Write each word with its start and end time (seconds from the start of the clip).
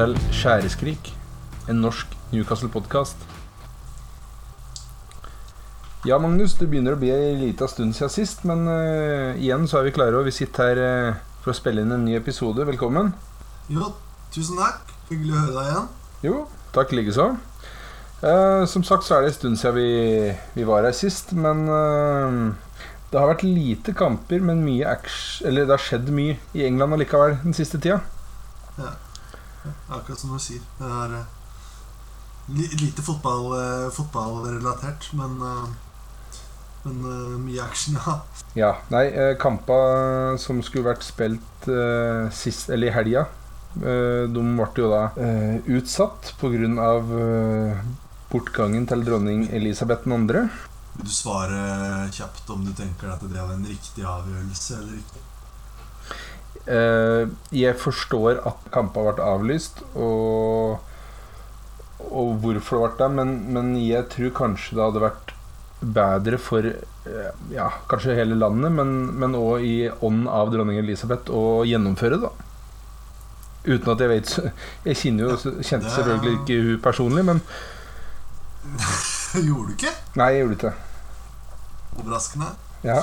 til 0.00 0.14
Skjæreskrik, 0.32 1.08
en 1.68 1.82
norsk 1.82 2.12
Newcastle-podkast. 2.32 3.20
Ja, 6.08 6.16
Magnus, 6.16 6.54
det 6.56 6.70
begynner 6.70 6.94
å 6.96 7.00
bli 7.00 7.10
ei 7.12 7.34
lita 7.36 7.66
stund 7.68 7.92
siden 7.98 8.12
sist, 8.14 8.46
men 8.48 8.64
uh, 8.64 9.36
igjen 9.36 9.66
så 9.68 9.80
er 9.80 9.90
vi 9.90 9.92
klare, 9.98 10.16
og 10.16 10.24
vi 10.24 10.32
sitter 10.32 10.70
her 10.70 10.80
uh, 10.80 11.18
for 11.42 11.52
å 11.52 11.56
spille 11.58 11.84
inn 11.84 11.92
en 11.92 12.06
ny 12.06 12.14
episode. 12.16 12.64
Velkommen. 12.70 13.10
Jo, 13.68 13.90
tusen 14.32 14.62
takk. 14.62 14.94
Hyggelig 15.10 15.34
å 15.34 15.42
høre 15.42 15.58
deg 15.58 15.68
igjen. 15.74 15.92
Jo, 16.30 16.40
takk 16.78 16.96
likeså. 16.96 17.28
Uh, 18.22 18.64
som 18.72 18.86
sagt 18.86 19.04
så 19.04 19.18
er 19.18 19.26
det 19.26 19.34
en 19.34 19.36
stund 19.36 19.60
siden 19.60 19.76
vi, 19.76 20.32
vi 20.56 20.66
var 20.70 20.88
her 20.88 20.96
sist, 20.96 21.36
men 21.36 21.66
det 23.10 23.20
har 23.20 23.28
vært 23.34 23.44
lite 23.44 23.92
kamper, 24.00 24.40
men 24.40 24.64
mye 24.64 24.88
action 24.88 25.50
Eller 25.50 25.68
det 25.68 25.76
har 25.76 25.86
skjedd 25.90 26.08
mye 26.14 26.40
i 26.56 26.64
England 26.70 26.96
allikevel 26.96 27.36
den 27.44 27.60
siste 27.60 27.82
tida. 27.82 28.00
Ja. 28.80 28.96
Akkurat 29.88 30.18
som 30.18 30.32
du 30.34 30.40
sier. 30.42 30.62
Det 30.78 32.66
er 32.66 32.80
lite 32.80 33.04
fotball, 33.06 33.54
fotballrelatert, 33.94 35.12
men 35.18 35.38
men 36.80 37.02
uh, 37.04 37.34
mye 37.36 37.60
action, 37.60 37.98
ja. 38.06 38.14
Ja. 38.56 38.70
Nei, 38.88 39.04
kamper 39.36 40.38
som 40.40 40.62
skulle 40.64 40.88
vært 40.88 41.04
spilt 41.04 41.68
sist, 42.32 42.70
eller 42.72 42.88
i 42.88 42.94
helga, 42.94 43.26
de 43.76 44.44
ble 44.56 44.68
jo 44.80 44.88
da 44.88 45.02
utsatt 45.76 46.32
pga. 46.40 46.94
Bortgangen 48.30 48.84
til 48.86 49.00
dronning 49.02 49.48
Elisabeth 49.50 50.06
2. 50.06 50.18
Vil 50.94 51.06
du 51.08 51.10
svare 51.10 52.06
kjapt 52.14 52.50
om 52.54 52.62
du 52.62 52.70
tenker 52.78 53.10
at 53.10 53.24
det 53.26 53.40
var 53.40 53.56
en 53.56 53.66
riktig 53.66 54.04
avgjørelse 54.06 54.76
eller 54.78 55.00
ikke? 55.00 55.22
Jeg 56.68 57.74
forstår 57.80 58.42
at 58.46 58.70
kampen 58.74 59.08
ble 59.08 59.24
avlyst, 59.24 59.80
og, 59.96 60.78
og 62.10 62.34
hvorfor 62.42 62.84
det 62.84 62.84
ble 62.84 62.98
det, 63.00 63.10
men, 63.16 63.36
men 63.56 63.72
jeg 63.80 64.08
tror 64.12 64.34
kanskje 64.42 64.76
det 64.76 64.84
hadde 64.84 65.04
vært 65.08 65.34
bedre 65.80 66.38
for 66.40 66.66
eh, 66.66 67.32
ja, 67.54 67.70
kanskje 67.88 68.16
hele 68.18 68.36
landet, 68.38 68.72
men 68.72 69.36
òg 69.36 69.64
i 69.64 69.74
ånd 70.04 70.28
av 70.28 70.52
dronning 70.52 70.80
Elisabeth 70.80 71.32
å 71.32 71.62
gjennomføre 71.68 72.20
det. 72.20 72.32
Uten 73.60 73.90
at 73.92 74.00
jeg 74.00 74.08
vet 74.08 74.30
Jeg 74.88 74.96
kjenner 74.96 75.26
jo, 75.26 75.34
kjente 75.60 75.90
selvfølgelig 75.92 76.38
ikke 76.38 76.60
hun 76.64 76.78
personlig, 76.80 77.24
men 77.28 77.42
Gjorde 79.48 79.66
du 79.68 79.74
ikke? 79.74 79.92
Nei, 80.16 80.30
jeg 80.32 80.44
gjorde 80.46 80.56
ikke 80.56 80.72
Overraskende. 82.00 82.48
Ja. 82.86 82.96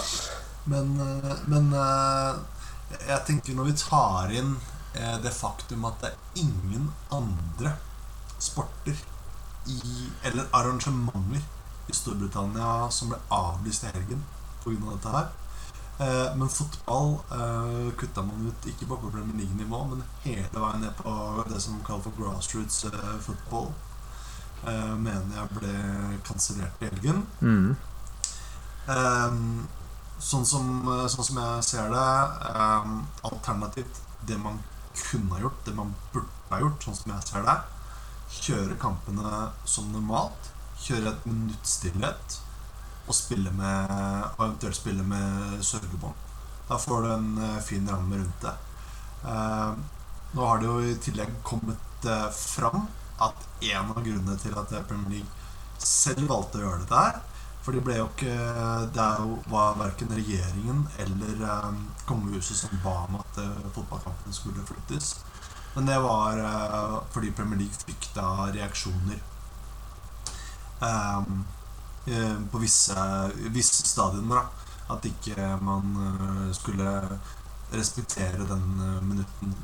Men, 0.65 0.95
eh, 1.03 1.43
men 1.51 1.67
eh, 1.77 2.39
jeg 2.95 3.19
tenker 3.27 3.57
når 3.57 3.69
vi 3.69 3.77
tar 3.81 4.33
inn 4.33 4.55
det 5.23 5.29
faktum 5.35 5.83
at 5.85 5.99
det 6.01 6.09
er 6.09 6.41
ingen 6.41 6.87
andre 7.13 7.75
sporter 8.41 8.97
i, 9.67 10.09
eller 10.23 10.47
arrangementer 10.55 11.43
i 11.87 11.95
Storbritannia 11.95 12.87
som 12.91 13.11
ble 13.11 13.19
avlyst 13.33 13.85
i 13.85 13.91
helgen 13.93 14.23
pga. 14.63 14.93
dette 14.93 15.13
her. 15.13 15.27
Eh, 15.99 16.35
men 16.37 16.49
fotball 16.49 17.13
eh, 17.31 17.93
kutta 17.97 18.21
man 18.21 18.49
ut 18.49 18.67
ikke 18.69 18.85
bare 18.85 19.01
på 19.01 19.11
Premier 19.15 19.37
League-nivå, 19.41 19.83
men 19.91 20.03
hele 20.23 20.63
veien 20.63 20.83
ned 20.83 20.93
på 20.99 21.13
det 21.49 21.61
som 21.61 21.79
kalles 21.87 22.05
for 22.05 22.17
grassroots 22.19 22.83
eh, 22.91 23.15
football. 23.25 23.71
Eh, 24.67 24.93
mener 24.97 25.39
jeg 25.39 25.55
ble 25.55 25.73
kansellert 26.27 26.83
i 26.83 26.91
helgen. 26.91 27.23
Mm. 27.41 27.75
Eh, 28.87 29.41
sånn, 30.19 30.45
som, 30.45 30.67
eh, 30.93 31.05
sånn, 31.11 31.25
som, 31.25 31.39
jeg 31.41 31.63
ser 31.67 31.89
det 31.93 32.09
um, 32.57 32.99
Alternativt 33.29 34.01
det 34.27 34.37
man 34.41 34.59
kunne 34.97 35.35
ha 35.35 35.41
gjort, 35.45 35.63
det 35.65 35.73
man 35.77 35.93
burde 36.13 36.49
ha 36.49 36.59
gjort, 36.61 36.83
sånn 36.83 36.97
som 36.97 37.11
jeg 37.13 37.27
ser 37.29 37.45
det, 37.45 37.57
kjøre 38.37 38.79
kampene 38.81 39.33
som 39.69 39.91
normalt 39.93 40.51
kjøre 40.81 41.11
et 41.11 41.27
minutts 41.29 41.77
stillhet 41.79 42.39
og 43.07 43.15
Og 43.15 44.43
eventuelt 44.43 44.75
spille 44.75 45.03
med 45.03 45.63
sørgebånd. 45.63 46.25
Da 46.67 46.77
får 46.77 47.01
du 47.01 47.11
en 47.13 47.29
uh, 47.37 47.61
fin 47.63 47.87
ramme 47.87 48.17
rundt 48.17 48.41
det. 48.41 48.55
Uh, 49.23 49.77
nå 50.33 50.45
har 50.45 50.59
det 50.59 50.67
jo 50.67 50.79
i 50.83 50.97
tillegg 50.99 51.31
kommet 51.43 52.03
uh, 52.05 52.27
fram 52.35 52.89
at 53.23 53.47
en 53.63 53.93
av 53.93 54.01
grunnene 54.03 54.35
til 54.41 54.57
at 54.59 54.73
Premier 54.89 55.21
League 55.21 55.79
selv 55.79 56.27
valgte 56.27 56.59
å 56.59 56.65
gjøre 56.65 56.83
dette 56.83 57.05
her 57.05 57.21
For 57.67 57.75
det 57.75 57.81
ble 57.83 57.97
jo 57.97 58.05
ikke 58.07 58.33
Det 58.95 59.05
jo, 59.19 59.33
var 59.51 59.73
verken 59.75 60.13
regjeringen 60.15 60.85
eller 61.03 61.41
um, 61.67 61.81
kongehuset 62.07 62.61
som 62.61 62.77
ba 62.79 62.93
om 63.09 63.17
at 63.19 63.39
uh, 63.43 63.65
fotballkampen 63.75 64.31
skulle 64.31 64.63
flyttes. 64.63 65.17
Men 65.75 65.89
det 65.91 65.97
var 65.99 66.39
fordi 67.11 67.33
Premier 67.35 67.59
League 67.59 67.83
fikk 67.83 68.07
da 68.15 68.47
reaksjoner 68.55 69.19
um, 70.79 71.43
på 72.51 72.63
visse, 72.63 73.03
visse 73.51 73.83
stadioner. 73.83 74.47
At 74.87 75.05
ikke 75.11 75.35
man 75.59 75.91
uh, 75.99 76.47
skulle 76.55 76.87
respektere 77.75 78.47
den 78.47 78.67
uh, 78.79 79.03
minutten 79.03 79.55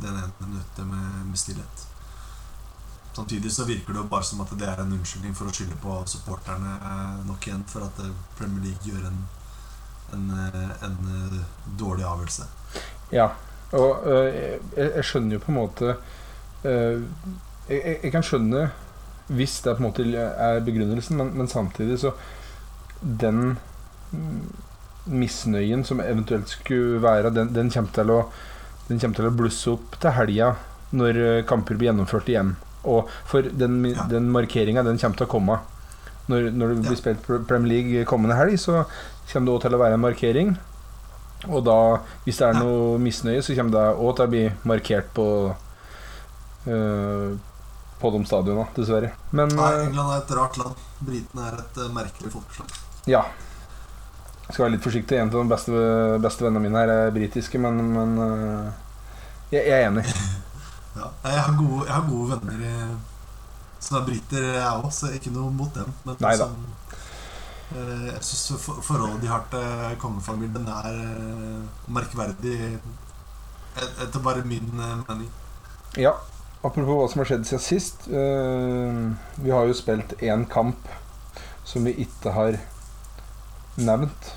Den 0.00 0.16
ene 0.16 0.32
minuttet 0.40 0.86
med, 0.86 1.26
med 1.28 1.38
stillhet. 1.38 1.88
Samtidig 3.14 3.52
så 3.54 3.66
virker 3.68 3.94
det 3.94 4.02
jo 4.02 4.10
bare 4.10 4.26
som 4.26 4.42
at 4.42 4.52
det 4.58 4.66
er 4.66 4.82
en 4.82 4.92
unnskyldning 4.96 5.36
for 5.38 5.46
å 5.46 5.54
skylde 5.54 5.78
på 5.82 6.00
supporterne 6.10 6.74
nok 7.28 7.46
igjen 7.46 7.62
for 7.70 7.86
at 7.86 8.00
Premier 8.38 8.64
League 8.66 8.88
gjør 8.88 9.06
en, 9.06 9.20
en, 10.16 10.32
en 10.82 10.98
dårlig 11.78 12.06
avgjørelse. 12.10 12.48
Ja, 13.14 13.28
og 13.74 14.08
jeg, 14.08 15.04
skjønner 15.06 15.36
jo 15.36 15.44
på 15.44 15.52
en 15.52 15.60
måte 15.60 15.94
jeg, 16.64 18.10
kan 18.10 18.26
skjønne 18.26 18.66
hvis 19.26 19.60
det 19.64 19.76
på 19.76 19.82
en 19.82 19.86
måte 19.86 20.04
er 20.04 20.60
begrunnelsen, 20.64 21.16
men, 21.16 21.32
men 21.38 21.48
samtidig 21.48 21.98
så 22.02 22.12
Den 23.00 23.56
misnøyen 25.04 25.84
som 25.84 26.00
eventuelt 26.00 26.48
skulle 26.48 27.02
være, 27.02 27.30
den, 27.34 27.50
den, 27.54 27.70
kommer 27.70 27.92
til 27.92 28.10
å 28.10 28.20
til 28.88 29.26
å 29.26 29.32
blusse 29.34 29.70
opp 29.72 29.98
til 30.00 30.14
helga 30.16 30.54
når 30.92 31.18
eh, 31.20 31.44
kamper 31.44 31.76
blir 31.76 31.90
gjennomført 31.90 32.28
igjen. 32.30 32.54
Og 32.84 33.10
for 33.28 33.46
den, 33.46 33.80
ja. 33.90 34.06
den 34.10 34.28
markeringa, 34.32 34.84
den 34.86 35.00
kommer 35.00 35.20
til 35.20 35.28
å 35.28 35.32
komme. 35.32 35.58
Når, 36.26 36.54
når 36.56 36.70
det 36.72 36.84
blir 36.86 36.96
spilt 36.96 37.26
Premier 37.26 37.68
League 37.68 38.04
kommende 38.08 38.36
helg, 38.38 38.56
så 38.60 38.84
kommer 39.30 39.48
det 39.48 39.54
òg 39.54 39.64
til 39.64 39.76
å 39.76 39.80
være 39.82 39.98
en 39.98 40.04
markering. 40.04 40.54
Og 41.50 41.64
da, 41.66 41.78
hvis 42.24 42.38
det 42.40 42.46
er 42.48 42.56
noe 42.56 43.00
misnøye, 43.02 43.42
så 43.44 43.56
kommer 43.56 43.74
det 43.74 43.88
òg 44.00 44.14
til 44.16 44.24
å 44.24 44.32
bli 44.32 44.44
markert 44.68 45.10
på 45.16 45.26
uh, 46.68 47.34
på 48.00 48.10
de 48.12 48.20
stadionene, 48.28 48.66
dessverre. 48.76 49.12
Men, 49.32 49.52
Nei, 49.56 49.72
eh, 49.72 49.86
England 49.86 50.12
er 50.12 50.22
et 50.22 50.32
rart 50.36 50.56
land. 50.60 50.80
Britene 51.04 51.48
er 51.48 51.60
et 51.62 51.78
uh, 51.80 51.90
merkelig 51.94 52.32
folkeslag. 52.32 52.72
Ja. 53.08 53.22
Jeg 54.44 54.56
skal 54.56 54.64
være 54.66 54.74
litt 54.74 54.84
forsiktig. 54.84 55.20
En 55.20 55.30
av 55.30 55.38
de 55.38 55.52
beste, 55.52 55.84
beste 56.24 56.44
vennene 56.44 56.64
mine 56.66 56.82
her 56.82 56.92
er 56.92 57.14
britiske, 57.14 57.60
men, 57.60 57.80
men 57.94 58.18
jeg, 59.52 59.62
jeg, 59.62 59.70
er 59.72 59.86
enig. 59.88 60.04
ja, 60.94 61.10
jeg 61.24 61.42
har, 61.42 61.56
gode, 61.58 61.86
jeg 61.86 61.94
har 61.94 62.08
gode 62.08 62.30
venner 62.34 62.64
i, 62.68 62.74
som 63.82 63.98
er 64.00 64.06
briter, 64.08 64.48
jeg 64.54 64.80
òg, 64.80 64.90
så 64.94 65.12
ikke 65.14 65.32
noe 65.34 65.52
mot 65.54 65.72
dem. 65.76 65.94
Men 66.06 66.20
Nei, 66.24 66.34
Som, 66.40 66.58
uh, 67.74 68.04
jeg 68.10 68.20
syns 68.28 68.68
forholdet 68.68 69.24
de 69.24 69.32
har 69.32 69.48
til 69.52 69.96
kongefamilien, 70.02 70.68
er 70.68 71.00
merkverdig 71.92 72.58
etter 73.74 74.22
bare 74.22 74.44
min 74.46 74.70
mening. 74.76 75.30
Ja, 75.98 76.14
Apropos 76.64 76.96
hva 76.96 77.08
som 77.12 77.20
har 77.20 77.28
skjedd 77.28 77.42
siden 77.44 77.60
sist. 77.60 78.06
Vi 78.08 79.50
har 79.52 79.66
jo 79.68 79.74
spilt 79.76 80.14
én 80.24 80.46
kamp 80.48 80.86
som 81.68 81.84
vi 81.84 81.92
ikke 82.06 82.32
har 82.32 82.56
nevnt. 83.76 84.30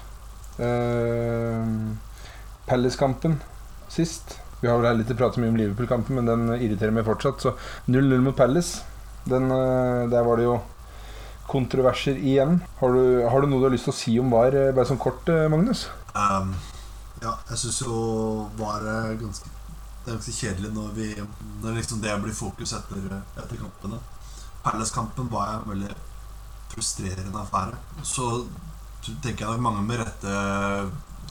Uh, 0.59 1.95
Palace-kampen 2.67 3.37
sist. 3.93 4.39
Vi 4.61 4.69
har 4.71 4.81
vel 4.81 5.01
litt 5.01 5.11
pratet 5.17 5.41
mye 5.41 5.53
om 5.53 5.59
Liverpool-kampen, 5.59 6.17
men 6.17 6.29
den 6.29 6.55
irriterer 6.57 6.95
meg 6.95 7.05
fortsatt. 7.07 7.43
Så 7.43 7.53
0-0 7.91 8.23
mot 8.25 8.37
Palace. 8.37 8.81
Den, 9.27 9.51
uh, 9.51 10.07
der 10.09 10.25
var 10.25 10.39
det 10.39 10.47
jo 10.47 10.57
kontroverser 11.47 12.17
igjen. 12.17 12.61
Har 12.79 12.95
du, 12.95 13.03
har 13.27 13.43
du, 13.43 13.49
noe 13.51 13.61
du 13.61 13.69
har 13.69 13.75
lyst 13.75 13.87
til 13.87 13.95
å 13.95 13.99
si 13.99 14.17
om 14.19 14.33
VAR, 14.33 14.55
bare 14.75 14.89
sånn 14.89 14.99
kort, 14.99 15.29
Magnus? 15.51 15.85
Um, 16.17 16.51
ja, 17.21 17.37
jeg 17.51 17.61
syns 17.61 17.83
jo 17.85 18.01
VAR 18.59 18.83
er 18.83 19.15
ganske 19.21 19.53
det 20.07 20.13
er 20.13 20.19
ganske 20.21 20.33
kjedelig 20.37 20.69
når, 20.71 20.91
vi, 20.95 21.05
når 21.59 21.73
liksom 21.81 21.99
det 21.99 22.13
blir 22.23 22.35
fokus 22.35 22.71
etter, 22.77 23.17
etter 23.35 23.57
kampene. 23.59 23.97
Palace-kampen 24.63 25.27
var 25.31 25.57
en 25.57 25.65
veldig 25.67 25.89
frustrerende 26.71 27.41
affære. 27.41 27.75
Så 28.07 28.45
tenker 29.03 29.43
jeg 29.43 29.49
nok 29.49 29.65
mange 29.65 29.83
med 29.83 29.99
rette 29.99 30.37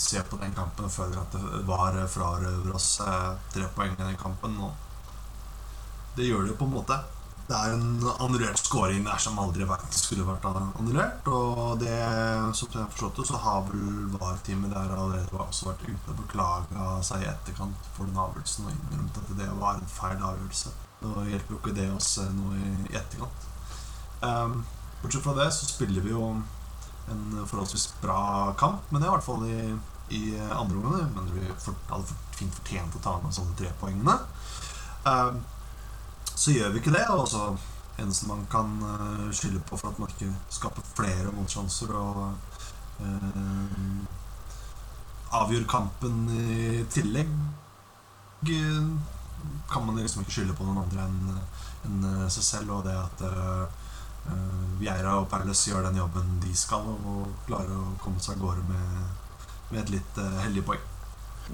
ser 0.00 0.24
på 0.28 0.38
den 0.40 0.54
kampen 0.54 0.88
og 0.88 0.92
føler 0.92 1.20
at 1.20 1.36
det 1.36 1.62
var 1.68 1.96
frarøver 2.10 2.74
oss 2.76 2.96
tre 3.52 3.68
poeng 3.76 3.94
i 3.94 4.02
den 4.02 4.18
kampen. 4.20 4.58
Og 4.62 4.74
det 6.16 6.30
gjør 6.30 6.46
det 6.46 6.54
jo 6.54 6.58
på 6.62 6.68
en 6.68 6.76
måte. 6.78 6.98
det 7.46 7.54
er 7.54 7.74
en 7.76 8.06
annullert 8.18 8.58
scoring 8.58 9.04
der 9.06 9.20
som 9.22 9.36
aldri 9.38 9.66
vært, 9.68 9.92
skulle 9.94 10.24
vært 10.26 10.46
annullert. 10.48 11.28
Og 11.30 11.76
det, 11.78 11.98
som 12.58 12.72
jeg 12.72 12.80
har 12.80 12.90
forstått 12.90 13.20
det, 13.20 13.26
så 13.28 13.38
har 13.44 13.60
vel 13.68 14.08
VAR-teamet 14.16 14.72
der 14.74 14.96
allerede 14.96 15.44
også 15.44 15.68
vært 15.68 15.84
ute 15.86 16.14
og 16.14 16.24
beklaga 16.24 16.88
seg 17.06 17.22
i 17.22 17.28
etterkant 17.30 17.92
for 17.94 18.08
den 18.08 18.18
avgjørelsen 18.18 18.66
og 18.66 18.74
innrømt 18.74 19.20
at 19.22 19.30
det 19.38 19.50
var 19.60 19.78
en 19.78 19.94
feil 19.94 20.16
avgjørelse. 20.16 20.74
Nå 21.04 21.28
hjelper 21.28 21.54
jo 21.54 21.60
ikke 21.60 21.76
det 21.76 21.86
oss 21.94 22.10
nå 22.34 22.56
i 22.56 22.96
etterkant. 22.96 23.46
Um, 24.24 24.64
bortsett 25.02 25.22
fra 25.22 25.36
det 25.36 25.50
så 25.54 25.68
spiller 25.68 26.02
vi 26.02 26.16
jo 26.16 26.32
en 27.12 27.46
forholdsvis 27.46 27.88
bra 28.02 28.52
kamp, 28.58 28.90
men 28.90 29.00
det 29.00 29.06
er 29.06 29.12
i 29.12 29.16
hvert 29.16 29.26
fall 29.26 29.44
i, 29.46 29.60
i 30.16 30.22
andre 30.38 30.80
omgang. 30.80 31.12
Men 31.14 31.30
vi 31.34 31.44
hadde 31.46 32.18
fint 32.36 32.58
fortjent 32.58 32.98
å 32.98 33.04
ta 33.04 33.16
med 33.22 33.36
sånne 33.36 33.56
tre 33.58 33.72
poengene. 33.80 34.18
Um, 35.06 35.40
så 36.34 36.52
gjør 36.52 36.74
vi 36.74 36.82
ikke 36.82 36.94
det. 36.96 37.06
Og 37.14 37.26
så 37.30 37.48
eneste 38.02 38.28
man 38.28 38.44
kan 38.52 38.76
uh, 38.82 39.28
skylde 39.34 39.62
på 39.68 39.78
for 39.78 39.92
at 39.92 40.00
man 40.02 40.12
ikke 40.12 40.32
skaper 40.52 40.86
flere 40.96 41.32
målsjanser 41.36 41.94
og 41.96 42.22
uh, 43.00 44.06
avgjør 45.36 45.66
kampen 45.68 46.26
i 46.30 46.84
tillegg, 46.92 47.32
kan 48.46 49.82
man 49.82 49.98
liksom 49.98 50.22
ikke 50.22 50.36
skylde 50.36 50.54
på 50.56 50.64
noen 50.64 50.84
andre 50.84 51.02
enn 51.02 51.18
en 51.86 52.30
seg 52.30 52.44
selv 52.46 52.76
og 52.76 52.86
det 52.86 52.94
at 52.94 53.24
Vieira 54.80 55.14
og 55.20 55.30
Perles 55.32 55.62
gjør 55.68 55.86
den 55.88 56.00
jobben 56.02 56.34
de 56.42 56.52
skal, 56.56 56.84
og 57.08 57.30
klarer 57.46 57.72
å 57.72 57.94
komme 58.02 58.20
seg 58.20 58.36
av 58.36 58.42
gårde 58.44 58.66
med, 58.68 59.38
med 59.70 59.80
et 59.82 59.94
litt 59.96 60.20
heldig 60.42 60.66
poeng. 60.68 60.82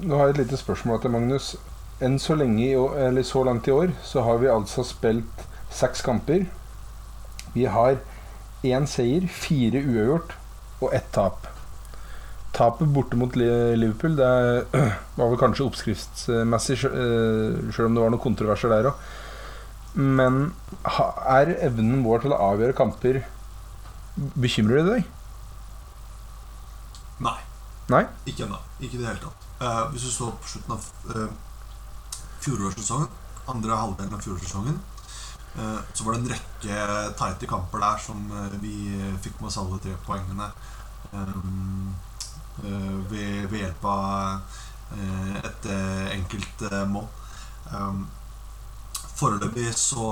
Nå 0.03 0.17
har 0.19 0.31
jeg 0.31 0.37
et 0.37 0.43
lite 0.47 0.59
spørsmål 0.59 1.03
til 1.03 1.13
Magnus 1.15 1.53
enn 2.03 2.19
så 2.19 2.35
lenge, 2.35 2.67
eller 2.99 3.23
så 3.27 3.45
langt 3.47 3.69
i 3.69 3.75
år, 3.75 3.93
så 4.03 4.25
har 4.27 4.41
vi 4.43 4.51
altså 4.51 4.83
spilt 4.87 5.47
seks 5.73 6.03
kamper. 6.03 6.49
Vi 7.55 7.67
har 7.71 8.01
én 8.67 8.87
seier, 8.89 9.27
fire 9.29 9.83
uavgjort 9.83 10.37
og 10.83 10.95
ett 10.95 11.09
tap. 11.15 11.49
Tapet 12.53 12.91
borte 12.93 13.17
mot 13.17 13.35
Liverpool 13.37 14.17
det 14.19 14.33
var 15.19 15.31
vel 15.31 15.41
kanskje 15.41 15.67
oppskriftsmessig, 15.67 16.79
sjøl 16.83 16.93
eh, 16.93 17.87
om 17.87 17.97
det 17.97 18.05
var 18.05 18.13
noen 18.13 18.23
kontroverser 18.23 18.73
der 18.73 18.91
òg. 18.91 19.07
Men 19.95 20.55
er 20.89 21.53
evnen 21.61 22.05
vår 22.07 22.25
til 22.25 22.33
å 22.33 22.41
avgjøre 22.53 22.77
kamper 22.77 23.23
Bekymrer 24.13 24.83
det 24.83 24.95
deg? 24.95 25.09
Nei. 27.25 27.39
Nei? 27.93 28.03
Ikke 28.29 28.47
ennå. 28.47 28.59
Ikke 28.81 28.99
i 28.99 29.01
det 29.01 29.09
hele 29.09 29.23
tatt. 29.23 29.47
Uh, 29.63 29.85
hvis 29.93 30.07
du 30.09 30.13
så 30.13 30.31
på 30.37 30.51
slutten 30.51 30.75
av 30.75 30.87
uh, 31.13 31.29
fjorårssesongen, 32.45 33.09
andre 33.53 33.79
halvdelen 33.79 34.17
av 34.17 34.25
fjorårssesongen, 34.25 34.79
uh, 35.57 35.81
så 35.95 36.05
var 36.05 36.17
det 36.17 36.23
en 36.23 36.33
rekke 36.35 37.09
tighte 37.21 37.51
kamper 37.51 37.85
der 37.85 38.03
som 38.05 38.25
uh, 38.33 38.57
vi 38.63 38.75
fikk 39.25 39.41
med 39.41 39.51
oss 39.51 39.61
alle 39.63 39.81
tre 39.83 39.95
poengene 40.07 40.49
eh, 41.13 41.37
ved, 43.11 43.49
ved 43.51 43.59
hjelp 43.59 43.85
av 43.89 44.59
et 45.41 45.67
enkelt 46.13 46.63
mål. 46.89 47.07
Foreløpig 49.23 49.69
så 49.79 50.07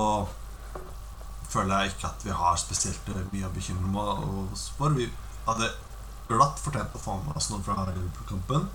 føler 1.51 1.81
jeg 1.81 1.91
ikke 1.91 2.11
at 2.13 2.21
vi 2.23 2.35
har 2.41 2.59
spesielt 2.59 3.09
mye 3.33 3.47
å 3.49 3.51
bekymre 3.51 4.05
oss 4.45 4.69
for. 4.77 4.95
Vi 4.95 5.09
hadde 5.49 5.67
glatt 6.29 6.61
fortjent 6.63 6.95
å 6.95 7.01
få 7.01 7.17
med 7.25 7.35
oss 7.35 7.49
noe 7.51 7.63
fra 7.65 7.75
Liverpool-kampen. 7.89 8.69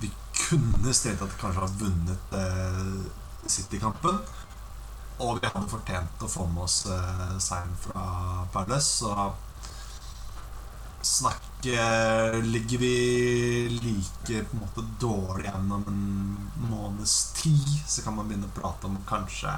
Vi 0.00 0.08
kunne 0.38 0.94
stedet 0.94 1.20
at 1.20 1.34
vi 1.34 1.40
kanskje 1.40 1.64
ha 1.64 1.70
vunnet 1.82 2.36
eh, 2.38 3.48
City-kampen. 3.50 4.22
Og 5.18 5.40
vi 5.42 5.50
hadde 5.50 5.68
fortjent 5.70 6.24
å 6.24 6.30
få 6.30 6.46
med 6.52 6.64
oss 6.64 6.84
eh, 6.88 7.36
seieren 7.42 7.76
fra 7.82 8.46
Palace. 8.54 9.12
Snakket 11.02 12.44
Ligger 12.44 12.78
vi 12.78 13.68
like 13.82 14.44
på 14.44 14.56
en 14.56 14.60
måte 14.60 14.84
dårlig 15.00 15.48
gjennom 15.48 15.84
en 15.88 16.02
måneds 16.70 17.32
tid, 17.32 17.82
så 17.86 18.02
kan 18.02 18.14
man 18.14 18.28
begynne 18.28 18.46
å 18.46 18.54
prate 18.54 18.86
om 18.86 18.98
kanskje 19.08 19.50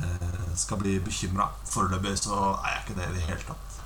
eh, 0.00 0.54
skal 0.58 0.80
bli 0.82 0.96
bekymra. 1.04 1.48
Foreløpig 1.70 2.16
så 2.24 2.38
er 2.58 2.74
jeg 2.74 2.82
ikke 2.84 2.98
det 2.98 3.08
i 3.08 3.16
det 3.16 3.26
hele 3.28 3.46
tatt. 3.48 3.80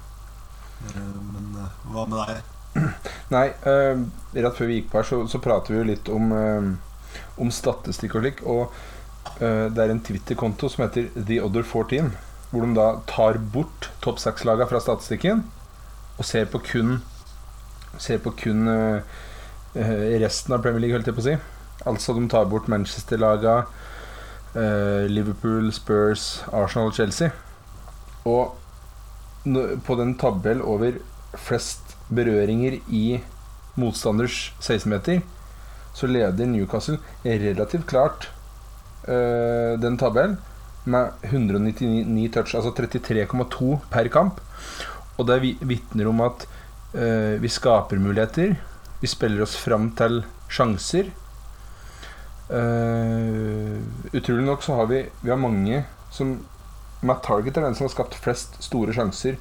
Eh, 0.88 1.16
men 1.32 1.50
eh, 1.60 1.78
hva 1.92 2.06
med 2.10 2.20
deg? 2.20 2.84
Nei, 3.34 3.46
eh, 3.70 4.04
rett 4.46 4.58
før 4.58 4.70
vi 4.70 4.80
gikk 4.80 4.90
på 4.92 5.00
her, 5.00 5.08
så, 5.08 5.22
så 5.30 5.40
prater 5.42 5.74
vi 5.74 5.80
jo 5.80 5.88
litt 5.92 6.10
om, 6.12 6.32
uh, 6.34 7.18
om 7.40 7.52
statistikk 7.54 8.16
og 8.18 8.24
slik. 8.24 8.44
Og 8.44 8.62
uh, 9.40 9.66
det 9.70 9.84
er 9.84 9.92
en 9.92 10.02
Twitter-konto 10.04 10.72
som 10.72 10.86
heter 10.86 11.10
The 11.16 11.40
Other 11.44 11.66
14, 11.66 12.14
hvor 12.50 12.64
de 12.64 12.78
da 12.78 12.88
tar 13.10 13.40
bort 13.54 13.90
topp 14.04 14.22
seks-laga 14.22 14.68
fra 14.70 14.82
statistikken 14.82 15.44
og 16.18 16.24
ser 16.24 16.46
på 16.50 16.62
kun 16.62 16.98
Ser 18.02 18.18
på 18.18 18.32
kun 18.34 18.66
resten 19.74 20.54
av 20.54 20.62
Premier 20.64 20.82
League, 20.82 20.96
holdt 20.96 21.06
jeg 21.06 21.14
på 21.14 21.22
å 21.22 21.26
si. 21.28 21.34
Altså 21.86 22.14
de 22.16 22.24
tar 22.30 22.48
bort 22.50 22.66
Manchester-laga, 22.70 23.66
Liverpool, 25.10 25.70
Spurs, 25.74 26.42
Arsenal 26.50 26.90
og 26.90 26.96
Chelsea. 26.98 27.30
Og 28.26 28.54
på 29.86 29.96
den 30.00 30.16
tabell 30.18 30.62
over 30.62 30.98
flest 31.38 31.94
berøringer 32.10 32.80
i 32.90 33.20
motstanders 33.78 34.52
16-meter, 34.58 35.22
så 35.94 36.10
leder 36.10 36.50
Newcastle 36.50 36.98
relativt 37.22 37.86
klart 37.90 38.30
den 39.06 39.98
tabellen 40.02 40.38
med 40.84 41.14
199 41.30 42.26
touch, 42.34 42.54
altså 42.58 42.74
33,2 42.74 43.78
per 43.90 44.10
kamp. 44.12 44.42
Og 45.18 45.28
det 45.28 45.40
vitner 45.62 46.08
om 46.10 46.22
at 46.24 46.46
øh, 46.94 47.42
vi 47.42 47.48
skaper 47.48 48.00
muligheter. 48.02 48.56
Vi 49.00 49.10
spiller 49.10 49.44
oss 49.44 49.56
fram 49.60 49.90
til 49.98 50.22
sjanser. 50.48 51.10
Uh, 52.44 53.80
utrolig 54.12 54.44
nok 54.44 54.62
så 54.62 54.74
har 54.76 54.86
vi, 54.90 54.98
vi 55.22 55.30
har 55.32 55.38
mange 55.40 55.78
som 56.12 56.34
Matt 57.00 57.22
Target 57.24 57.56
er 57.56 57.64
den 57.64 57.76
som 57.76 57.86
har 57.86 57.92
skapt 57.94 58.18
flest 58.20 58.58
store 58.62 58.92
sjanser 58.92 59.38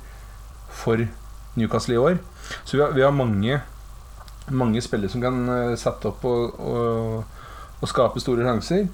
for 0.71 1.03
Newcastle 1.59 1.97
i 1.97 1.99
år. 1.99 2.17
Så 2.63 2.77
vi 2.77 2.83
har, 2.83 2.95
vi 2.95 3.03
har 3.03 3.11
mange, 3.11 3.59
mange 4.49 4.81
spillere 4.81 5.11
som 5.11 5.23
kan 5.23 5.43
uh, 5.49 5.75
sette 5.79 6.09
opp 6.09 6.23
og, 6.27 6.59
og, 6.59 7.43
og, 7.81 7.87
skape 7.91 8.23
store 8.23 8.47
sjanser. 8.47 8.87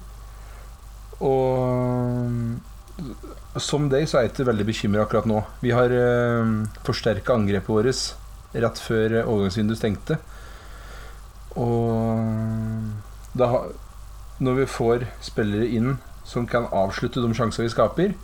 Og 1.20 2.26
som 3.58 3.88
deg 3.90 4.06
så 4.06 4.18
er 4.18 4.26
jeg 4.26 4.34
ikke 4.34 4.48
veldig 4.50 4.66
bekymra 4.68 5.04
akkurat 5.04 5.26
nå. 5.26 5.40
Vi 5.64 5.72
har 5.74 5.90
uh, 5.90 6.42
eh, 6.42 6.82
forsterka 6.86 7.34
angrepet 7.34 7.72
vårt 7.72 8.60
rett 8.62 8.82
før 8.82 9.16
overgangsvinduet 9.24 9.78
stengte. 9.78 10.18
Og 11.58 12.20
da, 13.34 13.48
når 14.38 14.60
vi 14.62 14.68
får 14.70 15.06
spillere 15.22 15.66
inn 15.66 15.96
som 16.26 16.46
kan 16.50 16.68
avslutte 16.70 17.22
de 17.22 17.34
sjansene 17.34 17.66
vi 17.66 17.72
skaper, 17.74 18.14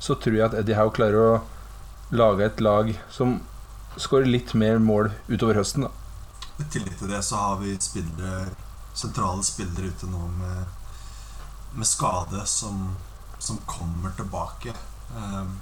så 0.00 0.16
tror 0.20 0.38
jeg 0.38 0.46
at 0.48 0.56
Eddie 0.60 0.76
Howe 0.76 0.92
klarer 0.96 1.20
å 1.20 2.16
lage 2.16 2.46
et 2.46 2.60
lag 2.60 2.92
som 3.12 3.40
skårer 4.00 4.28
litt 4.28 4.54
mer 4.54 4.78
mål 4.78 5.10
utover 5.28 5.60
høsten. 5.60 5.86
da. 5.86 5.90
I 6.60 6.68
tillegg 6.72 6.96
til 6.98 7.12
det 7.12 7.22
så 7.24 7.40
har 7.40 7.60
vi 7.60 7.74
spillere, 7.80 8.46
sentrale 8.96 9.44
spillere 9.44 9.92
ute 9.92 10.08
nå 10.08 10.28
med, 10.38 10.64
med 11.76 11.88
skade 11.88 12.44
som, 12.48 12.96
som, 13.38 13.58
kommer 13.66 14.10
tilbake. 14.16 14.74
Um, 15.16 15.56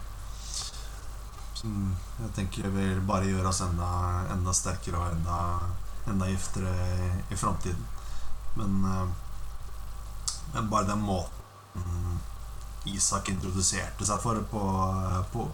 som 1.55 1.95
jeg 2.21 2.33
tenker 2.37 2.69
vil 2.75 3.01
bare 3.07 3.29
gjøre 3.29 3.51
oss 3.51 3.63
enda, 3.65 3.91
enda 4.35 4.55
sterkere 4.57 5.01
og 5.01 5.13
enda, 5.13 5.39
enda 6.11 6.29
giftere 6.33 6.75
i, 6.95 7.11
i 7.35 7.39
framtiden. 7.39 7.87
Men, 8.59 8.81
uh, 8.85 10.29
men 10.55 10.71
bare 10.71 10.91
den 10.93 11.03
måten 11.03 12.21
Isak 12.85 13.31
introduserte 13.33 14.05
seg 14.07 14.21
for 14.21 14.39
på, 14.51 14.65
på 15.33 15.47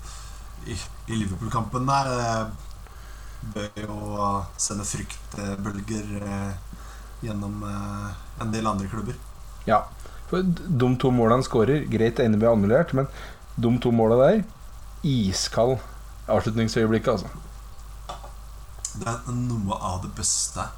i, 0.66 0.74
i 0.74 1.14
Liverpool-kampen 1.20 1.86
der 1.86 2.10
det 2.10 3.52
bør 3.54 3.78
jo 3.80 4.24
sende 4.60 4.84
fryktbølger 4.84 6.10
eh, 6.20 6.50
gjennom 7.24 7.62
eh, 7.64 8.10
en 8.42 8.52
del 8.52 8.68
andre 8.68 8.88
klubber. 8.88 9.16
Ja. 9.64 9.84
De 10.30 10.88
to 11.02 11.10
målene 11.14 11.40
han 11.40 11.46
skårer, 11.46 11.86
greit 11.90 12.16
det 12.18 12.26
ene 12.26 12.38
blir 12.38 12.52
annullert, 12.52 12.94
men 12.94 13.08
de 13.60 13.72
to 13.82 13.92
måla 13.94 14.18
der 14.20 14.42
Iskald 15.06 15.78
avslutningsøyeblikk, 16.30 17.08
altså. 17.10 17.30
Det 19.00 19.08
er 19.10 19.34
noe 19.34 19.78
av 19.78 20.02
det 20.04 20.12
beste 20.18 20.68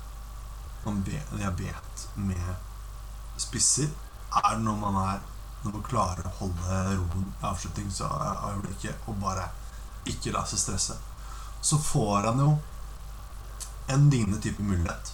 jeg 0.83 1.53
vet 1.61 2.07
med 2.19 3.37
spisser, 3.39 3.93
er 4.35 4.57
når 4.59 4.81
man 4.81 4.97
er 5.03 5.21
Når 5.63 5.77
man 5.77 5.83
klarer 5.87 6.27
å 6.27 6.31
holde 6.41 6.79
roen 6.99 7.27
i 7.29 7.45
avslutningsøyeblikket 7.47 9.05
og 9.07 9.21
bare 9.23 9.45
ikke 10.11 10.33
la 10.35 10.41
seg 10.51 10.59
stresse 10.59 10.97
så 11.63 11.79
får 11.79 12.27
han 12.27 12.41
jo 12.43 12.57
en 13.87 14.11
lignende 14.11 14.41
type 14.43 14.63
mulighet 14.63 15.13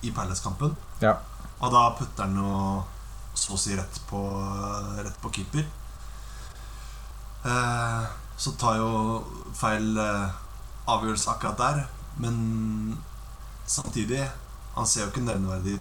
i 0.00 0.10
Palace-kampen. 0.10 0.72
Ja. 1.00 1.18
Og 1.60 1.72
da 1.74 1.82
putter 1.98 2.24
han 2.24 2.38
jo 2.40 2.52
så 3.34 3.54
å 3.54 3.60
si 3.60 3.76
rett 3.76 4.00
på, 4.10 4.22
rett 4.98 5.20
på 5.22 5.32
keeper. 5.34 5.66
eh, 7.44 8.04
så 8.36 8.52
tar 8.56 8.76
jo 8.80 8.90
feil 9.56 9.96
eh, 10.00 10.36
avgjørelse 10.88 11.30
akkurat 11.30 11.58
der. 11.58 11.86
Men 12.16 12.98
samtidig 13.66 14.28
Han 14.74 14.86
ser 14.86 15.02
jo 15.02 15.08
ikke 15.10 15.20
nevneverdig 15.26 15.80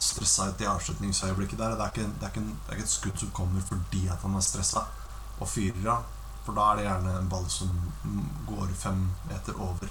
stressa 0.00 0.46
ut 0.48 0.60
i 0.60 0.66
avslutningsøyeblikket 0.66 1.58
der. 1.58 1.74
Det 1.76 1.84
er, 1.84 1.90
ikke, 1.92 2.12
det, 2.20 2.24
er 2.24 2.30
ikke, 2.32 2.40
det 2.40 2.72
er 2.72 2.78
ikke 2.78 2.86
et 2.86 2.92
skudd 2.92 3.18
som 3.20 3.30
kommer 3.36 3.60
fordi 3.68 4.06
at 4.08 4.22
han 4.24 4.34
er 4.34 4.44
stressa 4.46 4.86
og 5.38 5.48
fyrer 5.48 5.90
av. 5.92 6.06
For 6.46 6.56
da 6.56 6.70
er 6.70 6.78
det 6.78 6.86
gjerne 6.86 7.16
en 7.18 7.28
ball 7.28 7.44
som 7.52 7.74
går 8.48 8.72
fem 8.80 9.02
meter 9.28 9.60
over 9.60 9.90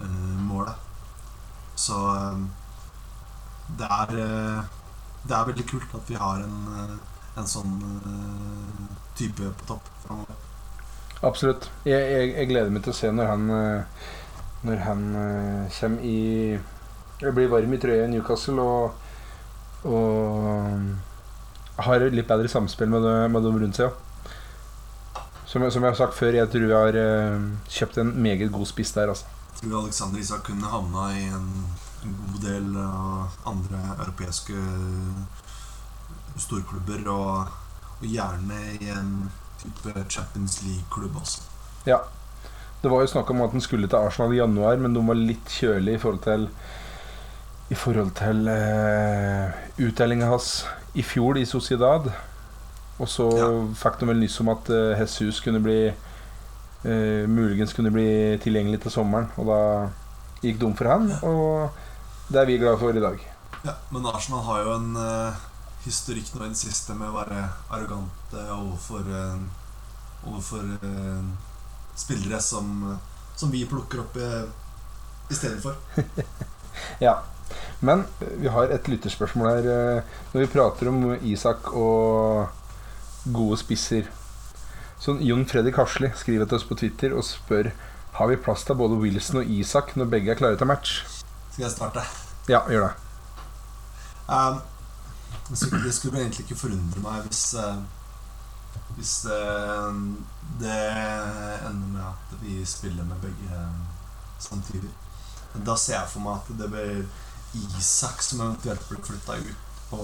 eh, 0.00 0.38
målet. 0.48 0.86
Så 1.76 1.96
uh, 1.96 2.40
det 3.78 3.86
er 3.88 4.14
uh, 4.16 4.64
Det 5.22 5.36
er 5.36 5.48
veldig 5.50 5.66
kult 5.68 5.96
at 5.98 6.10
vi 6.10 6.18
har 6.20 6.40
en, 6.44 6.98
en 7.38 7.48
sånn 7.48 7.74
type 9.18 9.52
på 9.60 9.68
topp 9.68 9.88
framover. 10.04 10.38
Absolutt. 11.20 11.68
Jeg, 11.84 12.00
jeg, 12.00 12.28
jeg, 12.32 12.48
gleder 12.48 12.72
meg 12.72 12.84
til 12.86 12.94
å 12.94 12.96
se 12.96 13.10
når 13.12 13.26
han 13.28 13.50
Når 14.64 14.78
han 14.86 15.02
kommer 15.76 16.04
i 16.04 16.20
jeg 17.20 17.36
blir 17.36 17.50
varm 17.52 17.72
i 17.76 17.78
trøya 17.80 18.06
i 18.06 18.12
Newcastle 18.14 18.62
og, 18.64 18.94
og 19.84 21.82
har 21.84 22.04
litt 22.12 22.28
bedre 22.28 22.48
samspill 22.48 22.88
med, 22.92 23.04
det, 23.04 23.16
med 23.32 23.44
dem 23.44 23.58
rundt 23.60 23.76
seg. 23.76 23.92
Som, 25.44 25.66
som, 25.66 25.82
jeg 25.82 25.90
har 25.90 25.98
sagt 25.98 26.16
før, 26.16 26.38
jeg 26.38 26.48
tror 26.48 26.64
vi 26.64 26.78
har 26.78 26.98
kjøpt 27.68 28.00
en 28.00 28.14
meget 28.22 28.52
god 28.54 28.68
spiss 28.70 28.94
der. 28.96 29.12
Altså. 29.12 29.28
Jeg 29.50 29.66
tror 29.66 29.82
Alexander 29.82 30.22
Isak 30.22 30.46
kunne 30.46 30.72
havna 30.72 31.08
i 31.18 31.26
en, 31.28 31.48
en 32.04 32.16
god 32.20 32.40
del 32.44 32.76
andre 33.46 33.80
europeiske 33.98 34.56
storklubber, 36.40 37.04
og, 37.10 37.50
og, 38.00 38.06
gjerne 38.06 38.60
i 38.80 38.90
en 38.94 39.30
type 39.60 40.04
Champions 40.08 40.62
League-klubb 40.62 41.16
også. 41.20 41.42
Ja. 41.86 41.98
Det 42.82 42.90
var 42.90 43.02
jo 43.04 43.10
snakk 43.12 43.30
om 43.30 43.42
at 43.44 43.52
han 43.52 43.60
skulle 43.60 43.88
til 43.88 43.96
Arsenal 44.00 44.32
i 44.32 44.40
januar, 44.40 44.76
men 44.80 44.94
de 44.96 45.02
var 45.04 45.18
litt 45.18 45.52
kjølige 45.52 45.98
i 45.98 46.00
forhold 46.00 46.22
til 46.24 46.48
i 47.70 47.76
forhold 47.78 48.10
til 48.18 48.48
uh, 48.50 49.50
utdelinga 49.78 50.26
hans 50.26 50.64
i 50.98 51.04
fjor 51.06 51.38
i 51.38 51.44
Sociedad. 51.46 52.08
Og 52.98 53.08
så 53.08 53.28
ja. 53.38 53.50
fikk 53.78 54.00
de 54.00 54.08
vel 54.10 54.18
nyss 54.24 54.40
om 54.42 54.50
at 54.52 54.72
uh, 54.74 54.98
Jesus 54.98 55.38
kunne 55.44 55.60
bli 55.62 55.78
uh, 55.90 57.28
muligens 57.30 57.76
kunne 57.76 57.92
bli 57.94 58.08
tilgjengelig 58.42 58.82
til 58.82 58.96
sommeren. 58.96 59.30
Og 59.38 59.46
da 59.52 59.60
gikk 60.42 60.58
det 60.58 60.66
om 60.66 60.74
for 60.76 60.90
han, 60.90 61.12
og 61.22 61.86
det 62.30 62.38
er 62.38 62.46
vi 62.46 62.58
glad 62.62 62.78
for 62.78 62.94
i 62.94 63.02
dag. 63.02 63.22
Ja, 63.64 63.72
Men 63.90 64.06
Arsenal 64.06 64.44
har 64.46 64.62
jo 64.62 64.74
en 64.76 64.92
uh, 64.96 65.40
historikk 65.84 66.30
nå 66.34 66.44
i 66.46 66.52
det 66.52 66.60
siste 66.60 66.94
med 66.94 67.10
å 67.10 67.16
være 67.16 67.42
arrogante 67.68 68.44
overfor, 68.54 69.08
uh, 69.10 70.28
overfor 70.30 70.68
spillere 71.98 72.38
som, 72.40 72.70
som, 73.36 73.50
vi 73.50 73.64
plukker 73.68 74.04
opp 74.04 74.16
i, 74.20 75.34
stedet 75.34 75.58
for. 75.64 75.76
ja. 77.06 77.18
Men 77.80 78.04
vi 78.38 78.48
har 78.52 78.70
et 78.70 78.88
lytterspørsmål 78.88 79.50
her. 79.50 80.04
Når 80.32 80.44
vi 80.44 80.52
prater 80.52 80.88
om 80.92 81.02
Isak 81.26 81.72
og 81.74 82.48
gode 83.24 83.58
spisser 83.60 84.08
Så 85.00 85.16
Jon 85.20 85.44
Fredrik 85.48 85.76
Hasli 85.80 86.12
skriver 86.16 86.48
til 86.48 86.60
oss 86.60 86.68
på 86.68 86.76
Twitter 86.78 87.12
og 87.16 87.26
spør 87.26 87.72
Har 88.16 88.30
vi 88.30 88.38
plass 88.40 88.64
til 88.64 88.78
både 88.80 89.00
Wilson 89.00 89.42
og 89.42 89.50
Isak 89.50 89.96
når 89.96 90.12
begge 90.14 90.32
er 90.32 90.40
klare 90.40 90.60
til 90.60 90.68
match. 90.70 91.19
Skal 91.60 91.68
jeg 91.68 91.76
starte? 91.76 92.02
Ja, 92.48 92.58
gjør 92.72 92.86
det. 92.86 92.94
Um, 94.32 94.60
det 95.84 95.92
skulle 95.94 96.20
egentlig 96.22 96.46
ikke 96.46 96.56
forundre 96.56 97.02
meg 97.04 97.26
hvis 97.26 97.42
uh, 97.60 97.82
Hvis 98.96 99.26
uh, 99.28 99.98
det 100.60 100.78
ender 101.68 101.90
med 101.90 102.00
at 102.06 102.32
vi 102.40 102.64
spiller 102.64 103.04
med 103.04 103.20
begge 103.20 103.60
samtidig. 104.38 104.88
Da 105.66 105.76
ser 105.76 105.98
jeg 105.98 106.08
for 106.14 106.24
meg 106.24 106.38
at 106.40 106.48
det 106.62 106.70
blir 106.72 107.04
Isak 107.76 108.24
som 108.24 108.40
eventuelt 108.40 108.88
blir 108.88 109.04
flytta 109.04 109.36
ut 109.36 109.68
på, 109.90 110.00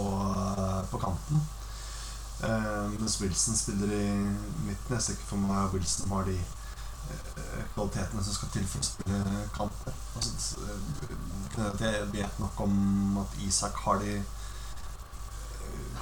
på 0.91 1.01
kanten. 1.07 1.41
Uh, 2.45 2.93
mens 3.01 3.17
Wilson 3.23 3.57
spiller 3.57 3.97
i 3.97 4.13
midten. 4.67 4.93
Jeg 4.93 5.03
ser 5.03 5.17
ikke 5.17 5.33
for 5.33 5.49
meg 5.49 5.73
Wilson 5.73 6.13
har 6.13 6.29
de 6.29 6.37
kvalitetene 7.75 8.25
som 8.25 8.37
skal 8.37 8.53
til 8.55 8.67
for 8.71 8.83
å 8.83 8.89
spille. 8.89 9.21
Altså, 10.17 10.65
uh, 10.65 11.83
jeg 11.83 12.09
vet 12.13 12.43
nok 12.43 12.61
om 12.67 13.21
at 13.23 13.39
Isak 13.47 13.79
har 13.87 14.03
de 14.03 14.19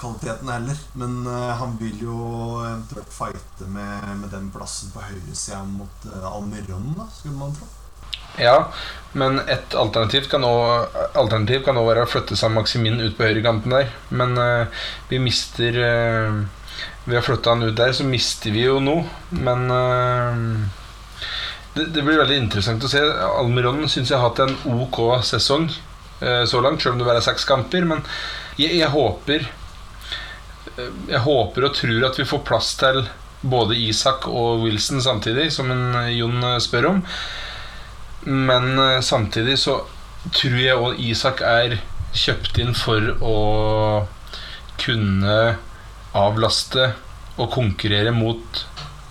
kvalitetene 0.00 0.58
heller. 0.58 0.82
Men 1.00 1.22
han 1.60 1.78
vil 1.80 2.02
jo 2.02 2.18
eventuelt 2.64 3.14
fighte 3.14 3.70
med, 3.70 4.10
med 4.20 4.34
den 4.34 4.50
plassen 4.54 4.92
på 4.94 5.06
høyresida 5.06 5.62
mot 5.68 6.10
Almiron, 6.34 6.92
da, 6.98 7.08
skulle 7.14 7.38
man 7.38 7.56
tro. 7.56 7.70
Ja, 8.38 8.72
men 9.12 9.38
et 9.46 9.74
alternativ 9.78 10.26
kan 10.32 10.42
også 10.42 11.84
være 11.86 12.02
å 12.02 12.10
flytte 12.10 12.38
seg 12.38 12.54
Maximin 12.54 12.98
ut 13.04 13.14
på 13.14 13.28
høyrekanten 13.28 13.74
der. 13.76 13.92
Men 14.10 14.34
uh, 14.38 14.86
vi 15.10 15.22
mister 15.22 15.78
uh, 15.78 16.44
Ved 17.04 17.20
å 17.20 17.22
flytte 17.22 17.52
han 17.52 17.62
ut 17.62 17.76
der, 17.78 17.92
så 17.94 18.02
mister 18.08 18.50
vi 18.50 18.64
jo 18.64 18.80
noe. 18.82 19.04
Men 19.30 19.68
uh, 19.70 20.64
det, 21.74 21.88
det, 21.94 22.02
blir 22.02 22.20
veldig 22.20 22.38
interessant 22.38 22.84
å 22.84 22.90
se. 22.90 23.02
Almiron 23.02 23.84
syns 23.88 24.12
jeg 24.12 24.18
har 24.18 24.28
hatt 24.28 24.44
en 24.44 24.56
ok 24.84 25.00
sesong 25.26 25.68
så 26.48 26.60
langt, 26.62 26.80
selv 26.80 26.94
om 26.94 27.00
det 27.00 27.06
bare 27.08 27.18
er 27.20 27.26
seks 27.26 27.44
kamper. 27.44 27.84
Men 27.84 28.00
jeg, 28.56 28.78
jeg 28.78 28.88
håper 28.94 29.48
Jeg 30.78 31.20
håper 31.26 31.66
og 31.66 31.74
tror 31.76 32.06
at 32.06 32.16
vi 32.16 32.26
får 32.28 32.44
plass 32.46 32.70
til 32.80 33.02
både 33.44 33.76
Isak 33.76 34.28
og 34.30 34.62
Wilson 34.64 35.02
samtidig, 35.04 35.50
som 35.52 35.70
en 35.70 35.98
Jon 36.14 36.46
spør 36.62 36.88
om. 36.94 37.02
Men 38.24 38.78
eh, 38.78 39.00
samtidig 39.00 39.58
så 39.60 39.80
tror 40.32 40.58
jeg 40.60 40.80
òg 40.80 41.00
Isak 41.04 41.42
er 41.44 41.78
kjøpt 42.14 42.58
inn 42.62 42.72
for 42.78 43.10
å 43.20 43.38
kunne 44.80 45.38
avlaste 46.16 46.92
og 47.36 47.50
konkurrere 47.52 48.14
mot 48.14 48.64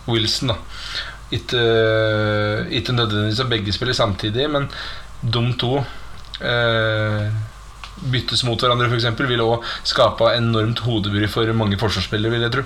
Wilson. 0.08 0.54
da 0.54 1.13
Ikke, 1.34 1.58
uh, 1.58 2.70
ikke 2.70 2.94
nødvendigvis 2.94 3.42
at 3.42 3.50
begge 3.50 3.74
spiller 3.74 3.98
samtidig, 3.98 4.50
men 4.54 4.70
de 5.24 5.44
to 5.60 5.78
eh, 6.44 7.32
byttes 8.12 8.44
mot 8.44 8.60
hverandre, 8.60 8.90
f.eks., 8.92 9.08
vil 9.30 9.44
òg 9.44 9.68
skape 9.88 10.32
enormt 10.38 10.84
hodebry 10.84 11.28
for 11.32 11.54
mange 11.58 11.80
forsvarsspillere, 11.80 12.34
vil 12.34 12.46
jeg 12.48 12.56
tro. 12.58 12.66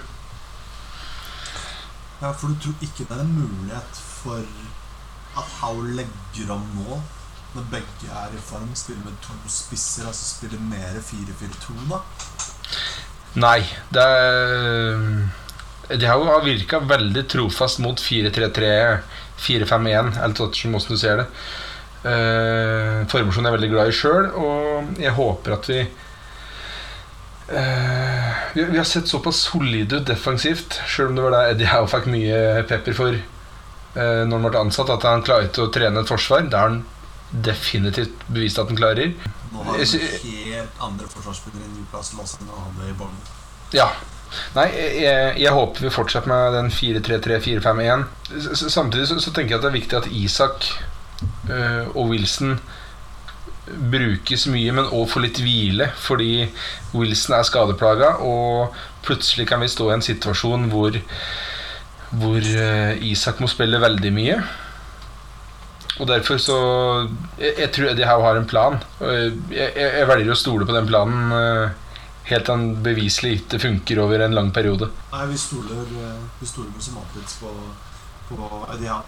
Ja, 2.22 2.32
for 2.32 2.50
du 2.50 2.58
tror 2.64 2.82
ikke 2.82 3.06
det 3.06 3.14
er 3.14 3.22
en 3.22 3.36
mulighet 3.38 4.02
for 4.02 4.42
at 5.38 5.52
Howe 5.60 5.86
legger 5.94 6.54
om 6.56 6.64
nå, 6.80 7.02
når 7.54 7.68
begge 7.72 8.10
er 8.10 8.34
i 8.34 8.42
form, 8.42 8.72
spiller 8.76 9.04
med 9.06 9.20
to 9.22 9.36
spisser, 9.54 10.08
altså 10.08 10.38
spiller 10.38 10.62
mer 10.72 10.98
4-4-2, 10.98 11.76
da? 11.92 12.02
Nei. 13.38 13.60
Det 13.94 14.02
er 14.02 15.04
De 15.88 16.06
har 16.06 16.44
virka 16.44 16.80
veldig 16.84 17.24
trofast 17.32 17.80
mot 17.80 18.02
4-3-3, 18.02 18.98
4-5-1, 19.40 20.18
eller 20.24 20.36
hvordan 20.36 20.92
du 20.92 20.98
ser 21.00 21.22
det. 21.22 21.28
Uh, 22.08 23.08
formasjonen 23.10 23.48
er 23.48 23.52
jeg 23.52 23.58
veldig 23.58 23.70
glad 23.72 23.90
i 23.90 23.96
sjøl, 23.96 24.28
og 24.38 25.00
jeg 25.02 25.14
håper 25.18 25.56
at 25.56 25.66
vi 25.68 25.80
uh, 27.50 28.28
vi, 28.54 28.62
vi, 28.62 28.78
har 28.78 28.86
sett 28.88 29.10
såpass 29.10 29.42
solide 29.48 30.00
ut 30.00 30.08
defensivt, 30.08 30.78
sjøl 30.88 31.10
om 31.10 31.18
det 31.18 31.26
var 31.26 31.36
det 31.36 31.42
Eddie 31.56 31.72
Howe 31.72 31.90
fikk 31.92 32.06
mye 32.14 32.68
pepper 32.70 32.96
for 33.00 33.18
uh, 33.18 34.22
når 34.28 34.36
han 34.36 34.46
ble 34.46 34.62
ansatt, 34.62 34.94
at 34.94 35.08
han 35.10 35.26
klarte 35.26 35.66
å 35.66 35.72
trene 35.74 36.04
et 36.04 36.12
forsvar. 36.12 36.46
Det 36.48 36.60
har 36.60 36.70
han 36.70 36.84
definitivt 37.32 38.28
bevist 38.28 38.60
at 38.62 38.70
han 38.72 38.80
klarer. 38.80 39.16
Nå 39.52 39.64
har 39.64 39.80
han 39.80 39.82
helt 39.88 40.86
andre 40.86 41.10
forsvarsspillere 41.12 41.66
i 41.66 41.74
Newcastle 41.80 42.24
også 42.24 42.44
enn 42.44 42.54
han 42.54 42.70
hadde 42.70 42.92
i 42.92 42.96
Bournemouth. 43.00 43.34
Ja. 43.76 43.90
Nei, 44.56 44.68
jeg, 44.76 45.36
jeg, 45.42 45.54
håper 45.56 45.88
vi 45.88 45.94
fortsetter 45.94 46.32
med 46.32 46.58
den 46.58 46.72
4-3-3-4-5-1. 46.74 48.06
Samtidig 48.58 49.08
så, 49.10 49.20
så, 49.24 49.32
tenker 49.32 49.56
jeg 49.56 49.60
at 49.60 49.68
det 49.68 49.72
er 49.72 49.80
viktig 49.80 50.00
at 50.00 50.12
Isak 50.12 50.68
øh, 51.50 51.96
og 51.96 52.12
Wilson 52.12 52.58
brukes 53.68 54.46
mye, 54.48 54.72
men 54.76 54.88
òg 54.96 55.10
får 55.12 55.26
litt 55.26 55.42
hvile. 55.44 55.90
Fordi 56.00 56.48
Wilson 56.96 57.38
er 57.38 57.48
skadeplaga, 57.48 58.16
og 58.24 58.76
plutselig 59.08 59.48
kan 59.50 59.64
vi 59.64 59.72
stå 59.72 59.92
i 59.92 59.98
en 59.98 60.10
situasjon 60.12 60.72
hvor 60.72 61.00
hvor 62.08 62.40
eh, 62.40 63.04
Isak 63.04 63.42
må 63.44 63.50
spille 63.52 63.82
veldig 63.84 64.12
mye. 64.16 64.38
Og 65.98 66.08
derfor 66.08 66.38
så 66.38 66.58
Jeg, 67.40 67.54
jeg 67.58 67.72
tror 67.74 67.90
Eddie 67.90 68.08
Howe 68.08 68.24
har 68.24 68.38
en 68.38 68.48
plan. 68.48 68.78
Jeg, 69.02 69.72
jeg, 69.76 70.08
velger 70.08 70.32
å 70.34 70.38
stole 70.38 70.68
på 70.68 70.76
den 70.76 70.88
planen 70.90 71.34
eh, 71.36 71.84
helt 72.30 72.50
til 72.50 72.66
beviselig 72.84 73.34
ikke 73.42 73.60
funker 73.62 74.02
over 74.04 74.26
en 74.26 74.36
lang 74.36 74.52
periode. 74.54 74.90
Nei, 75.14 75.26
vi 75.32 75.38
stoler, 75.40 75.94
eh, 76.08 76.26
vi 76.40 76.50
stoler 76.50 76.74
alltid 76.76 77.38
på, 77.42 77.54
på 78.30 78.52
det 78.82 78.92
Howe. 78.92 79.04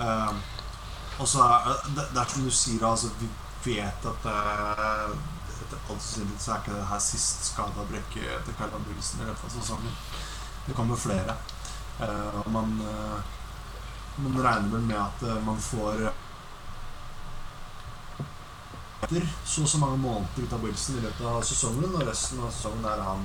Uh, 0.00 1.20
og 1.20 1.28
så 1.28 1.44
er 1.44 1.82
det, 1.92 2.06
det 2.14 2.20
er 2.22 2.30
som 2.32 2.46
du 2.48 2.50
sier, 2.50 2.84
altså, 2.88 3.10
vi 3.20 3.28
vet 3.66 4.06
at 4.08 4.24
uh, 4.24 5.12
etter 5.62 5.92
alt 5.92 6.02
sannsynlighet 6.02 6.42
så 6.42 6.52
er 6.52 6.62
ikke 6.62 6.76
det 6.76 6.88
her 6.90 7.02
sist 7.02 7.46
skada 7.50 7.84
brekke 7.90 8.24
etter 8.38 8.56
Carla 8.58 8.80
Wilson 8.88 9.22
i 9.22 9.28
løpet 9.28 9.46
av 9.48 9.54
sesongen. 9.56 9.94
Det 10.66 10.76
kommer 10.76 10.96
flere. 10.96 11.36
Uh, 12.00 12.42
man, 12.50 12.80
eh, 12.80 13.18
man 14.24 14.38
regner 14.44 14.70
vel 14.72 14.84
med 14.88 14.98
at 14.98 15.22
eh, 15.22 15.40
man 15.44 15.58
får 15.60 16.06
etter 19.02 19.26
så 19.44 19.62
og 19.64 19.68
så 19.68 19.78
mange 19.82 19.98
måneder 19.98 20.44
ut 20.46 20.52
av 20.54 20.62
Wilson 20.64 20.98
i 20.98 21.02
løpet 21.02 21.26
av 21.26 21.42
sesongen, 21.46 21.94
og 21.94 22.04
resten 22.06 22.40
av 22.42 22.52
sesongen 22.54 22.84
er 22.86 23.02
han, 23.02 23.24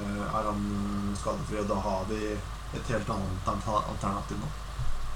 eh, 0.00 0.22
er 0.26 0.48
han 0.50 0.64
skadefri, 1.20 1.58
og 1.62 1.68
da 1.68 1.78
har 1.84 2.04
vi 2.08 2.20
et 2.74 2.88
helt 2.88 3.10
annet 3.10 3.48
alternativ 3.48 4.38
nå. 4.40 4.48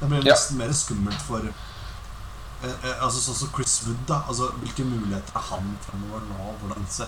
Det 0.00 0.08
blir 0.08 0.24
Ja. 0.26 0.32
nesten 0.34 0.56
mer 0.58 0.72
skummelt 0.72 1.20
for 1.22 1.38
eh, 1.40 2.68
eh, 2.68 3.02
altså 3.04 3.20
Sånn 3.20 3.34
som 3.34 3.48
Chris 3.54 3.82
Wood, 3.86 4.06
da. 4.06 4.22
Altså, 4.28 4.50
hvilke 4.62 4.84
muligheter 4.84 5.32
har 5.34 5.58
han 5.58 5.78
fremover 5.82 6.20
nå? 6.20 6.54
Hvordan 6.62 6.86
se, 6.88 7.04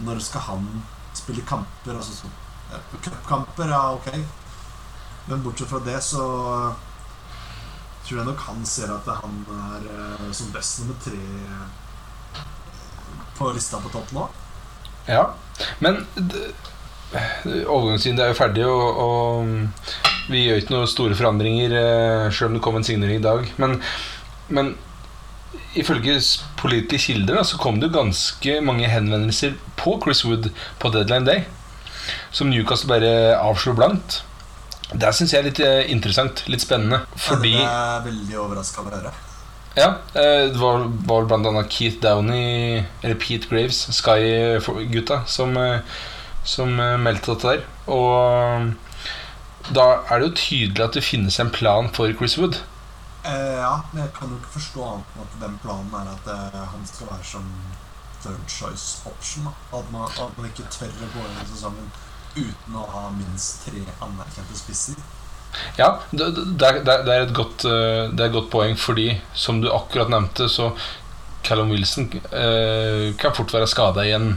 Når 0.00 0.20
skal 0.20 0.40
han 0.40 0.82
spille 1.14 1.42
kamper? 1.46 1.94
Altså 1.96 2.12
sånn 2.12 2.32
Cupkamper, 3.02 3.68
ja, 3.68 3.92
ok. 3.94 4.24
Men 5.28 5.42
bortsett 5.42 5.68
fra 5.68 5.78
det, 5.78 6.02
så 6.02 6.74
tror 8.06 8.20
jeg 8.20 8.28
nok 8.28 8.46
han 8.46 8.66
ser 8.68 8.92
at 8.94 9.08
han 9.20 9.42
er 9.56 9.90
eh, 9.90 10.30
som 10.36 10.52
best 10.54 10.82
nummer 10.82 10.98
tre 11.02 11.20
på 13.36 13.50
lista 13.52 13.80
på 13.82 13.92
topp 13.92 14.14
nå. 14.16 14.28
Ja, 15.06 15.26
men 15.84 16.00
overgangstiden 17.66 18.20
er 18.20 18.32
jo 18.32 18.38
ferdig, 18.38 18.64
og, 18.66 18.98
og 19.02 20.32
vi 20.32 20.42
gjør 20.46 20.62
ikke 20.62 20.74
noen 20.74 20.90
store 20.90 21.18
forandringer, 21.18 21.74
eh, 21.78 22.26
selv 22.34 22.50
om 22.50 22.56
det 22.56 22.62
kom 22.64 22.78
en 22.78 22.86
signering 22.86 23.20
i 23.20 23.26
dag. 23.26 23.46
Men, 23.62 23.78
men 24.48 24.72
ifølge 25.78 26.18
pålitelige 26.58 27.04
kilder 27.10 27.38
da, 27.38 27.44
så 27.46 27.60
kom 27.60 27.78
det 27.80 27.90
jo 27.90 27.98
ganske 28.00 28.56
mange 28.64 28.90
henvendelser 28.90 29.54
på 29.78 29.98
Chris 30.02 30.24
Wood 30.26 30.50
på 30.82 30.92
deadline 30.94 31.28
day, 31.28 31.44
som 32.34 32.50
Newcastle 32.50 32.90
bare 32.90 33.12
avslo 33.38 33.76
blankt. 33.76 34.22
Det 34.92 35.12
syns 35.14 35.32
jeg 35.34 35.40
er 35.42 35.48
litt 35.48 35.60
eh, 35.64 35.90
interessant, 35.90 36.44
litt 36.52 36.62
spennende, 36.62 37.00
fordi 37.18 37.56
Ja, 37.56 37.64
det 37.64 37.70
er 37.70 38.04
veldig 38.10 38.36
overraska 38.44 38.82
over 38.84 38.94
å 38.94 39.00
høre. 39.00 39.12
ja, 39.76 39.88
eh, 40.14 40.44
det 40.52 40.60
var, 40.60 40.86
var 41.10 41.26
blant 41.26 41.46
annet 41.50 41.68
Keith 41.74 41.98
Downey, 42.04 42.84
eller 43.02 43.18
Pete 43.20 43.48
Graves, 43.50 43.82
Sky-gutta, 43.98 45.24
som, 45.26 45.56
eh, 45.56 45.80
som 46.44 46.78
eh, 46.80 46.96
meldte 47.02 47.34
dette 47.34 47.56
der. 47.56 47.66
Og 47.90 48.72
da 49.74 49.86
er 50.06 50.22
det 50.22 50.28
jo 50.28 50.38
tydelig 50.38 50.84
at 50.86 50.94
det 50.94 51.04
finnes 51.04 51.40
en 51.42 51.50
plan 51.50 51.90
for 51.92 52.12
Chris 52.14 52.38
Wood. 52.38 52.60
Eh, 53.26 53.56
ja, 53.58 53.74
men 53.90 54.04
jeg 54.04 54.12
kan 54.14 54.30
jo 54.30 54.38
ikke 54.38 54.54
forstå 54.60 54.86
annet 54.86 55.16
enn 55.16 55.26
at 55.26 55.38
den 55.42 55.58
planen 55.64 55.94
er 55.98 56.12
at 56.14 56.28
eh, 56.30 56.60
han 56.70 56.86
skal 56.86 57.10
være 57.10 57.26
som 57.26 57.48
third 58.22 58.46
choice 58.48 59.02
option. 59.04 59.48
Da. 59.50 59.78
At, 59.80 59.90
man, 59.92 60.06
at 60.06 60.38
man 60.38 60.46
ikke 60.46 60.68
tør 60.70 60.94
å 60.94 61.08
gå 61.16 61.24
inn 61.26 61.40
i 61.42 61.48
sesongen 61.50 61.90
uten 62.36 62.76
å 62.78 62.84
ha 62.92 63.06
minst 63.16 63.64
tre 63.66 63.82
anerkjente 64.04 64.58
spisser. 64.58 64.98
Ja, 65.78 65.88
det, 66.10 66.30
det, 66.60 66.70
det, 66.84 67.14
er- 67.14 67.32
godt, 67.36 67.64
eh, 67.64 68.10
det 68.12 68.20
er 68.22 68.28
et 68.30 68.36
godt 68.36 68.50
poeng, 68.52 68.76
fordi 68.76 69.08
som 69.34 69.62
du 69.62 69.70
akkurat 69.72 70.10
nevnte, 70.12 70.48
så 70.52 70.70
Callum 71.46 71.70
Wilson 71.72 72.08
eh, 72.34 73.14
kan 73.20 73.34
fort 73.36 73.54
være 73.54 73.68
skada 73.70 74.04
igjen 74.04 74.34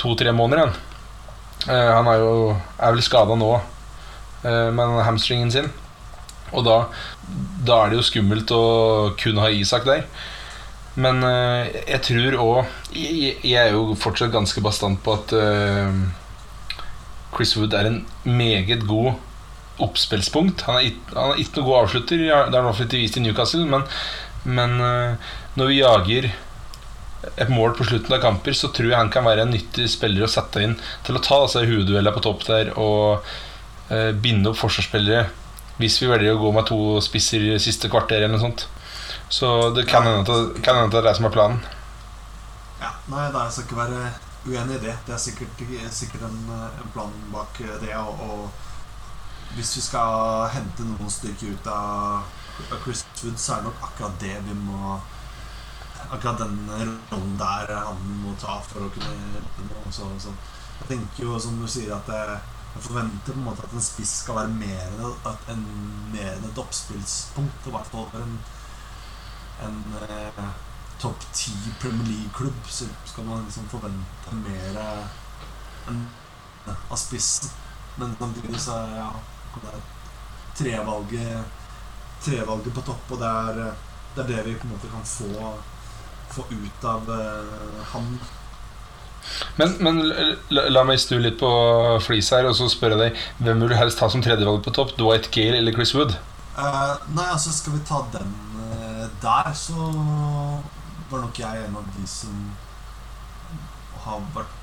to-tre 0.00 0.32
måneder 0.34 0.64
igjen. 0.66 0.78
Eh, 1.72 1.90
han 1.94 2.08
er 2.12 2.20
jo 2.22 2.32
er 2.54 2.94
vel 2.96 3.04
skada 3.06 3.36
nå 3.38 3.52
eh, 3.58 4.68
med 4.74 4.98
hamstringen 5.06 5.50
sin. 5.54 5.70
Og 6.52 6.64
da, 6.64 6.76
da 7.68 7.82
er 7.84 7.90
det 7.92 7.98
jo 8.00 8.06
skummelt 8.08 8.52
å 8.56 8.62
kun 9.20 9.40
ha 9.42 9.50
Isak 9.52 9.84
der. 9.88 10.04
Men 10.98 11.22
eh, 11.24 11.70
jeg 11.94 12.02
tror 12.08 12.38
òg 12.42 12.60
jeg, 12.96 13.36
jeg 13.46 13.58
er 13.68 13.74
jo 13.76 13.94
fortsatt 14.00 14.32
ganske 14.34 14.62
bastant 14.64 14.98
på 15.04 15.14
at 15.14 15.34
eh, 15.38 16.00
Chris 17.34 17.56
Wood 17.58 17.74
er 17.76 17.88
en 17.88 18.02
meget 18.24 18.86
god 18.88 19.14
oppspillspunkt. 19.82 20.64
Han 20.66 20.78
er 20.78 20.90
ikke, 20.90 21.14
han 21.14 21.32
er 21.32 21.40
ikke 21.42 21.60
noen 21.60 21.68
god 21.70 21.80
avslutter, 21.84 22.22
det 22.24 22.34
har 22.34 22.66
han 22.66 22.74
hvert 22.74 22.98
vist 22.98 23.18
i 23.18 23.24
Newcastle. 23.24 23.66
Men, 23.68 23.86
men 24.44 24.78
eh, 24.84 25.32
når 25.58 25.70
vi 25.70 25.80
jager 25.80 26.30
et 27.28 27.50
mål 27.50 27.74
på 27.76 27.86
slutten 27.88 28.14
av 28.14 28.22
kamper, 28.22 28.54
så 28.54 28.70
tror 28.74 28.92
jeg 28.92 28.98
han 28.98 29.12
kan 29.14 29.26
være 29.26 29.44
en 29.44 29.52
nyttig 29.54 29.88
spiller 29.90 30.26
å 30.26 30.30
sette 30.30 30.62
inn 30.64 30.76
til 31.06 31.18
å 31.18 31.22
ta 31.22 31.42
altså, 31.44 31.64
hovedduellene 31.66 32.14
på 32.14 32.24
topp 32.24 32.46
der 32.48 32.72
og 32.78 33.26
eh, 33.90 34.12
binde 34.14 34.52
opp 34.52 34.60
forsvarsspillere 34.60 35.26
hvis 35.78 36.00
vi 36.02 36.10
velger 36.10 36.34
å 36.34 36.42
gå 36.42 36.52
med 36.54 36.66
to 36.66 36.78
spisser 37.04 37.52
siste 37.62 37.90
kvarter 37.90 38.18
eller 38.22 38.34
noe 38.34 38.42
sånt. 38.42 38.66
Så 39.30 39.70
det, 39.76 39.84
kan 39.90 40.06
hende 40.06 40.24
at 40.24 40.94
det 40.94 40.98
er 41.02 41.06
det 41.06 41.14
som 41.18 41.28
er 41.28 41.34
planen. 41.34 41.60
Ja, 42.80 42.94
nei, 43.10 43.28
det 43.34 43.44
skal 43.54 43.66
ikke 43.66 43.78
være 43.78 44.08
uenig 44.46 44.74
i 44.78 44.84
det. 44.86 44.96
Det 45.06 45.14
er 45.14 45.22
sikkert, 45.22 45.62
sikkert 45.90 46.22
en, 46.22 46.40
eh, 46.54 46.80
en 46.82 46.90
plan 46.94 47.14
bak 47.32 47.60
eh, 47.60 47.80
det. 47.82 47.94
Og, 47.96 48.20
og 48.20 48.50
hvis 49.56 49.76
vi 49.76 49.84
skal 49.84 50.48
hente 50.54 50.86
noen 50.86 51.10
stykker 51.10 51.54
ut 51.54 51.70
av 51.72 52.82
Chris 52.82 53.04
Wood, 53.22 53.38
så 53.38 53.54
er 53.54 53.62
det 53.62 53.70
nok 53.70 53.88
akkurat 53.88 54.20
det 54.20 54.36
vi 54.48 54.58
må 54.66 54.98
Akkurat 56.08 56.38
den 56.38 56.70
rollen 56.70 57.32
der 57.36 57.72
han 57.74 57.98
må 58.22 58.30
ta 58.40 58.54
for 58.64 58.86
å 58.86 58.90
kunne 58.94 59.16
hjelpe 59.34 59.64
noe. 59.66 59.90
Så, 59.92 60.06
så. 60.22 60.30
Jeg 60.78 60.86
tenker 60.92 61.24
jo, 61.24 61.34
som 61.42 61.58
du 61.60 61.66
sier, 61.68 61.90
at 61.92 62.06
jeg, 62.08 62.36
jeg 62.76 62.84
forventer 62.86 63.34
på 63.34 63.36
en 63.36 63.44
måte 63.48 63.66
at 63.66 63.74
en 63.74 63.84
spiss 63.84 64.12
skal 64.22 64.38
være 64.38 64.54
mer 64.54 64.86
enn 64.86 65.26
at 65.28 65.50
en, 65.52 65.66
mer 66.14 66.30
enn 66.30 66.46
et 66.48 66.62
oppspillspunkt. 66.62 67.66
I 67.66 67.74
hvert 67.74 67.90
fall 67.90 68.06
for 68.14 68.24
en, 68.24 68.38
en 69.66 69.82
eh, 70.06 70.40
topp 71.02 71.26
ti 71.32 71.54
Premier 71.80 72.06
League-klubb, 72.08 72.62
så 72.68 72.88
skal 73.06 73.26
man 73.28 73.44
liksom 73.46 73.68
forvente 73.70 74.40
mer 74.42 74.80
enn 75.88 76.06
av 76.68 76.96
spissen. 76.98 77.50
Men 77.98 78.14
samtidig 78.18 78.60
så 78.62 78.76
er 78.82 78.96
ja, 79.00 79.10
det 79.58 79.72
er 79.72 79.86
trevalget 80.58 81.56
Trevalget 82.22 82.74
på 82.74 82.82
topp, 82.82 83.12
og 83.14 83.20
det 83.20 83.28
er, 83.30 83.58
det 84.16 84.24
er 84.24 84.30
det 84.32 84.44
vi 84.46 84.56
på 84.58 84.66
en 84.66 84.72
måte 84.74 84.88
kan 84.90 85.04
få, 85.06 85.52
få 86.34 86.46
ut 86.50 86.86
av 86.90 87.10
eh, 87.14 87.76
han. 87.92 88.08
Men, 89.60 89.76
men 89.82 90.00
la, 90.08 90.64
la 90.72 90.82
meg 90.88 90.98
stue 90.98 91.22
litt 91.22 91.38
på 91.38 91.50
flis 92.02 92.32
her 92.34 92.48
og 92.48 92.56
så 92.58 92.66
spørre 92.72 92.98
deg 92.98 93.20
hvem 93.38 93.62
vil 93.62 93.70
du 93.70 93.76
helst 93.78 94.02
ha 94.02 94.08
som 94.10 94.24
tredjevalg 94.24 94.64
på 94.66 94.74
topp? 94.74 94.96
Dwight 94.98 95.30
Gale 95.34 95.60
eller 95.60 95.76
Chris 95.76 95.94
Wood? 95.94 96.16
Uh, 96.58 96.96
nei, 97.14 97.28
altså 97.28 97.54
skal 97.54 97.76
vi 97.76 97.84
ta 97.86 98.02
den 98.16 98.34
uh, 98.58 99.06
der, 99.22 99.52
så 99.54 99.92
var 101.10 101.24
nok 101.24 101.38
jeg 101.40 101.64
en 101.64 101.76
av 101.80 101.86
de 101.96 102.06
som 102.10 102.42
har 104.04 104.24
vært 104.34 104.56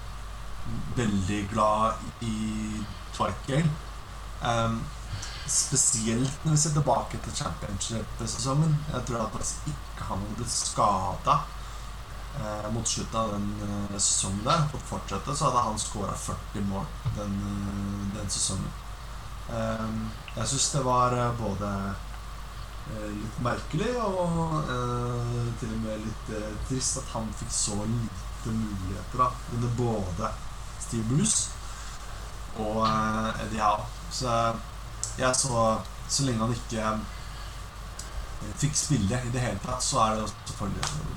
veldig 0.97 1.41
glad 1.53 2.25
i 2.25 2.37
Dwight 3.15 3.51
Um, 4.45 4.81
spesielt 5.47 6.43
når 6.43 6.51
vi 6.51 6.57
ser 6.57 6.73
tilbake 6.75 7.19
til 7.23 7.35
championship-sesongen. 7.35 8.77
Jeg 8.93 9.05
tror 9.07 9.25
at 9.25 9.37
hvis 9.37 9.53
ikke 9.71 10.07
han 10.09 10.21
hadde 10.21 10.37
blitt 10.39 10.51
skada 10.51 11.35
eh, 12.39 12.67
mot 12.73 12.89
slutten 12.89 13.19
av 13.19 13.33
den 13.35 13.45
eh, 13.67 13.99
sesongen 13.99 14.41
der, 14.45 14.65
fått 14.71 14.89
fortsette, 14.89 15.35
så 15.35 15.49
hadde 15.49 15.63
han 15.67 15.79
skåra 15.79 16.17
40 16.17 16.65
mål 16.71 16.89
den, 17.17 17.37
eh, 17.51 18.17
den 18.17 18.29
sesongen. 18.29 18.73
Um, 19.45 20.09
jeg 20.35 20.47
syns 20.49 20.71
det 20.73 20.85
var 20.85 21.13
eh, 21.13 21.33
både 21.37 21.71
litt 22.93 23.39
merkelig 23.41 23.91
og 23.97 24.59
eh, 24.61 25.47
til 25.59 25.71
og 25.73 25.81
med 25.81 26.03
litt 26.05 26.31
eh, 26.37 26.53
trist 26.69 26.99
at 27.01 27.11
han 27.15 27.31
fikk 27.39 27.51
så 27.53 27.79
lite 27.81 28.53
muligheter 28.53 29.23
da, 29.23 29.29
under 29.55 29.71
både 29.79 30.29
Steve 30.83 31.05
Bruce 31.09 31.49
og 32.61 32.83
eh, 32.85 33.43
Eddie 33.45 33.63
Howe. 33.63 33.87
Så 34.11 34.31
jeg 35.17 35.35
så 35.35 35.81
Så 36.07 36.23
lenge 36.23 36.45
han 36.45 36.53
ikke 36.53 36.81
eh, 36.85 38.51
fikk 38.61 38.75
spille 38.77 39.17
i 39.25 39.31
det 39.33 39.41
hele 39.41 39.59
tatt, 39.63 39.81
så 39.83 40.03
er 40.03 40.19
det 40.19 40.29
selvfølgelig 40.29 41.15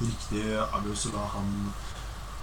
riktig 0.00 0.42
avgjørelse 0.64 1.12
å 1.12 1.14
la 1.14 1.26
han, 1.36 1.52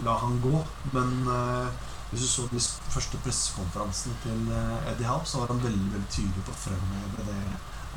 la 0.07 0.13
han 0.21 0.37
gå. 0.39 0.61
Men 0.93 1.11
eh, 1.33 1.67
hvis 2.09 2.23
du 2.23 2.27
så 2.31 2.45
de 2.53 2.61
første 2.93 3.19
pressekonferansene 3.25 4.15
til 4.23 4.47
eh, 4.55 4.91
Eddie 4.93 5.09
Howe, 5.09 5.27
så 5.27 5.41
var 5.41 5.51
han 5.51 5.59
veldig 5.65 5.89
veldig 5.97 6.11
tydelig 6.13 6.45
på 6.47 6.55
å 6.55 6.61
fremheve 6.61 7.27
det 7.27 7.41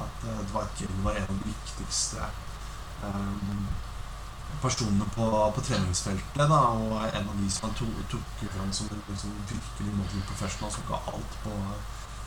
at 0.06 0.26
uh, 0.26 0.40
Dwight 0.50 0.80
Gale 0.80 1.04
var 1.04 1.20
en 1.20 1.28
av 1.28 1.38
de 1.38 1.52
viktigste 1.52 2.26
um, 3.04 3.68
personene 4.60 5.06
på, 5.14 5.28
på 5.56 5.64
treningsfeltet. 5.68 6.42
Da, 6.42 6.60
og 6.74 6.96
en 7.06 7.30
av 7.32 7.40
de 7.40 7.50
som 7.52 7.68
han 7.68 7.78
tok, 7.78 8.02
tok 8.12 8.44
fram 8.56 8.72
som 8.76 8.90
liksom, 8.92 9.34
virkelig 9.52 9.96
model 9.96 10.26
professional 10.32 10.72
som 10.74 10.86
ga 10.90 11.00
alt 11.14 11.40
på, 11.44 11.56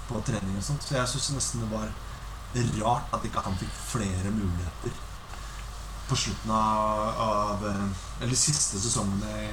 på 0.09 0.25
trening. 0.31 0.57
og 0.57 0.67
sånt. 0.69 0.86
Så 0.86 0.97
jeg 0.97 1.13
syns 1.13 1.31
nesten 1.38 1.65
det 1.65 1.71
var 1.73 1.91
rart 2.83 3.15
at 3.17 3.25
ikke 3.25 3.41
han 3.41 3.57
fikk 3.57 3.73
flere 3.89 4.31
muligheter 4.31 4.93
på 6.07 6.15
slutten 6.15 6.51
av, 6.51 7.21
av 7.25 7.67
eh, 7.67 7.86
Eller 8.21 8.38
siste 8.38 8.79
sesongene 8.79 9.47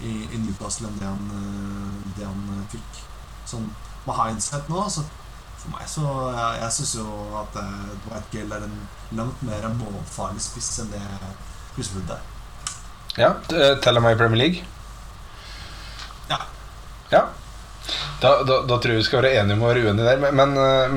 i, 0.00 0.12
i 0.30 0.38
Newcastle 0.38 0.88
enn 0.88 1.00
det 1.00 1.08
han, 1.08 1.30
eh, 1.34 2.12
det 2.16 2.26
han 2.26 2.44
eh, 2.54 2.66
fikk. 2.72 3.00
Sånn 3.48 3.66
med 4.06 4.16
hindsight 4.16 4.68
nå, 4.72 4.84
så 4.88 5.04
for 5.68 5.76
meg 5.76 5.88
så 5.90 6.06
Jeg, 6.32 6.60
jeg 6.62 6.74
syns 6.76 6.94
jo 6.96 7.06
at 7.40 7.60
uh, 7.60 7.92
Dwight 8.06 8.32
Gale 8.32 8.58
er 8.58 8.66
en 8.66 8.78
langt 9.18 9.42
mer 9.46 9.68
målfarlig 9.76 10.42
spiss 10.42 10.78
enn 10.82 10.90
det 10.92 11.02
Chris 11.74 11.92
Wood 11.94 12.10
er. 12.10 12.24
Ja, 13.18 13.32
t- 13.48 13.74
Teller 13.82 14.02
meg 14.02 14.16
i 14.16 14.18
Premier 14.20 14.40
League? 14.40 14.64
Ja. 16.30 16.38
Ja. 17.12 17.22
Da, 18.20 18.42
da, 18.42 18.60
da, 18.66 18.76
tror 18.76 18.92
jeg 18.92 19.00
vi 19.02 19.06
skal 19.06 19.22
være 19.22 19.38
enige 19.40 19.56
om 19.56 19.64
å 19.64 19.70
være 19.70 19.84
uenige 19.86 20.06
der, 20.08 20.18
men, 20.20 20.34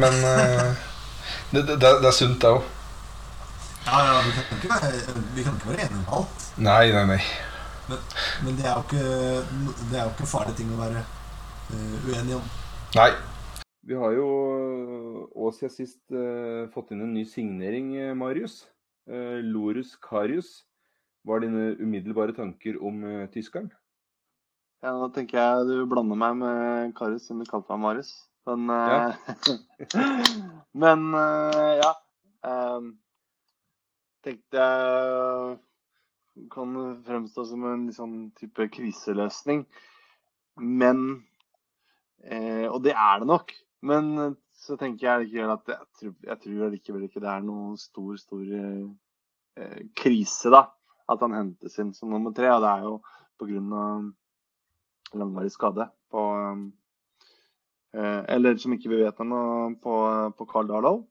men, 0.02 0.18
eh, 0.26 0.58
eh, 0.66 0.88
det, 1.54 1.64
det, 1.70 1.78
det, 1.80 2.10
er 2.10 2.16
sunt, 2.18 2.42
det 2.42 2.50
òg. 2.50 2.66
Ja, 3.86 4.02
ja, 4.08 4.18
vi 4.26 4.34
kan, 4.36 4.58
ikke 4.58 4.74
være, 4.74 5.18
vi 5.38 5.46
kan 5.46 5.58
ikke 5.58 5.72
være 5.72 5.86
enige 5.86 6.02
om 6.02 6.18
alt. 6.20 6.46
Nei, 6.58 6.84
nei, 6.94 7.06
nei. 7.14 7.22
Men, 7.88 8.04
men 8.46 8.58
det, 8.58 8.66
er 8.70 8.82
ikke, 8.82 9.06
det 9.92 10.00
er 10.00 10.04
jo 10.04 10.14
ikke 10.16 10.32
farlige 10.34 10.60
ting 10.62 10.74
å 10.74 10.82
være 10.82 11.06
uh, 11.06 12.10
uenig 12.10 12.38
om. 12.42 12.50
Nei. 12.98 13.12
Vi 13.82 13.98
har 13.98 14.14
jo 14.14 14.26
òg 15.34 15.56
siden 15.58 15.74
sist 15.74 16.02
uh, 16.14 16.70
fått 16.74 16.92
inn 16.94 17.02
en 17.02 17.16
ny 17.16 17.24
signering, 17.26 17.96
Marius. 18.18 18.62
Uh, 19.10 19.42
Lorus 19.42 19.96
Karius. 20.02 20.62
Er 21.26 21.42
dine 21.44 21.72
umiddelbare 21.78 22.34
tanker 22.34 22.80
om 22.82 23.04
tyskeren? 23.34 23.70
Ja, 24.82 24.96
Nå 24.98 25.12
tenker 25.14 25.38
jeg 25.38 25.68
du 25.70 25.74
blander 25.90 26.18
meg 26.18 26.40
med 26.40 26.94
Karius, 26.98 27.28
som 27.30 27.42
du 27.42 27.46
kalte 27.46 27.70
meg 27.76 27.84
Marius. 27.84 28.14
Men, 28.50 28.66
ja. 28.70 29.12
Men 30.84 31.06
ja. 31.78 31.92
Um, 32.42 32.88
tenkte 34.26 34.66
jeg 34.66 36.48
kan 36.50 36.74
fremstå 37.06 37.46
som 37.52 37.68
en 37.70 37.86
sånn 37.94 38.16
type 38.40 38.66
kriseløsning. 38.74 39.68
Men 40.58 41.22
Og 42.74 42.82
det 42.82 42.98
er 42.98 43.22
det 43.22 43.30
nok. 43.30 43.54
Men 43.82 44.36
så 44.54 44.78
tenker 44.78 45.08
jeg 45.08 45.26
likevel 45.26 45.56
at 45.56 45.72
jeg 45.74 45.88
tror, 46.00 46.14
jeg 46.28 46.42
tror 46.44 46.74
likevel 46.76 47.08
ikke 47.08 47.24
det 47.24 47.32
er 47.32 47.46
noen 47.46 47.80
stor, 47.82 48.14
stor 48.22 48.44
krise, 49.98 50.52
da 50.54 50.68
at 51.12 51.24
han 51.24 51.36
hentes 51.36 51.80
inn 51.82 51.94
som 51.96 52.12
nummer 52.12 52.34
tre. 52.36 52.50
Og 52.54 52.64
det 52.64 52.72
er 52.72 52.86
jo 52.88 52.98
pga. 53.42 53.86
langvarig 55.18 55.52
skade 55.52 55.90
på 56.12 56.22
eh, 57.96 58.22
Eller 58.32 58.58
som 58.58 58.74
ikke 58.74 58.92
vi 58.92 59.02
vet 59.04 59.20
ennå, 59.20 59.42
på, 59.84 59.96
på 60.38 60.48
Carl 60.52 60.70
Darlow. 60.70 61.02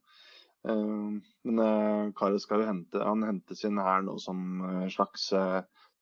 Eh, 0.68 1.10
men 1.48 1.64
eh, 1.64 2.12
Karius 2.16 2.46
skal 2.46 2.62
jo 2.62 2.70
hente 2.70 3.04
Han 3.04 3.26
hentes 3.26 3.64
inn 3.64 3.80
her 3.80 4.04
nå 4.06 4.18
som 4.20 4.62
slags 4.92 5.30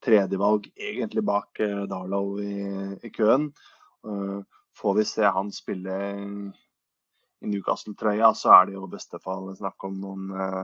tredjevalg, 0.05 0.69
egentlig 0.79 1.25
bak 1.27 1.59
Darlow 1.91 2.39
i, 2.39 2.55
i 3.03 3.11
køen. 3.11 3.49
Får 4.79 4.99
vi 4.99 5.05
se 5.09 5.27
han 5.27 5.51
spille 5.55 5.95
i 6.19 7.51
Newcastle-trøya, 7.51 8.33
så 8.35 8.53
er 8.55 8.69
det 8.69 8.77
jo 8.77 8.87
i 8.87 8.93
beste 8.95 9.19
fall 9.23 9.51
snakk 9.59 9.85
om 9.87 9.99
noen 10.03 10.31
uh, 10.35 10.63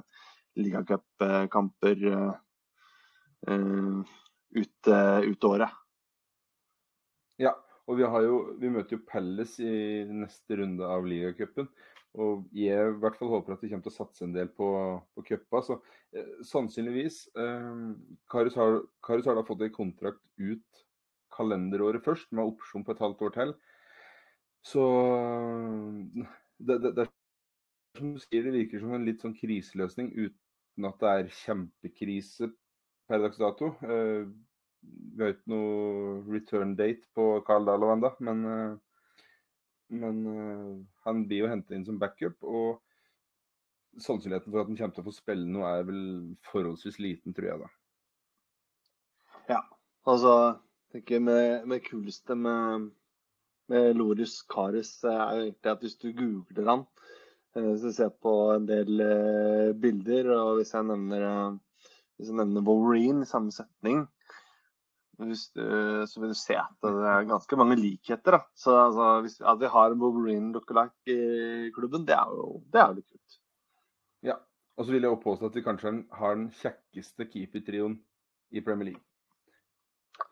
ligacupkamper 0.59 2.05
uh, 2.15 2.35
ut, 3.51 4.91
uh, 4.91 5.21
ut 5.23 5.49
året. 5.51 5.81
Ja, 7.43 7.55
og 7.89 7.99
vi, 7.99 8.07
jo, 8.07 8.39
vi 8.61 8.71
møter 8.73 8.97
jo 8.97 9.07
Palace 9.09 9.67
i 9.67 10.05
neste 10.09 10.61
runde 10.61 10.87
av 10.89 11.07
ligacupen. 11.09 11.69
Og 12.15 12.47
jeg 12.55 12.79
i 12.79 12.99
hvert 13.03 13.17
fall 13.19 13.33
håper 13.33 13.57
at 13.57 13.65
de 13.65 13.69
kommer 13.73 13.85
til 13.89 13.91
å 13.91 13.97
satse 13.97 14.23
en 14.27 14.35
del 14.37 14.51
på, 14.55 14.69
på 15.17 15.25
cupa. 15.27 15.61
Så 15.67 15.81
eh, 16.15 16.37
sannsynligvis 16.47 17.25
eh, 17.35 17.73
Karius, 18.31 18.59
har, 18.61 18.79
har 19.09 19.25
da 19.27 19.43
fått 19.47 19.65
en 19.67 19.75
kontrakt 19.75 20.23
ut 20.39 20.85
kalenderåret 21.35 22.05
først, 22.07 22.31
med 22.31 22.53
opsjon 22.53 22.87
på 22.87 22.95
et 22.95 23.03
halvt 23.03 23.25
år 23.27 23.35
til. 23.35 23.55
Så 24.65 24.85
det, 26.59 26.79
det, 26.81 26.95
det, 26.97 27.07
som 27.99 28.15
du 28.15 28.23
sier, 28.23 28.47
det 28.47 28.55
virker 28.55 28.81
som 28.81 28.95
en 28.97 29.05
litt 29.07 29.21
sånn 29.25 29.37
kriseløsning 29.37 30.11
uten 30.17 30.89
at 30.89 31.03
det 31.03 31.11
er 31.11 31.35
kjempekrise 31.45 32.49
per 33.09 33.21
dags 33.23 33.39
dato. 33.41 33.75
Eh, 33.85 34.25
vi 34.85 35.23
har 35.23 35.35
ikke 35.35 35.53
noe 35.53 36.25
return 36.33 36.75
date 36.79 37.07
på 37.17 37.29
Carl 37.47 37.69
Dahlow 37.69 37.93
ennå, 37.95 38.11
men, 38.27 38.43
uh, 38.45 38.75
men 39.97 40.19
han 41.07 41.23
blir 41.29 41.45
jo 41.45 41.49
hentet 41.49 41.77
inn 41.77 41.87
som 41.87 42.01
backup. 42.01 42.37
og 42.45 42.83
Sannsynligheten 44.01 44.51
for 44.51 44.61
at 44.61 44.69
han 44.69 44.77
kommer 44.77 44.97
til 44.97 45.05
å 45.05 45.09
få 45.09 45.15
spille 45.15 45.49
noe, 45.49 45.71
er 45.71 45.87
vel 45.89 46.03
forholdsvis 46.51 46.99
liten, 47.01 47.37
tror 47.37 47.49
jeg. 47.49 47.63
da. 47.63 47.71
Ja, 49.55 49.61
altså 50.09 50.35
tenker 50.95 51.23
med, 51.23 51.67
med 51.69 51.85
kuleste 51.87 52.37
med, 52.39 52.91
med 53.73 53.97
Loris 53.97 54.41
Karis 54.51 54.97
er 55.09 55.21
jo 55.21 55.45
egentlig 55.47 55.73
at 55.73 55.85
hvis 55.85 55.99
du 56.01 56.09
googler 56.17 56.71
han, 56.71 56.83
hvis 57.55 57.85
du 57.87 57.93
ser 57.95 58.11
på 58.23 58.33
en 58.55 58.67
del 58.67 59.03
bilder, 59.81 60.33
og 60.35 60.59
hvis 60.59 60.75
jeg 60.75 60.89
nevner 60.89 61.55
hvis 62.17 62.31
jeg 62.31 62.39
nevner 62.39 62.67
Wolverine 62.67 63.25
i 63.25 63.31
samme 63.31 63.55
setning, 63.55 64.05
du, 65.19 65.35
så 65.35 66.21
vil 66.21 66.33
du 66.33 66.39
se 66.39 66.57
at 66.59 66.75
det 66.83 67.07
er 67.07 67.29
ganske 67.29 67.59
mange 67.59 67.77
likheter. 67.79 68.39
Da. 68.39 68.41
Så 68.59 68.75
altså, 68.87 69.09
hvis, 69.23 69.39
at 69.41 69.61
vi 69.61 69.71
har 69.71 69.93
en 69.93 70.03
Wolverine 70.03 70.53
lookalike 70.55 71.15
i 71.15 71.71
klubben, 71.75 72.07
det 72.07 72.17
er 72.17 72.31
jo, 72.35 72.63
det 72.73 72.83
er 72.83 72.97
litt 72.97 73.09
kult. 73.09 73.39
Ja. 74.27 74.39
Og 74.75 74.87
så 74.87 74.95
vil 74.95 75.07
jeg 75.07 75.23
påstå 75.23 75.51
at 75.51 75.59
vi 75.59 75.63
kanskje 75.63 75.93
har 76.19 76.35
den 76.35 76.49
kjekkeste 76.59 77.29
keepertrioen 77.31 78.01
i 78.51 78.63
Premier 78.65 78.91
League. 78.91 79.05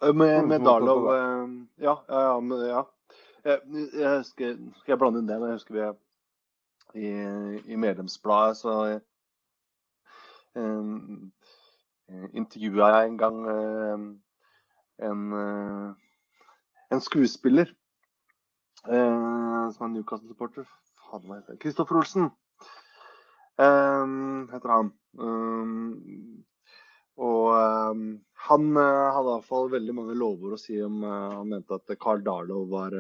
Eh, 0.03 0.15
med, 0.15 0.49
med 0.51 0.67
Darlow 0.67 1.07
Ja, 1.79 1.95
Ja, 2.09 2.19
ja, 2.19 2.41
ja. 2.43 2.67
ja. 2.73 2.83
Jeg, 3.45 3.61
jeg 3.99 4.19
husker 4.19 4.57
Skal 4.79 4.93
jeg 4.93 4.99
blande 4.99 5.23
inn 5.23 5.29
det? 5.29 5.39
Men 5.41 5.51
jeg 5.51 5.61
husker 5.61 5.75
vi 5.79 5.91
i, 7.03 7.11
i 7.73 7.77
medlemsbladet 7.81 8.57
så 8.61 8.75
um, 10.55 11.33
Eh, 12.13 12.29
intervjua 12.37 12.87
jeg 12.87 13.09
en 13.09 13.19
gang 13.19 13.37
um, 13.49 14.23
en, 14.99 15.33
uh, 15.33 15.95
en 16.93 17.01
skuespiller 17.01 17.67
som 18.85 19.87
er 19.87 19.91
Newcastle-supporter. 19.93 20.65
Faen, 21.07 21.23
hva 21.29 21.37
heter 21.39 21.59
Kristoffer 21.63 22.01
Olsen 22.01 22.25
heter 24.51 24.73
han. 24.73 24.89
Og 27.23 27.47
han 28.43 28.77
hadde 28.77 29.33
iallfall 29.33 29.69
veldig 29.73 29.95
mange 29.95 30.17
lovord 30.19 30.57
å 30.57 30.61
si 30.61 30.75
om 30.83 31.05
Han 31.07 31.51
mente 31.53 31.77
at 31.79 31.93
Carl 32.03 32.25
Darlow 32.27 32.65
var 32.71 32.95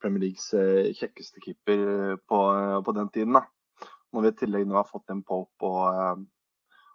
Premier 0.00 0.22
Leagues 0.22 0.46
kjekkeste 0.96 1.42
keeper 1.44 2.16
på, 2.28 2.38
på 2.86 2.94
den 2.96 3.10
tiden. 3.12 3.36
da. 3.36 3.44
Når 4.12 4.24
vi 4.24 4.32
i 4.32 4.38
tillegg 4.40 4.64
nå 4.68 4.78
har 4.78 4.88
fått 4.88 5.12
en 5.12 5.20
Pope 5.28 5.68
og 5.68 6.24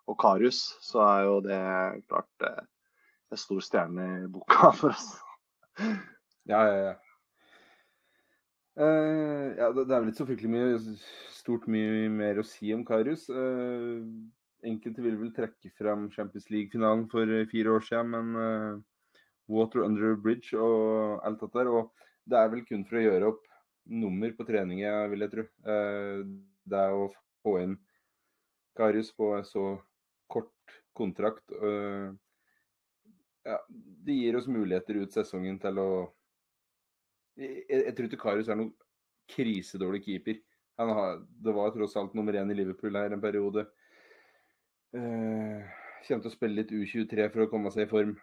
og 0.07 0.15
Karius, 0.19 0.61
så 0.83 1.03
er 1.03 1.23
jo 1.27 1.39
det 1.43 1.59
klart 2.07 2.47
en 2.47 3.39
stor 3.39 3.63
stjerne 3.63 4.07
i 4.23 4.29
boka 4.31 4.71
for 4.79 4.95
oss. 4.95 5.09
ja, 6.47 6.61
ja, 6.63 6.77
ja. 6.87 6.95
Uh, 8.77 9.57
ja, 9.57 9.71
det, 9.73 9.87
er 9.89 10.03
vel 10.03 10.11
ikke 10.11 10.21
så 10.21 10.27
fryktelig 10.29 10.51
mye 10.53 10.97
stort 11.33 11.63
mye 11.71 12.09
mer 12.13 12.37
å 12.37 12.45
si 12.45 12.69
om 12.75 12.83
Karius. 12.85 13.25
Uh, 14.61 14.67
enkelte 14.71 15.03
vil 15.03 15.17
vel 15.19 15.33
trekke 15.35 15.71
frem 15.77 16.07
Champions 16.13 16.49
League-finalen 16.49 17.07
for 17.11 17.29
fire 17.51 17.73
år 17.75 17.85
siden, 17.85 18.13
men 18.13 18.35
uh, 18.35 18.79
Water 19.47 19.83
Under 19.85 20.15
Bridge 20.15 20.57
og 20.57 21.21
alt 21.25 21.41
dette 21.41 21.59
der. 21.59 21.69
Og 21.71 21.91
det 22.27 22.39
er 22.39 22.49
vel 22.51 22.65
kun 22.67 22.85
for 22.87 22.99
å 22.99 23.05
gjøre 23.05 23.31
opp 23.33 23.43
nummer 23.87 24.33
på 24.35 24.43
trening, 24.43 24.81
vil 25.07 25.23
jeg 25.23 25.31
tro. 25.31 25.43
det 25.63 26.79
er 26.79 26.91
å 26.91 27.05
få 27.39 27.53
inn 27.61 27.77
Karius 28.75 29.13
på 29.15 29.29
så 29.47 29.77
kort 30.27 30.73
kontrakt. 30.91 31.53
ja, 33.47 33.59
det 34.03 34.17
gir 34.17 34.35
oss 34.35 34.49
muligheter 34.51 34.99
ut 34.99 35.15
sesongen 35.15 35.55
til 35.63 35.79
å 35.79 35.87
Jeg, 37.39 37.63
jeg 37.69 37.95
tror 37.95 38.09
ikke 38.09 38.19
Karius 38.25 38.51
er 38.51 38.59
noen 38.59 38.73
krisedårlig 39.31 40.03
keeper. 40.03 40.41
Har, 40.77 41.21
det 41.23 41.53
var 41.55 41.71
tross 41.71 41.95
alt 41.95 42.13
nummer 42.17 42.35
én 42.35 42.51
i 42.51 42.57
Liverpool 42.57 42.97
her 42.99 43.13
en 43.13 43.21
periode. 43.21 43.63
Uh, 44.95 45.63
kommer 46.07 46.23
til 46.23 46.31
å 46.31 46.35
spille 46.35 46.61
litt 46.61 46.71
U23 46.71 47.29
for 47.33 47.45
å 47.45 47.51
komme 47.51 47.71
seg 47.73 47.87
i 47.87 47.91
form. 47.91 48.15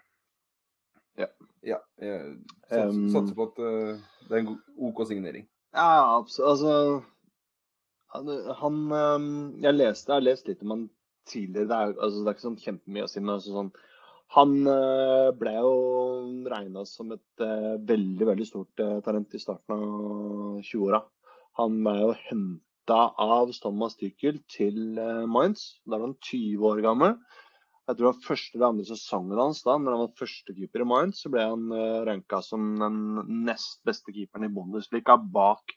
Ja. 1.20 1.28
ja 1.62 1.78
jeg 2.02 2.36
satser, 2.66 2.90
um, 2.90 3.08
satser 3.12 3.36
på 3.38 3.48
at 3.50 3.60
uh, 3.62 4.04
det 4.28 4.38
er 4.38 4.42
en 4.42 4.54
OK 4.88 5.04
signering. 5.08 5.46
Ja, 5.74 6.18
absolutt. 6.18 6.48
Altså 6.50 6.74
han, 8.14 8.30
han 8.60 8.78
um, 8.92 9.32
Jeg 9.62 9.76
leste, 9.76 10.10
jeg 10.10 10.16
har 10.16 10.28
lest 10.28 10.50
litt 10.50 10.62
om 10.64 10.76
han 10.76 10.84
tidligere. 11.30 11.68
Det 11.70 11.80
er, 11.80 11.96
altså, 11.98 12.20
det 12.22 12.30
er 12.30 12.36
ikke 12.36 12.48
sånn 12.48 12.62
kjempemye 12.62 13.06
å 13.06 13.10
si, 13.10 13.22
men 13.22 13.34
altså, 13.36 13.54
sånn, 13.58 13.72
han 14.34 14.54
uh, 14.66 15.30
ble 15.38 15.54
jo 15.56 15.74
regna 16.50 16.84
som 16.88 17.12
et 17.14 17.44
uh, 17.44 17.74
veldig 17.86 18.28
veldig 18.30 18.46
stort 18.48 18.84
talent 19.06 19.36
i 19.36 19.42
starten 19.42 19.76
av 19.76 20.62
20-åra. 20.64 21.04
Han 21.60 21.82
ble 21.84 21.98
jo 22.00 22.14
henta 22.26 22.63
av 22.92 23.54
Thomas 23.62 23.96
Tykkel 23.96 24.42
til 24.52 24.98
Mainz. 25.30 25.80
Da 25.86 25.96
er 25.96 26.04
han 26.08 26.18
20 26.20 26.66
år 26.68 26.82
gammel. 26.84 27.16
Jeg 27.84 27.98
tror 27.98 28.06
det 28.06 28.10
var 28.14 28.24
første 28.24 28.56
eller 28.56 28.70
andre 28.72 28.84
sesongen 28.88 29.40
hans 29.42 29.58
da 29.64 29.74
når 29.76 29.92
han 29.92 30.02
var 30.06 30.20
førstekeeper 30.20 30.84
i 30.84 30.86
Mainz, 30.88 31.18
så 31.20 31.30
ble 31.32 31.42
han 31.44 31.66
uh, 31.68 32.04
ranka 32.08 32.40
som 32.44 32.70
den 32.80 33.00
nest 33.44 33.82
beste 33.84 34.14
keeperen 34.14 34.46
i 34.46 34.52
Bundesliga 34.52 35.18
bak 35.20 35.74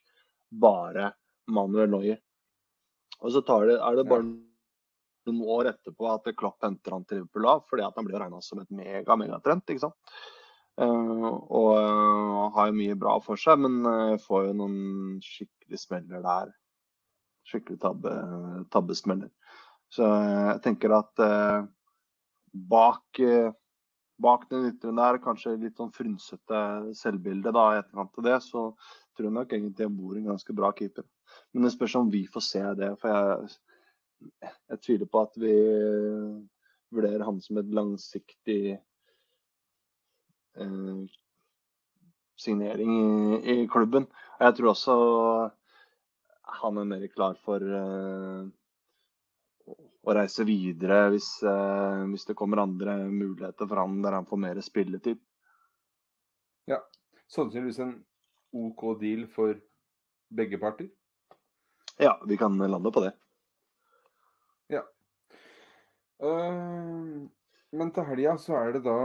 bare 0.63 1.09
Manuel 1.51 1.91
Neuer. 1.91 2.21
Og 3.19 3.33
så 3.35 3.41
tar 3.43 3.67
det, 3.67 3.75
er 3.83 3.99
det 3.99 4.07
bare 4.07 4.23
noen 4.23 5.43
år 5.57 5.73
etterpå 5.73 6.07
at 6.13 6.31
Klopp 6.39 6.63
henter 6.63 6.95
han 6.95 7.03
til 7.03 7.19
Liverpool 7.19 7.49
av, 7.51 7.65
fordi 7.67 7.83
at 7.83 7.99
han 7.99 8.07
blir 8.07 8.21
regna 8.23 8.39
som 8.45 8.61
et 8.63 8.71
mega, 8.71 9.19
megatrent. 9.19 9.67
ikke 9.67 9.89
sant? 9.89 10.15
Uh, 10.79 11.27
og 11.27 11.71
uh, 11.75 12.47
har 12.55 12.69
jo 12.69 12.77
mye 12.77 12.95
bra 13.01 13.17
for 13.25 13.41
seg, 13.41 13.59
men 13.65 13.81
uh, 13.83 14.15
får 14.23 14.47
jo 14.47 14.57
noen 14.61 15.19
skikkelig 15.25 15.83
smeller 15.83 16.23
der. 16.23 16.55
Skikkelig 17.47 17.79
tabbe, 17.83 18.13
tabbesmeller. 18.73 19.31
Så 19.93 20.03
jeg 20.03 20.61
tenker 20.65 20.91
at 20.97 21.21
bak, 22.67 23.21
bak 24.19 24.43
den 24.51 24.67
ytre 24.73 24.91
der, 24.97 25.19
kanskje 25.23 25.53
litt 25.61 25.79
sånn 25.79 25.93
frynsete 25.95 26.59
selvbilde 26.99 27.53
da, 27.55 27.69
i 27.71 27.79
etterkant 27.79 28.19
av 28.19 28.27
det, 28.27 28.35
så 28.43 28.65
tror 29.15 29.29
jeg 29.29 29.35
nok 29.37 29.55
egentlig 29.55 29.85
jeg 29.85 29.95
bor 29.95 30.17
en 30.19 30.27
ganske 30.33 30.57
bra 30.59 30.73
keeper. 30.75 31.07
Men 31.53 31.63
det 31.63 31.73
spørs 31.73 31.95
om 31.99 32.11
vi 32.11 32.25
får 32.33 32.43
se 32.45 32.63
det. 32.79 32.91
For 33.01 33.15
jeg, 33.15 33.55
jeg 34.73 34.81
tviler 34.83 35.09
på 35.11 35.23
at 35.23 35.39
vi 35.41 35.55
vurderer 36.93 37.25
han 37.27 37.39
som 37.43 37.59
et 37.59 37.71
langsiktig 37.75 38.61
eh, 40.57 41.01
signering 42.37 42.93
i, 42.97 43.03
i, 43.53 43.67
klubben. 43.71 44.07
Og 44.37 44.47
jeg 44.47 44.57
tror 44.59 44.73
også 44.73 44.97
han 46.47 46.77
er 46.77 46.87
mer 46.87 47.07
klar 47.11 47.37
for 47.43 47.61
eh, 47.61 48.47
å 50.07 50.15
reise 50.15 50.45
videre 50.47 51.07
hvis, 51.11 51.29
eh, 51.43 52.03
hvis, 52.11 52.25
det 52.29 52.37
kommer 52.39 52.63
andre 52.63 52.97
muligheter 53.11 53.67
for 53.67 53.81
han 53.81 53.99
der 54.03 54.15
han 54.15 54.27
får 54.29 54.41
mer 54.43 54.61
spilletid. 54.63 55.19
Ja, 56.67 56.81
sannsynligvis 57.31 57.81
en 57.83 57.97
OK 58.55 58.85
deal 59.01 59.27
for 59.31 59.57
begge 60.31 60.59
parter? 60.61 60.89
Ja, 61.99 62.15
vi 62.27 62.37
kan 62.37 62.57
lande 62.57 62.91
på 62.91 63.03
det. 63.03 63.13
Ja. 64.71 64.83
Uh, 66.23 67.27
men 67.71 67.91
til 67.93 68.07
helga 68.07 68.37
så 68.41 68.55
er 68.59 68.75
det 68.75 68.85
da 68.85 68.97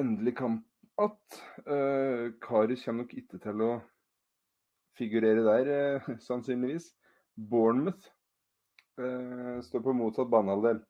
endelig 0.00 0.36
kamp 0.38 0.64
at 1.00 1.40
uh, 1.68 2.32
Karius 2.42 2.84
kommer 2.84 3.04
nok 3.04 3.14
ikke 3.18 3.40
til 3.42 3.64
å 3.64 3.70
figurere 4.98 5.44
der, 5.46 5.70
uh, 6.00 6.10
sannsynligvis. 6.28 6.90
Bournemouth 7.36 8.08
uh, 9.00 9.58
står 9.64 9.84
på 9.84 9.96
motsatt 9.96 10.30
banehalvdel. 10.32 10.82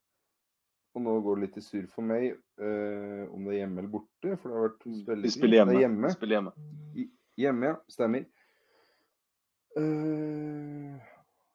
Og 0.97 1.03
nå 1.05 1.19
går 1.21 1.37
det 1.37 1.45
litt 1.45 1.59
i 1.61 1.65
surr 1.65 1.89
for 1.93 2.07
meg 2.09 2.31
uh, 2.33 3.25
om 3.35 3.45
det 3.45 3.57
er 3.57 3.59
hjemme 3.61 3.83
eller 3.83 3.93
borte. 3.93 4.37
For 4.39 4.49
det 4.49 4.57
har 4.57 4.69
vært 4.69 4.87
veldig 5.11 5.29
Vi 5.29 5.35
spiller 5.35 5.61
hjemme. 5.61 5.81
hjemme. 5.83 6.13
Spiller 6.15 6.39
hjemme. 6.39 6.55
I, 6.97 7.09
hjemme, 7.43 7.73
ja. 7.73 7.81
Stemmer. 7.93 8.25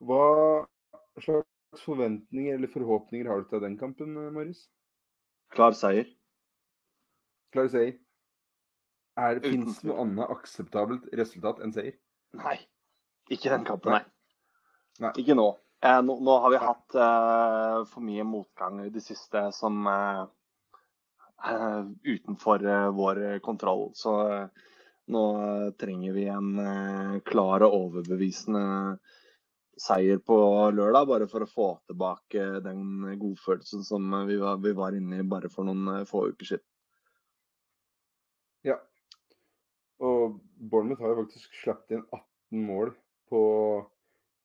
hva 0.06 0.26
slags 1.18 1.82
forventninger 1.82 2.54
eller 2.54 2.70
forhåpninger 2.70 3.32
har 3.32 3.42
du 3.42 3.48
til 3.50 3.64
den 3.64 3.80
kampen, 3.80 4.14
Marius? 4.36 4.68
Klar 5.56 5.74
seier. 5.74 6.06
Klar 7.52 7.72
seier. 7.74 7.98
Er, 9.20 9.42
Fins 9.44 9.82
det 9.82 9.90
noe 9.90 10.04
annet 10.06 10.30
akseptabelt 10.32 11.10
resultat 11.18 11.60
enn 11.66 11.74
seier? 11.76 11.98
Nei. 12.40 12.58
Ikke 13.32 13.52
den 13.52 13.66
kampen, 13.68 13.96
nei. 13.96 14.04
nei. 15.04 15.12
Ikke 15.22 15.36
nå. 15.38 15.48
Eh, 15.82 16.02
nå. 16.04 16.18
nå. 16.20 16.38
har 16.44 16.52
vi 16.54 16.60
hatt 16.62 16.96
eh, 16.96 17.78
for 17.90 18.06
mye 18.06 18.26
motgang 18.28 18.84
i 18.86 18.92
det 18.94 19.04
siste 19.06 19.48
som 19.56 19.88
eh, 19.88 20.26
eh 21.52 21.80
utenfor 22.14 22.66
eh, 22.66 22.90
vår 22.96 23.24
kontroll. 23.40 23.90
Så 23.96 24.16
eh, 24.28 24.68
nå 25.12 25.24
trenger 25.80 26.14
vi 26.14 26.28
en 26.32 27.22
klar 27.26 27.66
og 27.66 27.74
overbevisende 27.76 29.00
seier 29.82 30.20
på 30.22 30.38
lørdag, 30.72 31.08
bare 31.10 31.28
for 31.28 31.44
å 31.44 31.50
få 31.50 31.70
tilbake 31.90 32.62
den 32.64 33.16
godfølelsen 33.20 33.84
som 33.84 34.14
vi 34.28 34.38
var, 34.40 34.60
vi 34.62 34.76
var 34.78 34.96
inne 34.96 35.20
i 35.20 35.28
bare 35.28 35.50
for 35.50 35.68
noen 35.68 36.06
få 36.08 36.28
uker 36.30 36.52
siden. 36.52 36.68
Ja, 38.70 38.78
og 40.06 40.38
Bournemouth 40.62 41.02
har 41.02 41.14
jo 41.14 41.24
faktisk 41.24 41.56
sluppet 41.64 41.98
inn 41.98 42.04
18 42.14 42.66
mål 42.68 42.94
på, 43.32 43.42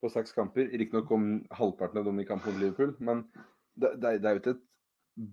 på 0.01 0.11
seks 0.13 0.33
kamper. 0.37 0.71
Riktignok 0.73 1.09
kom 1.11 1.27
halvparten 1.55 2.01
av 2.01 2.09
dem 2.09 2.23
i 2.23 2.27
kamp 2.29 2.47
mot 2.47 2.57
Liverpool, 2.61 2.95
men 3.05 3.25
det, 3.77 3.97
det, 4.01 4.17
det 4.23 4.31
er 4.31 4.39
jo 4.39 4.43
ikke 4.43 4.55
et 4.57 4.65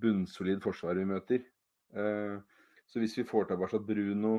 bunnsolid 0.04 0.64
forsvar 0.64 1.00
vi 1.00 1.08
møter. 1.08 1.46
Eh, 1.96 2.40
så 2.88 3.00
hvis 3.00 3.16
vi 3.18 3.28
får 3.28 3.48
tilbake 3.50 3.80
Bruno, 3.88 4.34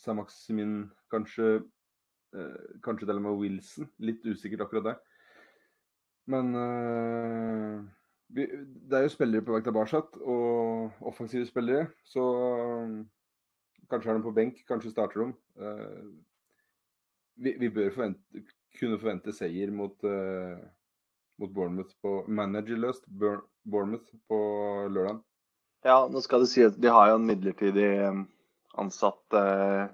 Saint-Maximin, 0.00 0.86
kanskje 1.12 1.50
eh, 2.36 2.80
kanskje 2.84 3.08
til 3.08 3.20
og 3.20 3.22
med 3.24 3.38
Wilson 3.40 3.90
Litt 4.04 4.24
usikkert 4.26 4.66
akkurat 4.66 4.90
det. 4.90 4.96
Men 6.32 6.54
eh, 6.58 7.84
vi, 8.36 8.46
det 8.88 8.98
er 8.98 9.06
jo 9.06 9.14
spillere 9.14 9.44
på 9.46 9.54
vei 9.54 9.62
tilbake, 9.64 10.02
og 10.24 11.04
offensive 11.06 11.46
spillere. 11.46 11.86
Så 12.04 12.24
Kanskje 13.90 14.10
har 14.10 14.18
de 14.18 14.24
på 14.24 14.34
benk, 14.34 14.62
kanskje 14.68 14.90
starter 14.90 15.22
de. 15.22 15.32
Uh, 15.60 16.08
vi, 17.36 17.52
vi, 17.60 17.70
bør 17.70 17.92
forvente, 17.94 18.42
kunne 18.80 18.98
forvente 18.98 19.34
seier 19.36 19.70
mot, 19.74 19.94
uh, 20.02 20.58
mot 21.40 21.52
Bournemouth 21.52 21.94
på 22.02 22.18
managerløst 22.26 23.06
Bournemouth 23.10 24.10
på 24.30 24.40
lørdag. 24.90 25.20
Ja, 25.86 26.00
nå 26.10 26.22
skal 26.24 26.42
det 26.42 26.50
si 26.50 26.64
at 26.66 26.78
de 26.82 26.90
har 26.90 27.12
jo 27.12 27.20
en 27.20 27.28
midlertidig 27.28 27.86
eh, 28.02 28.22
ansatt 28.80 29.36
uh, 29.36 29.86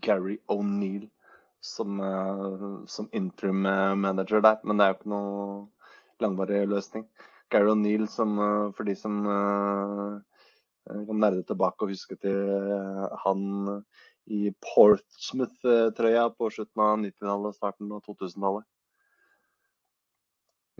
Gary 0.00 0.38
O'Neill 0.48 1.10
som, 1.60 2.00
som 2.88 3.08
interim 3.16 3.62
manager 4.00 4.40
der. 4.44 4.58
Men 4.64 4.80
det 4.80 4.84
er 4.84 4.90
jo 4.90 4.96
ikke 4.98 5.12
noe 5.12 5.44
langvarig 6.24 6.62
løsning. 6.68 7.04
Gary 7.52 7.70
O'Neill, 7.72 8.04
for 8.08 8.88
de 8.88 8.96
som 9.00 9.20
jeg 10.84 11.06
kan 11.08 11.20
nerde 11.22 11.44
tilbake 11.48 11.86
og 11.86 11.92
huske 11.94 12.16
til 12.20 12.52
eh, 12.76 13.04
han 13.24 13.44
i 14.32 14.50
Portsmouth-trøya 14.64 16.28
på 16.36 16.48
slutten 16.52 16.82
av 16.84 16.94
90-tallet, 17.02 17.56
starten 17.56 17.92
av 17.92 18.04
2000-tallet. 18.06 18.66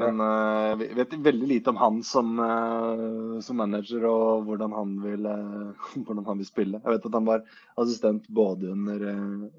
Men 0.01 0.19
uh, 0.19 0.75
vi 0.81 0.89
vet 0.97 1.13
veldig 1.23 1.47
lite 1.47 1.71
om 1.71 1.77
han 1.79 2.01
som, 2.03 2.33
uh, 2.41 3.39
som 3.45 3.61
manager 3.63 4.07
og 4.09 4.49
hvordan 4.49 4.73
han, 4.75 4.97
vil, 5.05 5.29
uh, 5.29 5.91
hvordan 6.07 6.25
han, 6.27 6.41
vil, 6.41 6.49
spille. 6.49 6.81
Jeg 6.83 6.97
vet 6.97 7.07
at 7.07 7.19
han 7.19 7.29
var 7.29 7.45
assistent 7.81 8.27
både 8.27 8.73
under, 8.75 9.05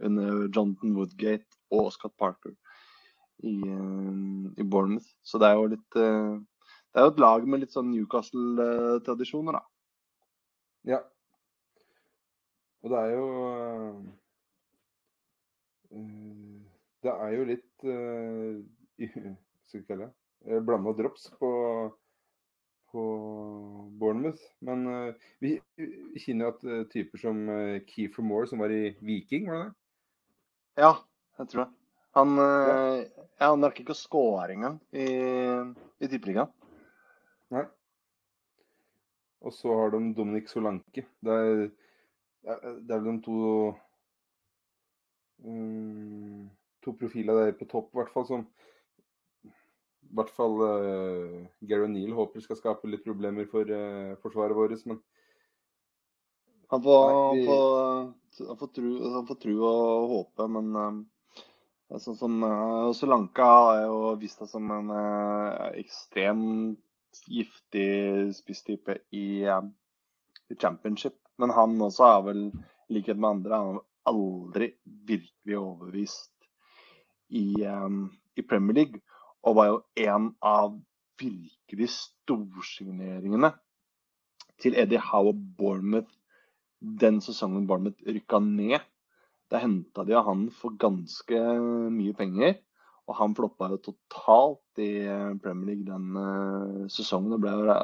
under 0.04 0.50
Jonathan 0.50 0.98
Woodgate 0.98 1.48
og 1.72 1.94
Scott 1.96 2.18
Parker 2.20 2.52
i, 3.46 3.56
i, 3.56 4.64
Bournemouth. 4.64 5.08
Så 5.24 5.40
det 5.40 5.48
er 5.48 5.60
jo 5.60 5.72
litt 5.72 5.96
Det 5.96 7.00
er 7.00 7.08
jo 7.08 7.14
et 7.14 7.24
lag 7.24 7.48
med 7.48 7.64
litt 7.64 7.76
sånn 7.76 7.90
Newcastle-tradisjoner, 7.94 9.60
da. 9.60 9.64
Ja. 10.86 11.02
Og 12.86 12.94
det 12.94 13.02
er 13.02 13.14
jo 13.16 13.28
uh, 15.90 16.62
Det 17.02 17.14
er 17.14 17.32
jo 17.34 17.48
litt 17.50 17.86
uh, 17.90 18.60
Skal 19.66 19.82
vi 19.82 19.88
kalle 19.90 20.12
det 20.46 20.60
blanda 20.62 20.92
drops 20.94 21.24
på, 21.40 21.48
på 22.94 23.04
Bournemouth. 23.98 24.44
Men 24.62 24.84
vi, 25.42 25.56
vi, 25.74 26.20
kjenner 26.22 26.52
at 26.52 26.92
typer 26.92 27.18
som 27.18 27.40
Keefer 27.88 28.22
Moore, 28.22 28.46
som 28.52 28.62
var 28.62 28.70
i 28.70 28.92
Viking, 29.02 29.48
var 29.50 29.58
det 29.58 29.64
det? 29.64 29.74
Ja, 30.84 30.92
jeg 31.40 31.50
tror 31.50 31.64
det. 31.64 31.66
Han, 32.20 32.38
ja. 32.38 32.78
ja, 33.40 33.50
han 33.56 33.66
rakk 33.66 33.82
ikke 33.82 33.96
å 33.96 33.98
score 33.98 34.54
engang 34.54 34.78
i, 34.94 35.08
i 35.98 36.12
Tippeligaen. 36.14 36.54
Og 39.46 39.54
så 39.54 39.74
har 39.78 39.94
de 39.94 40.14
Dominic 40.18 40.50
Solanke. 40.50 41.06
Det 41.22 41.34
er, 41.34 41.66
det 42.82 42.96
er 42.96 43.04
de 43.06 43.16
to 43.26 43.40
um, 45.46 46.50
to 46.86 46.94
profiler 47.00 47.34
der 47.40 47.58
på 47.58 47.68
topp, 47.70 47.92
i 47.94 48.00
hvert 48.00 48.14
fall, 48.14 48.28
som 48.30 48.46
i 49.46 50.16
hvert 50.16 50.32
fall 50.38 50.62
uh, 50.62 51.42
Gary 51.66 51.88
O'Neill 51.88 52.14
håper 52.16 52.44
skal 52.44 52.60
skape 52.60 52.90
litt 52.90 53.04
problemer 53.06 53.48
for 53.52 53.70
uh, 53.70 54.14
forsvaret 54.22 54.56
vårt, 54.58 54.78
men 54.86 55.02
han 56.72 56.82
får, 56.82 57.04
Nei, 57.10 57.42
vi... 57.42 57.48
han, 57.50 57.50
får, 57.50 58.48
han 58.50 59.28
får, 59.30 59.40
tro, 59.42 59.58
og 59.70 60.08
håpe, 60.14 60.48
men 60.56 60.72
um, 60.78 61.04
sånn 62.02 62.18
som 62.22 62.38
uh, 62.46 62.94
Solanka 62.98 63.50
har 63.50 63.84
jo 63.86 64.00
vist 64.22 64.42
seg 64.42 64.50
som 64.54 64.72
en 64.74 64.94
ekstremt 65.74 66.85
giftig 67.28 68.34
spisstype 68.38 68.98
i, 69.12 69.46
um, 69.50 69.72
i, 70.50 70.56
championship. 70.56 71.18
Men 71.38 71.54
han 71.56 71.76
også 71.82 72.10
har 72.10 72.24
vel, 72.28 72.48
i 72.90 72.98
likhet 73.00 73.20
med 73.20 73.30
andre, 73.30 73.60
han 73.60 73.80
har 73.80 73.86
aldri 74.12 74.72
virkelig 74.86 75.58
overbevist 75.58 76.50
i, 77.30 77.66
um, 77.66 78.10
i, 78.36 78.42
Premier 78.42 78.82
League. 78.82 79.02
Og 79.44 79.56
var 79.56 79.72
jo 79.72 79.82
en 80.08 80.32
av 80.42 80.76
virkelig 81.20 81.90
storsigneringene 81.96 83.54
til 84.62 84.76
Eddie 84.80 85.02
Howe 85.12 85.34
og 85.34 85.42
Bournemouth 85.58 86.12
den 87.02 87.22
sesongen 87.22 87.68
Bournemouth 87.68 88.04
rykka 88.08 88.40
ned. 88.40 88.80
Da 89.52 89.62
henta 89.62 90.04
de 90.06 90.18
han 90.28 90.48
for 90.52 90.76
ganske 90.82 91.40
mye 91.94 92.14
penger. 92.18 92.58
Og 93.06 93.18
han 93.20 93.36
floppa 93.38 93.70
jo 93.70 93.82
totalt 93.92 94.82
i 94.82 95.06
eh, 95.06 95.34
Premier 95.42 95.76
League 95.76 95.86
den 95.86 96.18
uh, 96.18 96.86
sesongen. 96.90 97.36
Det 97.36 97.42
ble 97.44 97.54
jo 97.54 97.76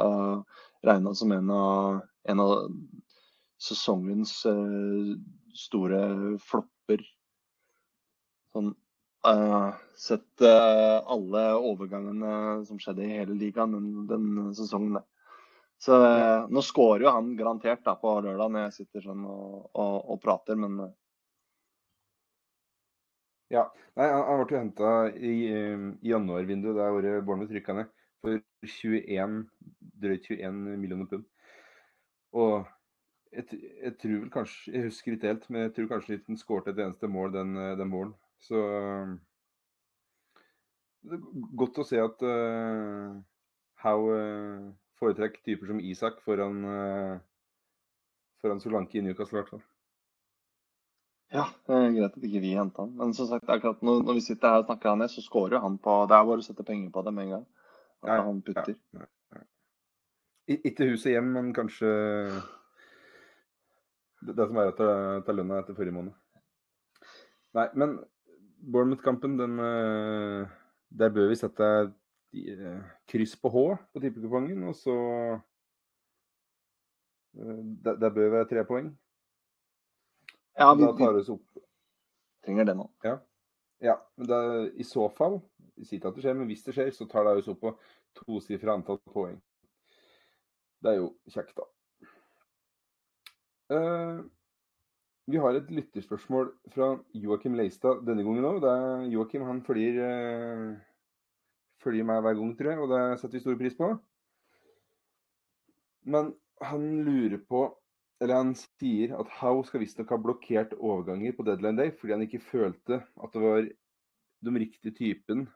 regna 0.88 1.14
som 1.18 1.34
en 1.36 1.52
av, 1.54 2.00
en 2.32 2.42
av, 2.42 2.54
sesongens 3.62 4.40
store 5.54 6.00
flopper. 6.42 7.04
Sånn 8.56 8.72
uh, 9.28 9.70
Sett 10.02 10.42
uh, 10.42 11.06
alle 11.06 11.44
overgangene 11.60 12.64
som 12.66 12.82
skjedde 12.82 13.06
i 13.06 13.20
hele 13.20 13.38
ligaen 13.38 13.76
den, 13.78 13.92
den 14.10 14.56
sesongen. 14.58 14.98
Så 15.82 15.98
nå 16.54 16.62
skårer 16.62 17.06
jo 17.06 17.14
han 17.14 17.32
garantert 17.38 17.82
da 17.86 17.96
på 17.98 18.20
lørdag 18.22 18.52
når 18.54 18.68
jeg 18.68 18.74
sitter 18.76 19.06
sånn 19.06 19.24
og, 19.26 19.70
og, 19.74 19.96
og 20.14 20.20
prater, 20.22 20.58
men 20.58 20.76
Ja. 23.52 23.66
Nei, 24.00 24.08
han, 24.08 24.44
ble 24.48 24.62
henta 24.62 24.92
i, 25.12 25.32
i 25.52 26.12
januarvinduet 26.14 26.78
der 26.78 26.96
året 26.96 27.26
Bournemouth 27.28 27.52
rykka 27.52 27.76
ned 27.76 27.90
for 28.22 28.38
21, 28.64 29.42
drøyt 30.04 30.30
21 30.30 30.62
millioner 30.80 31.10
pund. 31.10 31.26
Og 32.32 32.62
jeg, 33.32 33.60
jeg, 33.60 33.96
tror 34.00 34.14
vel 34.14 34.32
kanskje 34.32 34.72
Jeg 34.74 34.86
husker 34.88 35.16
ikke 35.16 35.28
helt, 35.28 35.50
men 35.50 35.66
jeg 35.66 35.74
tror 35.76 35.90
kanskje 35.92 36.16
ikke 36.16 36.32
han 36.32 36.40
skåret 36.40 36.72
et 36.72 36.80
eneste 36.84 37.10
mål 37.12 37.34
den, 37.36 37.60
den 37.80 37.92
våren. 37.92 38.14
Så 38.42 38.62
det 41.02 41.18
er 41.18 41.52
godt 41.58 41.82
å 41.82 41.86
se 41.88 42.00
at 42.02 42.24
uh, 42.24 43.18
Howe 43.84 44.16
uh, 44.16 44.72
foretrekker 45.02 45.44
typer 45.46 45.72
som 45.72 45.82
Isak 45.82 46.20
foran, 46.26 46.62
uh, 46.66 47.16
foran 48.44 48.62
Solanke 48.62 49.00
i 49.00 49.06
Newcastle, 49.06 49.40
i 49.40 49.42
hvert 49.42 49.54
fall. 49.56 49.64
Ja, 51.32 51.46
det 51.68 51.76
er 51.78 51.94
greit 51.96 52.18
at 52.18 52.28
ikke 52.28 52.42
vi 52.44 52.52
henta 52.58 52.84
han. 52.84 52.92
Men 53.00 53.14
som 53.16 53.30
sagt, 53.30 53.48
akkurat 53.48 53.80
når, 53.86 54.02
når 54.04 54.18
vi 54.18 54.24
sitter 54.26 54.52
her 54.52 54.64
og 54.64 54.68
snakker 54.68 54.92
han 54.92 55.00
ned, 55.00 55.12
så 55.14 55.24
skårer 55.24 55.64
han 55.64 55.78
på 55.80 55.94
Det 56.12 56.18
er 56.18 56.28
bare 56.28 56.44
å 56.44 56.46
sette 56.46 56.66
penger 56.68 56.92
på 56.92 57.04
det 57.08 57.14
med 57.16 57.28
en 57.28 57.36
gang. 57.38 57.46
At 58.04 58.12
ja, 58.12 58.24
han 58.26 58.42
putter. 58.44 58.76
Ja, 58.98 59.08
ja, 59.38 59.44
ikke 60.58 60.90
huset 60.90 61.14
hjem, 61.14 61.30
men 61.38 61.54
kanskje 61.56 61.88
det, 64.22 64.36
det 64.36 64.48
som 64.48 64.60
er 64.60 64.72
å 64.72 64.76
ta, 64.76 64.90
ta 65.26 65.36
lønna 65.36 65.62
etter 65.62 65.78
forrige 65.78 65.96
måned. 65.96 66.18
Nei, 67.58 67.68
men 67.80 67.96
Bournemouth-kampen, 68.62 69.38
den 69.40 69.60
eh, 69.60 70.50
Der 71.00 71.14
bør 71.16 71.32
vi 71.32 71.40
sette 71.40 71.70
eh, 72.36 72.82
kryss 73.08 73.38
på 73.40 73.50
H 73.50 73.64
på 73.94 74.04
tippekupongen, 74.04 74.64
og 74.68 74.76
så 74.76 74.98
eh, 77.40 77.62
der, 77.86 77.96
der 77.96 78.10
bør 78.10 78.30
vi 78.34 78.42
ha 78.42 78.50
tre 78.50 78.66
poeng. 78.68 78.92
Ja, 80.62 80.74
vi, 80.78 80.86
da 80.86 80.94
tar 80.98 81.18
oss 81.20 81.30
opp. 81.34 81.62
trenger 82.46 82.68
det 82.70 82.76
nå. 82.78 82.88
Ja. 83.06 83.16
ja 83.82 83.96
men 84.16 84.30
da, 84.30 84.42
i 84.70 84.86
så 84.86 85.08
fall 85.18 85.40
Vi 85.78 85.88
sier 85.88 86.00
ikke 86.00 86.12
at 86.12 86.20
det 86.20 86.26
skjer, 86.26 86.38
men 86.38 86.50
hvis 86.50 86.66
det 86.68 86.76
skjer, 86.76 86.92
så 86.94 87.08
tar 87.10 87.26
det 87.26 87.40
oss 87.42 87.50
opp 87.50 87.64
på 87.64 87.72
tosifra 88.22 88.76
antall 88.78 89.00
poeng. 89.10 89.40
Det 90.82 90.92
er 90.92 91.00
jo 91.00 91.08
kjekt, 91.32 91.58
da. 91.58 91.66
Uh, 93.72 94.22
vi 95.32 95.40
har 95.40 95.56
et 95.56 95.70
lytterspørsmål 95.72 96.52
fra 96.74 96.92
Joakim 97.16 97.56
Leistad 97.58 98.02
denne 98.06 98.26
gangen 98.28 98.48
òg. 98.50 98.66
Joakim 99.14 99.46
han 99.48 99.62
flyr, 99.66 100.00
uh, 100.04 100.74
flyr, 101.82 102.04
meg 102.06 102.22
hver 102.26 102.38
gang, 102.38 102.56
tror 102.60 102.74
jeg, 102.74 102.82
og 102.84 102.94
det 102.94 103.04
setter 103.22 103.40
vi 103.40 103.44
stor 103.46 103.60
pris 103.62 103.78
på. 103.80 103.92
Men 106.12 106.34
han 106.62 106.90
lurer 107.06 107.40
på 107.48 107.64
Eller 108.22 108.38
han 108.38 108.54
sier 108.58 109.16
at 109.18 109.30
Howe 109.40 109.64
skal 109.66 109.82
visstnok 109.82 110.12
ha 110.14 110.20
blokkert 110.22 110.76
overganger 110.78 111.34
på 111.34 111.46
deadline 111.48 111.80
day 111.80 111.94
fordi 111.98 112.14
han 112.14 112.26
ikke 112.28 112.44
følte 112.52 113.02
at 113.02 113.34
det 113.34 113.42
var 113.42 113.66
de 113.66 114.54
riktige 114.62 114.94
typen 114.98 115.48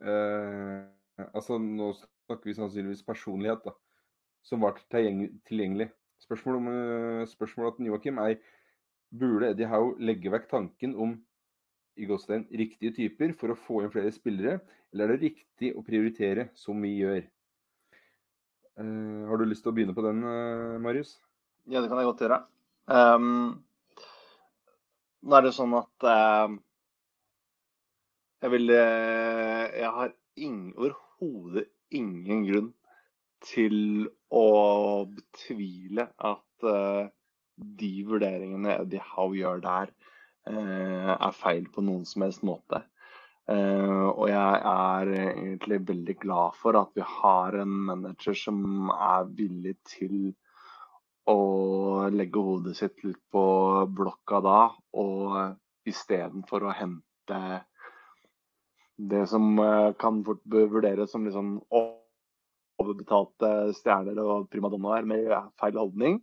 eh, 0.00 0.84
Altså, 1.30 1.60
nå 1.60 1.92
snakker 1.94 2.48
vi 2.48 2.56
sannsynligvis 2.56 3.04
personlighet, 3.06 3.60
da. 3.62 3.70
Som 4.42 4.64
var 4.64 4.80
tilgjengelig. 4.90 5.86
Spørsmålet 6.18 6.58
om 6.58 6.70
eh, 6.72 7.26
spørsmålet 7.30 7.76
til 7.78 7.92
Joakim 7.92 8.18
er 8.18 8.40
burde 9.14 9.52
Eddie 9.52 9.68
Howe 9.70 9.94
legge 10.02 10.32
vekk 10.34 10.48
tanken 10.50 10.96
om 10.98 11.14
i 11.94 12.08
Godstein, 12.08 12.48
riktige 12.50 12.90
typer 12.96 13.36
for 13.38 13.52
å 13.52 13.58
få 13.58 13.84
inn 13.84 13.92
flere 13.94 14.10
spillere, 14.10 14.58
eller 14.90 15.06
er 15.06 15.14
det 15.14 15.28
riktig 15.28 15.70
å 15.78 15.84
prioritere 15.86 16.48
som 16.58 16.82
vi 16.82 16.96
gjør? 16.96 17.22
Eh, 18.82 19.22
har 19.28 19.38
du 19.38 19.46
lyst 19.46 19.62
til 19.62 19.70
å 19.70 19.76
begynne 19.76 19.94
på 19.94 20.02
den, 20.02 20.24
uh, 20.26 20.80
Marius? 20.82 21.14
Ja, 21.64 21.80
det 21.80 21.88
kan 21.88 21.96
jeg 21.96 22.08
godt 22.10 22.22
gjøre. 22.24 22.40
Um, 22.92 23.64
nå 25.24 25.36
er 25.38 25.46
det 25.46 25.54
sånn 25.56 25.72
at 25.78 26.04
uh, 26.04 26.52
jeg 28.44 28.52
vil 28.52 28.68
Jeg 28.68 29.92
har 29.96 30.10
overhodet 30.44 31.70
ingen 31.96 32.42
grunn 32.44 32.68
til 33.44 34.04
å 34.28 34.44
betvile 35.08 36.10
at 36.20 36.68
uh, 36.68 37.08
de 37.56 37.92
vurderingene 38.08 38.78
Eddie 38.82 39.04
Howe 39.14 39.36
gjør 39.38 39.64
der, 39.64 39.92
uh, 40.50 41.12
er 41.14 41.36
feil 41.36 41.68
på 41.72 41.84
noen 41.84 42.04
som 42.08 42.26
helst 42.26 42.44
måte. 42.44 42.82
Uh, 43.48 44.08
og 44.12 44.28
jeg 44.28 44.60
er 44.68 45.16
egentlig 45.16 45.82
veldig 45.88 46.20
glad 46.20 46.56
for 46.60 46.76
at 46.80 46.92
vi 46.96 47.04
har 47.04 47.56
en 47.60 47.74
manager 47.90 48.36
som 48.36 48.92
er 48.92 49.28
villig 49.36 49.76
til 49.88 50.32
å 51.30 52.08
legge 52.12 52.42
hodet 52.42 52.76
sitt 52.78 53.04
litt 53.04 53.20
på 53.32 53.44
blokka 53.96 54.40
da, 54.44 54.58
og 55.00 55.88
istedenfor 55.88 56.68
å 56.68 56.74
hente 56.76 57.40
det 58.94 59.24
som 59.26 59.56
kan 59.98 60.20
fort 60.26 60.44
vurderes 60.46 61.10
som 61.10 61.24
liksom 61.26 61.56
overbetalte 61.72 63.72
stjerner 63.78 64.20
og 64.22 64.46
primadonnaer 64.52 65.08
med 65.08 65.32
feil 65.60 65.80
holdning 65.80 66.20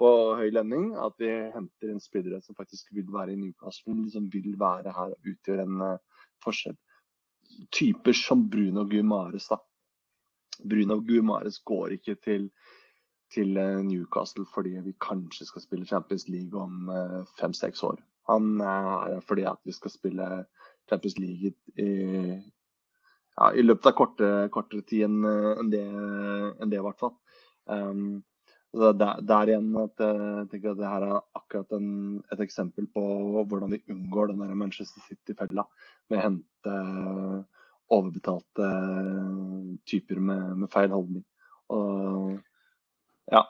på 0.00 0.10
høy 0.38 0.50
lønning. 0.54 0.92
At 0.98 1.18
vi 1.20 1.30
henter 1.54 1.92
inn 1.92 2.02
spillere 2.02 2.40
som 2.44 2.56
faktisk 2.58 2.92
vil 2.96 3.08
være 3.12 3.34
i 3.34 3.40
Newcastle, 3.40 3.96
som 4.12 4.28
vil 4.32 4.54
være 4.60 4.94
her 4.96 5.14
og 5.14 5.32
utgjøre 5.34 5.66
en 5.66 5.84
uh, 5.84 6.24
forskjell. 6.44 6.78
Typer 7.74 8.16
som 8.16 8.46
Bruno 8.50 8.86
Gumares, 8.88 9.50
da. 9.52 9.60
Bruno 10.62 11.00
Gumares 11.04 11.58
går 11.66 11.98
ikke 11.98 12.16
til, 12.22 12.48
til 13.32 13.56
uh, 13.58 13.82
Newcastle 13.86 14.46
fordi 14.54 14.76
vi 14.84 14.94
kanskje 15.00 15.46
skal 15.48 15.64
spille 15.64 15.88
Champions 15.88 16.28
League 16.28 16.58
om 16.58 16.90
uh, 16.92 17.22
fem-seks 17.40 17.82
år. 17.88 18.00
Han 18.30 18.60
er 18.60 19.20
fordi 19.26 19.46
at 19.50 19.60
vi 19.66 19.74
skal 19.74 19.90
spille 19.90 20.26
Champions 20.88 21.18
League 21.18 21.52
i, 21.76 21.88
ja, 23.38 23.48
i 23.50 23.64
løpet 23.64 23.88
av 23.90 23.96
korte, 23.98 24.28
kortere 24.54 24.84
tid 24.86 25.08
enn 25.08 25.24
en 25.26 25.72
det, 25.72 25.82
en 25.82 26.70
det, 26.70 26.78
i 26.78 26.84
hvert 26.84 27.00
fall. 27.00 27.16
Um, 27.66 28.22
der, 28.72 29.18
der, 29.20 29.50
igjen 29.50 29.74
at 29.76 30.00
jeg 30.00 30.46
tenker 30.48 30.70
at 30.72 30.78
det 30.78 30.88
her 30.88 31.04
er 31.04 31.18
akkurat 31.36 31.74
en, 31.76 31.90
et 32.32 32.40
eksempel 32.40 32.86
på 32.94 33.02
hvordan 33.50 33.74
vi 33.74 33.82
unngår 33.92 34.30
den 34.30 34.40
der 34.40 34.54
Manchester 34.56 35.02
City-fella 35.08 35.66
med 36.08 36.18
å 36.18 36.22
hente 36.22 36.76
overbetalte 37.92 38.70
typer 39.88 40.22
med, 40.24 40.56
med 40.62 40.72
feil 40.72 40.94
holdning. 40.94 41.24
Og, 41.72 42.38
ja. 43.30 43.42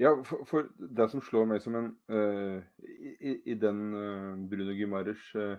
Ja, 0.00 0.14
for, 0.24 0.44
for, 0.48 0.68
det 0.96 1.10
som 1.12 1.20
slår 1.20 1.48
meg 1.50 1.60
som 1.60 1.74
en 1.76 1.88
uh, 2.08 2.60
i, 2.80 3.34
i, 3.52 3.56
den 3.60 3.82
uh, 3.92 4.38
Bruno 4.48 4.72
Gimares 4.72 5.26
uh, 5.36 5.58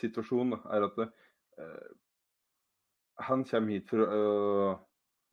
situasjon 0.00 0.54
da, 0.54 0.60
er 0.72 0.86
at 0.86 1.00
han 3.26 3.42
kommer 3.48 3.74
hit 3.74 3.88
for 3.90 4.04
å 4.04 4.18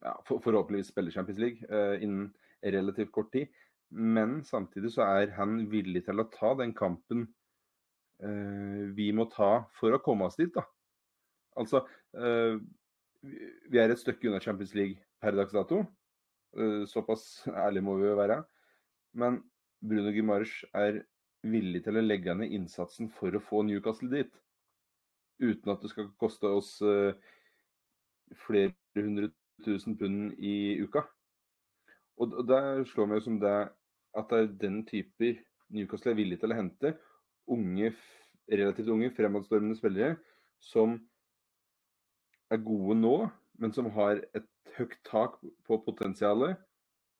ja, 0.01 0.13
for, 0.25 0.41
forhåpentligvis 0.41 0.89
spille 0.89 1.13
Champions 1.13 1.37
League 1.43 1.81
innen 2.01 2.31
relativt 2.63 3.11
kort 3.13 3.29
tid. 3.35 3.51
Men 3.93 4.39
samtidig 4.47 4.95
så 4.95 5.05
er 5.05 5.35
han 5.35 5.59
villig 5.69 6.01
til 6.07 6.23
å 6.23 6.25
ta 6.33 6.55
den 6.57 6.73
kampen 6.73 7.27
vi 8.97 9.11
må 9.13 9.27
ta 9.29 9.51
for 9.77 9.93
å 9.93 10.01
komme 10.01 10.31
oss 10.31 10.39
dit. 10.39 10.49
da. 10.55 10.65
Altså, 11.61 11.83
vi 13.71 13.79
er 13.81 13.91
et 13.91 14.01
stykke 14.01 14.29
unna 14.29 14.41
Champions 14.43 14.73
League 14.77 14.99
per 15.21 15.35
dags 15.37 15.53
dato. 15.55 15.83
såpass 16.87 17.47
ærlig 17.51 17.83
må 17.83 17.97
vi 17.99 18.07
jo 18.07 18.15
være. 18.15 18.43
Men 19.13 19.41
Bruno 19.81 20.11
Gimarch 20.11 20.63
er 20.73 21.01
villig 21.43 21.83
til 21.83 21.97
å 21.97 22.03
legge 22.03 22.33
ned 22.35 22.53
innsatsen 22.55 23.09
for 23.11 23.35
å 23.35 23.43
få 23.43 23.63
Newcastle 23.67 24.09
dit 24.09 24.31
uten 25.43 25.71
at 25.73 25.81
det 25.83 25.91
skal 25.91 26.07
koste 26.19 26.47
oss 26.47 26.77
uh, 26.81 27.11
flere 28.45 28.73
hundre 28.95 29.31
tusen 29.65 29.97
pund 29.99 30.39
i 30.39 30.79
uka. 30.79 31.03
Og 32.17 32.37
der 32.47 32.85
slår 32.87 33.09
meg 33.11 33.23
som 33.25 33.39
det 33.41 33.55
at 34.15 34.31
det 34.31 34.39
er 34.39 34.53
den 34.61 34.79
typer 34.87 35.35
Newcastle 35.75 36.13
er 36.13 36.19
villig 36.21 36.39
til 36.39 36.53
å 36.53 36.59
hente. 36.59 36.93
Unge, 37.51 37.91
relativt 38.47 38.91
unge, 38.93 39.11
fremadstormende 39.17 39.75
spillere 39.77 40.15
som 40.63 40.95
er 42.53 42.63
gode 42.63 42.97
nå, 42.99 43.15
men 43.61 43.73
som 43.73 43.89
har 43.95 44.21
et 44.37 44.47
høyt 44.77 44.95
tak 45.07 45.37
på 45.67 45.79
potensialet, 45.85 46.57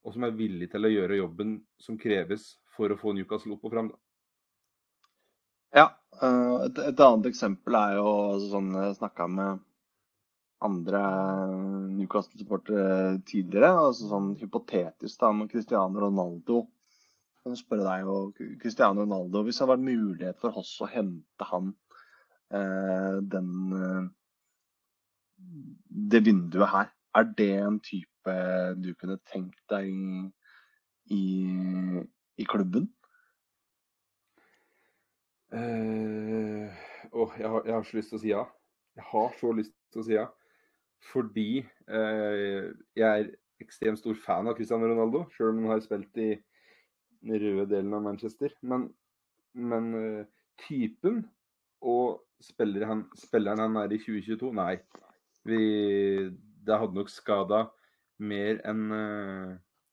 og 0.05 0.13
som 0.13 0.25
er 0.27 0.35
villig 0.37 0.69
til 0.71 0.85
å 0.85 0.91
gjøre 0.91 1.21
jobben 1.21 1.59
som 1.81 1.97
kreves 1.97 2.55
for 2.75 2.91
å 2.91 2.99
få 2.99 3.15
Newcastle 3.15 3.55
opp 3.55 3.65
og 3.65 3.73
fram. 3.73 3.93
Ja, 5.75 5.89
Eh, 6.23 6.65
et, 6.65 6.77
et, 6.79 7.01
annet 7.03 7.27
eksempel 7.27 7.75
er 7.75 7.97
jo 7.97 8.11
sånn 8.47 8.69
Jeg 8.77 8.95
snakka 8.99 9.27
med 9.31 9.63
andre 10.65 11.01
Newcastle-supportere 11.97 13.19
tidligere. 13.27 13.73
altså 13.87 14.09
sånn 14.09 14.31
Hypotetisk 14.39 15.19
da, 15.21 15.33
med 15.35 15.51
Cristiano 15.51 16.05
Ronaldo. 16.05 16.63
Kan 17.43 17.53
jeg 17.53 17.61
spørre 17.61 17.85
deg 17.85 18.09
og 18.09 18.39
Cristiano 18.61 19.03
Ronaldo, 19.03 19.43
Hvis 19.43 19.59
det 19.59 19.65
hadde 19.65 19.75
vært 19.75 19.89
mulighet 19.89 20.39
for 20.41 20.61
oss 20.61 20.71
å 20.81 20.89
hente 20.89 21.49
han 21.51 21.73
eh, 22.55 23.17
den 23.35 23.51
eh, 23.81 24.05
det 26.11 26.25
vinduet 26.25 26.69
her, 26.71 26.91
er 27.15 27.31
det 27.37 27.51
en 27.61 27.79
type 27.79 28.35
du 28.81 28.91
kunne 28.99 29.17
tenkt 29.31 29.61
deg 29.71 29.89
i, 31.13 31.25
i 32.37 32.47
klubben? 32.49 32.89
Uh, 35.55 36.67
oh, 37.11 37.31
jeg, 37.39 37.47
har, 37.47 37.61
jeg, 37.65 37.73
har, 37.73 37.83
så 37.83 37.97
lyst 37.97 38.11
til 38.11 38.17
å 38.17 38.23
si 38.23 38.31
ja. 38.33 38.43
Jeg 38.97 39.07
har 39.11 39.37
så 39.39 39.51
lyst 39.55 39.75
til 39.93 40.01
å 40.01 40.05
si 40.07 40.17
ja. 40.17 40.25
Fordi 41.11 41.49
uh, 41.61 42.73
jeg 42.97 43.05
er 43.05 43.31
ekstremt 43.63 44.01
stor 44.01 44.17
fan 44.19 44.49
av 44.49 44.57
Cristiano 44.57 44.89
Ronaldo, 44.89 45.23
sjøl 45.35 45.53
om 45.53 45.63
han 45.67 45.77
har 45.77 45.85
spilt 45.85 46.19
i 46.19 46.33
den 47.25 47.39
røde 47.39 47.69
delen 47.71 47.93
av 47.95 48.03
Manchester. 48.03 48.51
Men, 48.65 48.89
men 49.55 49.91
uh, 49.95 50.27
typen 50.65 51.23
og 51.85 52.25
spilleren, 52.43 53.05
spilleren 53.19 53.63
han 53.63 53.79
er 53.83 53.93
i 53.95 54.01
2022, 54.01 54.51
nei. 54.57 54.73
Vi, 55.45 55.59
det 56.65 56.79
hadde 56.81 56.97
nok 56.97 57.11
skada 57.13 57.67
mer 58.17 58.61
enn 58.65 58.85
uh, 58.89 59.51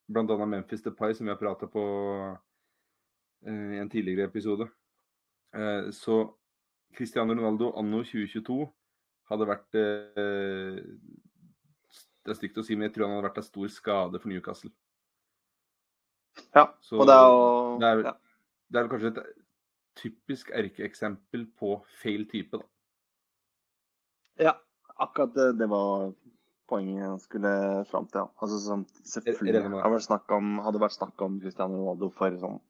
bl.a. 0.09 0.46
Memphis 0.46 0.84
Depay, 0.84 1.14
som 1.14 1.28
vi 1.28 1.34
har 1.34 1.40
prata 1.40 1.68
på 1.70 1.82
i 3.42 3.78
en 3.80 3.88
tidligere 3.90 4.28
episode. 4.28 4.68
Eh, 5.55 5.90
så 5.90 6.38
Cristiano 6.94 7.34
Ronaldo 7.34 7.72
anno 7.76 8.00
2022 8.05 8.64
hadde 9.28 9.48
vært 9.48 9.76
eh, 9.80 10.80
Det 12.22 12.32
er 12.32 12.38
stygt 12.38 12.61
å 12.61 12.64
si, 12.64 12.76
men 12.76 12.88
jeg 12.88 12.96
tror 12.96 13.09
han 13.09 13.18
hadde 13.18 13.28
vært 13.28 13.40
en 13.42 13.48
stor 13.48 13.72
skade 13.72 14.20
for 14.22 14.32
Newcastle. 14.32 14.72
Ja, 16.55 16.68
så 16.80 17.00
og 17.03 17.09
det 17.09 17.16
er 17.16 17.28
jo 17.28 17.40
Det 17.82 17.88
er, 17.88 18.05
ja. 18.07 18.12
det 18.72 18.80
er 18.80 18.90
kanskje 18.92 19.12
et 19.12 19.22
typisk 20.00 20.53
erkeeksempel 20.57 21.46
på 21.59 21.74
feil 22.00 22.24
type, 22.30 22.62
da. 22.62 22.68
Ja, 24.40 24.55
akkurat 25.01 25.34
det, 25.36 25.49
det 25.61 25.68
var 25.70 26.12
poenget 26.70 27.03
jeg 27.03 27.22
skulle 27.26 27.55
fram 27.90 28.09
til. 28.11 28.24
Ja. 28.24 28.28
Altså, 28.45 28.61
sånn, 28.64 28.84
selvfølgelig 29.09 29.64
hadde 29.68 29.95
vært 29.97 30.09
snakk 30.09 30.36
om, 30.36 30.53
hadde 30.64 30.82
vært 30.82 30.97
snakk 30.97 31.24
om 31.26 31.40
Cristiano 31.43 31.80
Ronaldo 31.80 32.11
for 32.16 32.38
sånn 32.43 32.61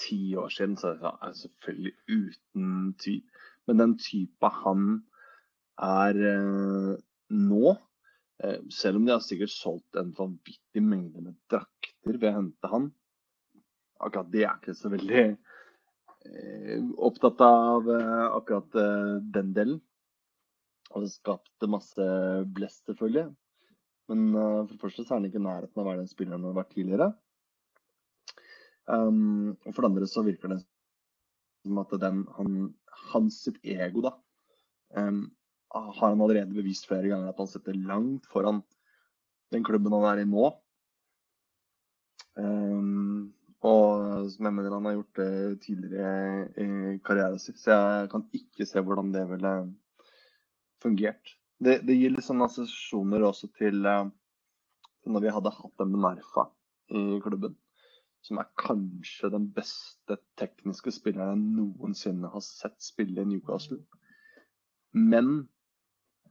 ti 0.00 0.34
år 0.40 0.52
siden, 0.52 0.76
så 0.80 0.94
det 0.96 1.32
selvfølgelig 1.36 1.92
uten 2.08 2.92
tvil. 3.02 3.22
Men 3.68 3.80
den 3.82 3.96
typen 4.00 4.60
han 4.62 4.86
er 5.82 6.18
eh, 6.30 6.94
nå, 7.32 7.74
eh, 8.42 8.58
selv 8.72 9.00
om 9.00 9.06
de 9.06 9.14
har 9.14 9.24
sikkert 9.24 9.52
solgt 9.52 9.98
en 10.00 10.14
vanvittig 10.16 10.82
mengde 10.82 11.22
med 11.24 11.36
drakter 11.52 12.18
ved 12.18 12.30
å 12.30 12.36
hente 12.38 12.72
han, 12.72 12.90
akkurat 14.02 14.32
det 14.32 14.44
er 14.46 14.58
ikke 14.58 14.74
så 14.76 14.90
veldig 14.92 15.22
eh, 15.22 16.78
opptatt 16.96 17.42
av 17.46 17.88
eh, 17.92 18.26
akkurat 18.32 18.78
eh, 18.82 19.16
den 19.36 19.52
delen. 19.56 19.80
Og 20.92 21.04
det 21.04 21.12
skapte 21.14 21.70
masse 21.70 22.06
blest, 22.54 22.84
selvfølgelig. 22.88 23.30
Men 24.12 24.24
uh, 24.36 24.62
for 24.66 24.74
det 24.74 24.82
første 24.82 25.04
så 25.04 25.14
er 25.14 25.20
han 25.20 25.28
ikke 25.28 25.40
i 25.40 25.46
nærheten 25.46 25.78
av 25.78 25.86
å 25.86 25.90
være 25.90 26.02
den 26.02 26.10
spilleren 26.10 26.42
han 26.42 26.52
har 26.52 26.60
vært 26.60 26.74
tidligere. 26.74 27.08
Um, 28.90 29.54
og 29.62 29.70
for 29.70 29.84
det 29.84 29.90
andre 29.92 30.08
så 30.10 30.24
virker 30.26 30.52
det 30.52 30.62
som 31.62 31.78
at 31.78 31.92
den, 32.02 32.24
han, 32.36 32.56
hans 33.12 33.38
sitt 33.44 33.60
ego, 33.62 34.02
da, 34.08 34.16
um, 34.98 35.24
har 35.72 36.10
han 36.10 36.20
allerede 36.20 36.56
bevist 36.56 36.88
flere 36.88 37.08
ganger 37.08 37.30
at 37.30 37.38
han 37.40 37.48
setter 37.48 37.78
langt 37.78 38.26
foran 38.32 38.60
den 39.54 39.64
klubben 39.64 39.94
han 39.94 40.08
er 40.10 40.22
i 40.22 40.28
nå. 40.28 40.50
Um, 42.36 43.30
og 43.62 44.26
som 44.32 44.48
jeg 44.48 44.56
mener 44.56 44.74
han 44.74 44.88
har 44.88 44.96
gjort 44.96 45.20
det 45.20 45.60
tidligere 45.62 46.48
i 46.58 46.96
karrieren 47.06 47.38
sin. 47.38 47.56
Så 47.56 47.70
jeg 47.70 48.10
kan 48.10 48.24
ikke 48.34 48.66
se 48.66 48.82
hvordan 48.82 49.12
det 49.14 49.22
ville 49.30 49.52
fungert. 50.82 51.36
Det, 51.62 51.80
det 51.86 51.96
gir 51.96 52.12
litt 52.12 52.26
sånne 52.26 52.48
assosiasjoner 52.50 53.24
også 53.28 53.48
til 53.58 53.86
uh, 53.86 54.06
når 55.06 55.24
vi 55.24 55.34
hadde 55.34 55.54
hatt 55.54 55.82
en 55.82 55.94
Benerfa 55.94 56.48
i 56.92 57.20
klubben 57.24 57.56
som 58.22 58.38
er 58.38 58.50
kanskje 58.60 59.32
den 59.34 59.48
beste 59.54 60.18
tekniske 60.38 60.92
spilleren 60.94 61.40
jeg 61.42 61.54
noensinne 61.56 62.30
har 62.30 62.44
sett 62.46 62.78
spille 62.82 63.24
i 63.24 63.28
Newcastle. 63.28 63.80
Men 64.94 65.48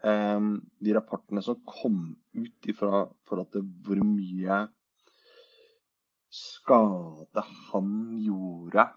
um, 0.03 0.53
de 0.79 0.95
rapportene 0.95 1.43
som 1.43 1.59
kom 1.67 2.13
ut 2.37 2.69
ifra 2.71 3.03
forhold 3.27 3.51
til 3.55 3.67
hvor 3.83 3.99
mye 4.07 4.61
skade 6.31 7.43
han 7.71 7.91
gjorde 8.23 8.87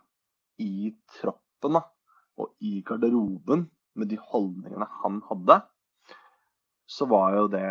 i 0.63 0.93
troppen 1.17 1.81
og 1.81 2.53
i 2.63 2.77
garderoben 2.87 3.67
med 3.99 4.11
de 4.11 4.19
holdningene 4.21 4.89
han 5.03 5.21
hadde, 5.29 5.61
så 6.87 7.07
var 7.09 7.37
jo 7.39 7.47
det 7.53 7.65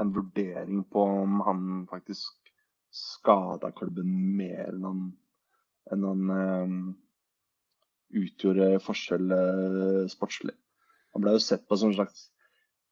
en 0.00 0.12
vurdering 0.14 0.84
på 0.92 1.02
om 1.02 1.40
han 1.46 1.62
faktisk 1.90 2.52
skada 2.90 3.70
klubben 3.74 4.10
mer 4.36 4.68
enn 4.70 4.84
han, 4.86 5.02
enn 5.92 6.06
han 6.06 6.30
um, 6.34 6.76
utgjorde 8.20 8.72
forskjell 8.82 9.34
uh, 9.34 10.04
sportslig. 10.10 10.54
Han 11.14 11.24
ble 11.24 11.36
jo 11.36 11.42
sett 11.42 11.66
på 11.68 11.78
som 11.78 11.90
en 11.90 11.98
slags 11.98 12.26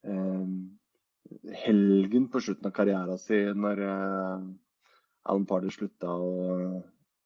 um, 0.07 0.79
helgen 1.63 2.29
på 2.31 2.41
slutten 2.43 2.69
av 2.69 2.75
karrieren 2.75 3.19
sin 3.21 3.59
når 3.63 3.83
uh, 3.83 4.47
Alan 5.29 5.45
Party 5.47 5.71
slutta 5.73 6.11
å, 6.11 6.81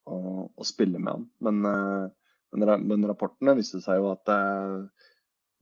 å, 0.10 0.18
å, 0.50 0.68
spille 0.68 1.00
med 1.00 1.14
han. 1.14 1.28
Men, 1.46 1.62
uh, 1.66 2.10
men, 2.60 3.06
rapportene 3.10 3.56
viste 3.58 3.82
seg 3.82 3.98
jo 4.02 4.12
at 4.12 4.30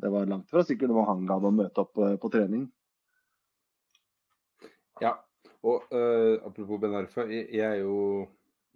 det 0.01 0.09
var 0.11 0.27
langt 0.27 0.49
fra 0.51 0.63
sikkert 0.65 0.93
var 0.95 1.07
han 1.11 1.27
gadd 1.29 1.45
å 1.47 1.53
møte 1.55 1.83
opp 1.83 1.93
på 1.95 2.31
trening. 2.33 2.65
Ja, 5.01 5.15
og 5.65 5.89
uh, 5.93 6.41
apropos 6.45 6.79
Ben 6.81 6.95
Arfa, 6.97 7.25
jeg, 7.29 7.47
jeg, 7.53 7.81
jo 7.83 8.25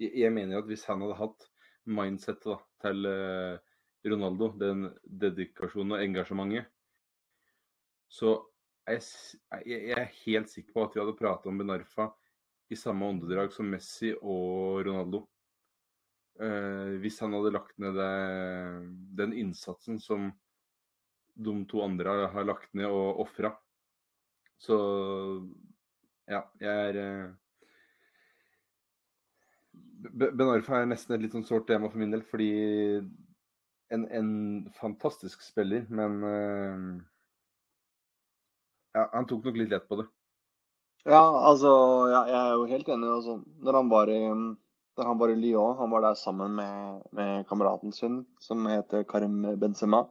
jeg, 0.02 0.12
jeg, 0.22 0.34
mener 0.34 0.56
jo 0.56 0.64
at 0.64 0.70
hvis 0.70 0.86
han 0.90 1.02
hadde 1.02 1.18
hatt 1.18 1.48
mindsettet 1.86 2.66
til 2.82 3.10
uh, 3.10 3.58
Ronaldo, 4.06 4.52
den 4.62 4.90
dedikasjonen 5.06 5.98
og 5.98 6.04
engasjementet, 6.04 6.70
så 8.10 8.38
jeg, 8.86 9.02
jeg, 9.66 9.96
er 9.98 10.12
helt 10.22 10.52
sikker 10.52 10.76
på 10.76 10.86
at 10.86 10.94
vi 10.94 11.02
hadde 11.02 11.18
prata 11.18 11.50
om 11.50 11.58
Ben 11.58 11.74
Arfa 11.74 12.12
i 12.70 12.78
samme 12.78 13.10
åndedrag 13.10 13.54
som 13.54 13.70
Messi 13.70 14.14
og 14.16 14.86
Ronaldo. 14.86 15.26
Uh, 16.36 16.98
hvis 17.00 17.22
han 17.24 17.32
hadde 17.32 17.54
lagt 17.56 17.78
ned 17.80 17.96
det, 17.96 18.12
den 19.16 19.32
innsatsen 19.40 20.02
som 20.04 20.34
de 21.36 21.54
to 21.72 21.80
andre 21.84 22.28
har 22.34 22.48
lagt 22.48 22.74
ned 22.76 22.92
og 22.92 23.22
ofra. 23.24 23.54
Så 24.60 24.76
ja, 26.28 26.42
jeg 26.60 26.90
er 26.90 27.00
uh, 27.00 27.34
Ben 30.16 30.52
Arfa 30.52 30.82
er 30.82 30.90
nesten 30.92 31.16
et 31.16 31.24
litt 31.24 31.34
sånn 31.36 31.48
sårt 31.48 31.68
tema 31.70 31.88
for 31.90 32.02
min 32.02 32.12
del, 32.14 32.24
fordi 32.28 32.52
en, 33.96 34.04
en 34.12 34.30
fantastisk 34.76 35.44
spiller, 35.46 35.88
men 35.90 36.20
uh, 36.24 36.92
ja, 38.96 39.08
han 39.16 39.28
tok 39.28 39.48
nok 39.48 39.60
litt 39.60 39.72
lett 39.72 39.88
på 39.88 40.00
det. 40.00 40.08
Ja, 41.06 41.22
altså, 41.22 41.72
ja, 42.10 42.22
jeg 42.32 42.38
er 42.42 42.54
jo 42.56 42.70
helt 42.70 42.88
enig. 42.90 43.10
Altså, 43.14 43.34
når 43.62 43.78
han 43.78 43.90
var 43.92 44.10
i, 44.10 44.22
når 44.96 45.10
han 45.10 45.20
var 45.20 45.32
i 45.32 45.38
Lyon, 45.40 45.76
han 45.78 45.92
var 45.92 46.06
der 46.06 46.18
sammen 46.20 46.56
med, 46.56 47.02
med 47.16 47.48
kameraten 47.50 47.92
sin, 47.94 48.22
som 48.40 48.66
heter 48.70 49.04
Karim 49.04 49.42
Benzema. 49.60 50.06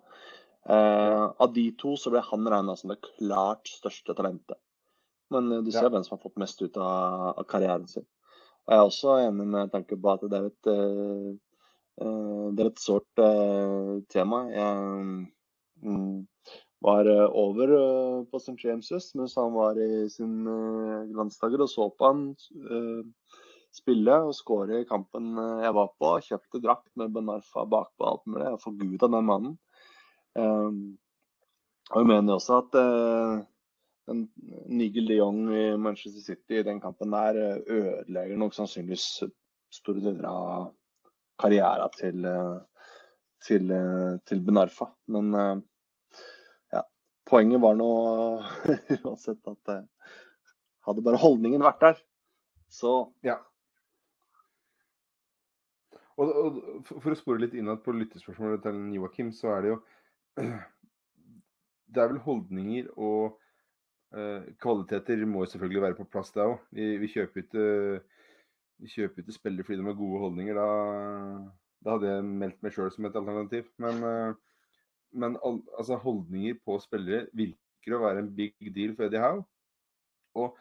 Eh, 0.69 1.25
av 1.37 1.53
de 1.53 1.65
to 1.77 1.93
så 2.01 2.13
ble 2.13 2.23
han 2.25 2.49
regna 2.49 2.75
som 2.77 2.93
det 2.93 3.03
klart 3.05 3.69
største 3.69 4.17
talentet. 4.17 4.57
Men 5.33 5.51
eh, 5.53 5.63
du 5.65 5.71
ser 5.73 5.89
ja. 5.89 5.93
hvem 5.93 6.05
som 6.07 6.17
har 6.17 6.23
fått 6.25 6.41
mest 6.41 6.63
ut 6.63 6.77
av, 6.81 7.33
av, 7.35 7.45
karrieren 7.49 7.89
sin. 7.91 8.07
Og 8.65 8.73
Jeg 8.73 8.81
er 8.81 8.89
også 8.89 9.17
enig 9.27 9.49
med 9.53 9.73
tanke 9.75 9.99
på 10.01 10.13
at 10.15 10.25
det 10.33 10.39
er 10.39 10.47
et, 10.49 10.69
uh, 10.73 12.47
det 12.57 12.63
er 12.65 12.71
et 12.71 12.81
sårt 12.81 13.21
uh, 13.21 14.01
tema. 14.09 14.39
Jeg 14.49 15.27
um, 15.85 16.23
var 16.85 17.11
over 17.29 17.75
uh, 17.75 18.23
på 18.31 18.41
St. 18.41 18.57
James' 18.65 19.13
mens 19.21 19.37
han 19.37 19.53
var 19.53 19.77
i 19.77 20.07
sin 20.09 20.49
glansdager 21.13 21.61
og 21.61 21.69
så 21.69 21.91
på 21.93 22.09
han 22.09 22.25
spille 23.75 24.21
og 24.29 24.37
skåre 24.37 24.83
i 24.83 24.89
kampen 24.89 25.35
jeg 25.63 25.75
var 25.75 25.91
på. 25.99 26.13
Kjøpte 26.29 26.61
drakt 26.63 26.91
med 27.01 27.15
Benarfa 27.15 27.67
bakpå 27.67 28.07
alt 28.11 28.23
mulig. 28.29 28.47
Jeg 28.47 28.63
forguda 28.63 29.11
den 29.11 29.27
mannen. 29.31 29.57
Um, 30.35 30.79
og 31.91 32.01
jeg 32.01 32.09
mener 32.11 32.39
også 32.39 32.63
at 32.63 32.79
den 34.09 34.29
Nigel 34.69 35.09
de 35.09 35.19
Jong 35.19 35.49
i 35.55 35.65
Manchester 35.81 36.21
City 36.21 36.61
i 36.61 36.67
den 36.67 36.81
kampen 36.81 37.13
der 37.15 37.39
eh, 37.41 37.61
ødelegger 37.77 38.37
nok 38.37 38.55
sannsynligvis 38.57 39.07
store 39.73 40.03
deler 40.05 40.29
av 40.29 40.67
karrieren 41.41 41.95
til, 41.97 42.27
eh, 42.29 42.59
til, 43.47 43.71
eh, 43.73 44.19
til 44.29 44.43
Benarfa. 44.45 44.91
Men 45.09 45.33
ja, 46.73 46.85
poenget 47.27 47.63
var 47.65 47.81
nå 47.81 47.91
uansett 49.05 49.41
at 49.51 49.75
eh, 49.75 50.21
hadde 50.85 51.05
bare 51.07 51.23
holdningen 51.25 51.65
vært 51.65 51.81
der, 51.89 52.07
så 52.69 53.13
Ja. 53.25 53.41
Og, 56.21 56.31
og 56.31 56.91
for 57.03 57.11
å 57.11 57.19
spore 57.19 57.43
litt 57.43 57.57
innad 57.59 57.83
på 57.83 57.95
lyttespørsmålet 57.97 58.63
til 58.63 58.83
Joakim, 58.95 59.33
så 59.35 59.51
er 59.57 59.65
det 59.65 59.73
jo 59.73 59.81
Det 61.95 62.03
er 62.03 62.11
vel 62.11 62.23
holdninger 62.25 62.89
og 62.95 63.37
eh, 64.17 64.47
kvaliteter 64.63 65.21
må 65.31 65.45
jo 65.45 65.51
selvfølgelig 65.53 65.83
være 65.85 65.99
på 65.99 66.07
plass, 66.11 66.33
det 66.35 66.43
òg. 66.43 66.57
Vi, 66.75 66.87
vi 67.03 67.11
kjøper 67.13 67.45
ikke 67.45 67.67
vi 68.83 68.91
kjøper 68.91 69.23
ikke 69.23 69.37
spillere 69.37 69.67
fordi 69.67 69.79
de 69.81 69.87
har 69.87 69.99
gode 69.99 70.23
holdninger. 70.25 70.59
Da, 70.59 70.67
da 71.85 71.95
hadde 71.95 72.11
jeg 72.11 72.27
meldt 72.43 72.65
meg 72.65 72.75
sjøl 72.75 72.91
som 72.95 73.07
et 73.07 73.19
alternativ. 73.21 73.69
Men, 73.83 74.03
eh, 74.09 74.37
men 75.15 75.39
al, 75.47 75.61
altså, 75.79 76.01
holdninger 76.03 76.59
på 76.67 76.79
spillere 76.83 77.29
virker 77.37 77.97
å 77.97 78.03
være 78.03 78.25
en 78.25 78.33
big 78.35 78.57
deal 78.75 78.97
for 78.97 79.07
Eddie 79.07 79.23
Howe. 79.23 79.45
Og 80.41 80.59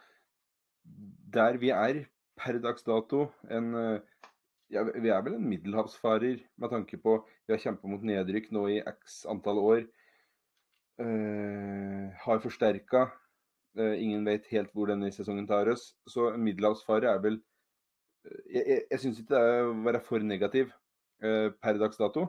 der 1.34 1.58
vi 1.58 1.72
er 1.74 2.04
per 2.38 2.60
dags 2.62 2.86
dato 2.86 3.26
en 3.50 3.74
eh, 3.80 4.13
ja, 4.74 4.84
Vi 4.84 5.10
er 5.12 5.24
vel 5.24 5.38
en 5.38 5.48
middelhavsfarer 5.48 6.42
med 6.60 6.72
tanke 6.72 6.98
på 7.00 7.18
vi 7.46 7.54
har 7.54 7.62
kjempa 7.62 7.90
mot 7.90 8.04
nedrykk 8.04 8.50
nå 8.54 8.66
i 8.74 8.80
x 8.82 9.22
antall 9.30 9.60
år. 9.62 9.84
Uh, 11.00 12.10
har 12.22 12.42
forsterka. 12.42 13.08
Uh, 13.74 13.96
ingen 13.98 14.22
vet 14.26 14.46
helt 14.52 14.70
hvor 14.74 14.92
denne 14.92 15.10
sesongen 15.14 15.48
tar 15.50 15.70
oss. 15.72 15.92
Så 16.06 16.30
en 16.32 16.44
middelhavsfarer 16.46 17.10
er 17.10 17.20
vel 17.24 17.40
uh, 17.40 18.40
Jeg, 18.46 18.62
jeg, 18.62 18.80
jeg 18.92 19.02
syns 19.02 19.20
ikke 19.20 19.34
det 19.34 19.42
er 19.42 19.68
å 19.68 19.76
være 19.88 20.02
for 20.06 20.22
negativ 20.24 20.70
eh, 21.24 21.50
per 21.60 21.78
dags 21.80 22.00
dato. 22.00 22.28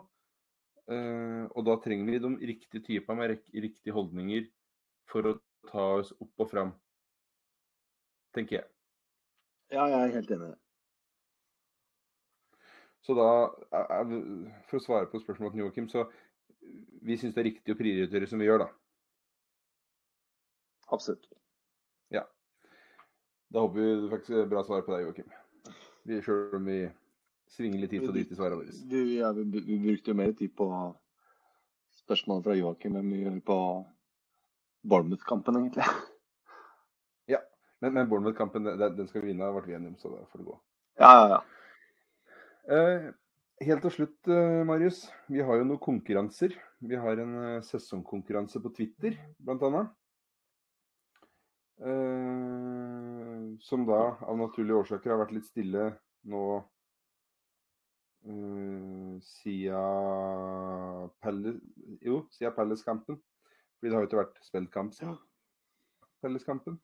Eh, 0.91 1.43
og 1.49 1.65
da 1.65 1.77
trenger 1.81 2.11
vi 2.11 2.21
de 2.21 2.51
riktige 2.51 2.83
typer 2.85 3.17
med 3.17 3.37
riktige 3.53 3.93
holdninger 3.95 4.45
for 5.09 5.31
å 5.31 5.37
ta 5.71 5.85
oss 5.99 6.13
opp 6.19 6.45
og 6.45 6.51
fram. 6.51 6.75
Tenker 8.35 8.59
jeg. 8.59 8.67
ja, 9.71 9.87
jeg 9.87 10.01
er 10.01 10.15
helt 10.19 10.31
enig 10.35 10.49
i 10.49 10.53
det. 10.53 10.64
Så 13.05 13.13
da, 13.17 13.29
for 14.65 14.79
å 14.79 14.81
svare 14.83 15.09
på 15.11 15.19
spørsmålet 15.21 15.53
til 15.53 15.61
Joakim, 15.61 15.87
så 15.91 16.07
vi 17.05 17.17
syns 17.21 17.35
det 17.35 17.43
er 17.43 17.47
riktig 17.51 17.75
å 17.75 17.77
prioritere 17.77 18.27
som 18.29 18.41
vi 18.41 18.47
gjør, 18.47 18.63
da. 18.65 18.69
Absolutt. 20.95 21.27
Ja. 22.13 22.23
Da 23.53 23.61
håper 23.61 23.77
vi 23.77 23.91
du 24.01 24.07
fikk 24.15 24.31
bra 24.49 24.63
svar 24.65 24.81
på 24.87 24.95
deg, 24.95 25.05
Joakim. 25.05 25.29
Vi- 26.05 26.21
Selv 26.25 26.53
om 26.57 26.65
vi 26.65 26.79
svinger 27.49 27.79
litt 27.79 27.91
hit 27.93 28.07
og 28.07 28.13
dit 28.13 28.31
i 28.31 28.35
svarene 28.35 28.57
våre. 28.57 28.73
Vi, 28.89 29.03
ja, 29.19 29.31
vi, 29.31 29.43
vi 29.43 29.77
brukte 29.85 30.11
jo 30.11 30.17
mer 30.17 30.33
tid 30.33 30.55
på 30.57 30.67
spørsmålet 32.01 32.43
fra 32.49 32.57
Joakim 32.57 32.97
enn 32.99 33.09
vi 33.13 33.21
gjør 33.23 33.39
på 33.45 33.59
Bournemouth-kampen, 34.85 35.61
egentlig. 35.61 35.85
Men, 37.81 37.91
men 37.93 38.07
Bournemouth-kampen, 38.09 38.63
den, 38.63 38.95
den 38.97 39.07
skal 39.07 39.21
vi 39.21 39.27
vinne, 39.33 39.49
ble 39.51 39.61
vi 39.67 39.73
enige 39.75 39.91
om, 39.91 39.97
så 39.99 40.09
da 40.09 40.23
får 40.31 40.39
det 40.41 40.45
gå. 40.47 40.53
Ja, 40.97 41.09
ja, 41.19 41.25
ja. 41.35 41.39
Eh, 42.65 43.11
helt 43.61 43.83
til 43.85 43.91
slutt, 43.93 44.27
eh, 44.27 44.63
Marius. 44.65 45.03
Vi 45.29 45.39
har 45.45 45.59
jo 45.59 45.65
noen 45.67 45.79
konkurranser. 45.79 46.55
Vi 46.81 46.95
har 46.97 47.19
en 47.21 47.35
eh, 47.37 47.61
sesongkonkurranse 47.61 48.57
på 48.61 48.71
Twitter. 48.73 49.19
Eh, 51.77 53.59
som 53.61 53.85
da 53.85 53.99
av 54.25 54.37
naturlige 54.39 54.79
årsaker 54.81 55.13
har 55.13 55.21
vært 55.21 55.35
litt 55.37 55.45
stille 55.45 55.91
nå 56.25 56.45
siden 59.21 61.11
Palace-kampen. 62.57 63.21
Fordi 63.77 63.85
det 63.85 63.93
har 63.93 64.01
jo 64.01 64.09
ikke 64.09 64.23
vært 64.23 64.41
spilt 64.41 64.71
kamp 64.73 64.97
siden 64.97 65.19
Palace-kampen. 66.25 66.79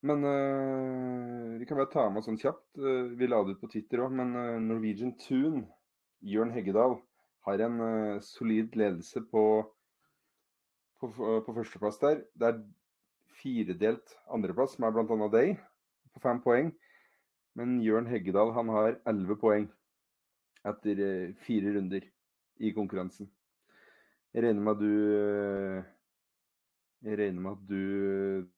Men 0.00 0.24
eh, 0.24 1.58
vi 1.58 1.66
kan 1.66 1.76
bare 1.76 1.90
ta 1.90 2.06
med 2.08 2.20
oss 2.20 2.28
sånn 2.30 2.38
kjapt. 2.38 2.66
eh, 2.78 3.10
vi 3.18 3.26
la 3.26 3.40
det 3.42 3.56
ut 3.56 3.62
på 3.62 3.70
Twitter 3.72 4.04
òg, 4.04 4.12
men 4.14 4.34
eh, 4.38 4.58
Norwegian 4.62 5.14
Tune, 5.18 5.64
Jørn 6.22 6.52
Heggedal, 6.54 6.98
har 7.48 7.62
en 7.64 7.78
solid 8.20 8.74
ledelse 8.76 9.22
på, 9.30 9.42
på, 11.00 11.08
på 11.46 11.54
førsteplass 11.56 11.98
der. 12.02 12.20
Det 12.36 12.50
er 12.50 12.58
firedelt 13.40 14.14
andreplass, 14.34 14.74
som 14.76 14.84
er 14.84 14.92
bl.a. 14.92 15.28
deg, 15.32 15.54
på 16.12 16.22
fem 16.22 16.42
poeng. 16.44 16.70
Men 17.58 17.78
Jørn 17.82 18.10
Heggedal 18.10 18.52
han 18.54 18.70
har 18.74 18.98
elleve 19.08 19.38
poeng 19.40 19.66
etter 20.68 21.32
fire 21.46 21.72
runder 21.78 22.04
i 22.60 22.74
konkurransen. 22.76 23.30
Jeg 24.34 24.44
regner 24.44 24.66
med 24.66 24.76
at 24.76 24.82
du 24.82 24.94
Jeg 27.08 27.18
regner 27.22 27.40
med 27.40 27.54
at 27.54 27.66
du 27.70 28.48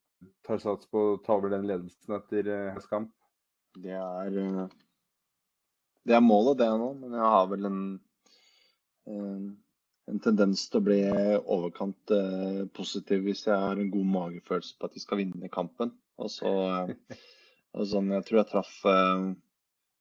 tar 0.47 0.61
sats 0.63 0.89
på 0.91 1.07
å 1.13 1.19
ta 1.25 1.39
over 1.39 1.53
den 1.55 1.67
ledelsen 1.69 2.17
etter 2.17 2.53
høstens 2.75 2.93
kamp. 2.93 3.11
Det 3.81 3.97
er 3.97 4.39
eh, 4.45 4.79
Det 6.09 6.17
er 6.17 6.25
målet, 6.25 6.59
det 6.61 6.71
nå. 6.81 6.93
Men 7.01 7.19
jeg 7.19 7.35
har 7.35 7.51
vel 7.51 7.69
en 7.71 7.83
en, 9.11 9.51
en 10.11 10.23
tendens 10.23 10.67
til 10.69 10.81
å 10.81 10.87
bli 10.87 11.01
overkant 11.41 12.15
eh, 12.15 12.65
positiv 12.77 13.25
hvis 13.27 13.47
jeg 13.49 13.59
har 13.65 13.79
en 13.79 13.93
god 13.93 14.09
magefølelse 14.15 14.79
på 14.79 14.89
at 14.89 14.97
de 14.97 15.03
skal 15.03 15.23
vinne 15.23 15.53
kampen. 15.53 15.95
Og 16.21 16.33
så 16.33 16.51
eh, 16.69 17.21
og 17.79 17.87
sånn, 17.87 18.11
Jeg 18.17 18.27
tror 18.27 18.43
jeg 18.43 18.51
traff 18.51 18.75
eh, 18.91 19.31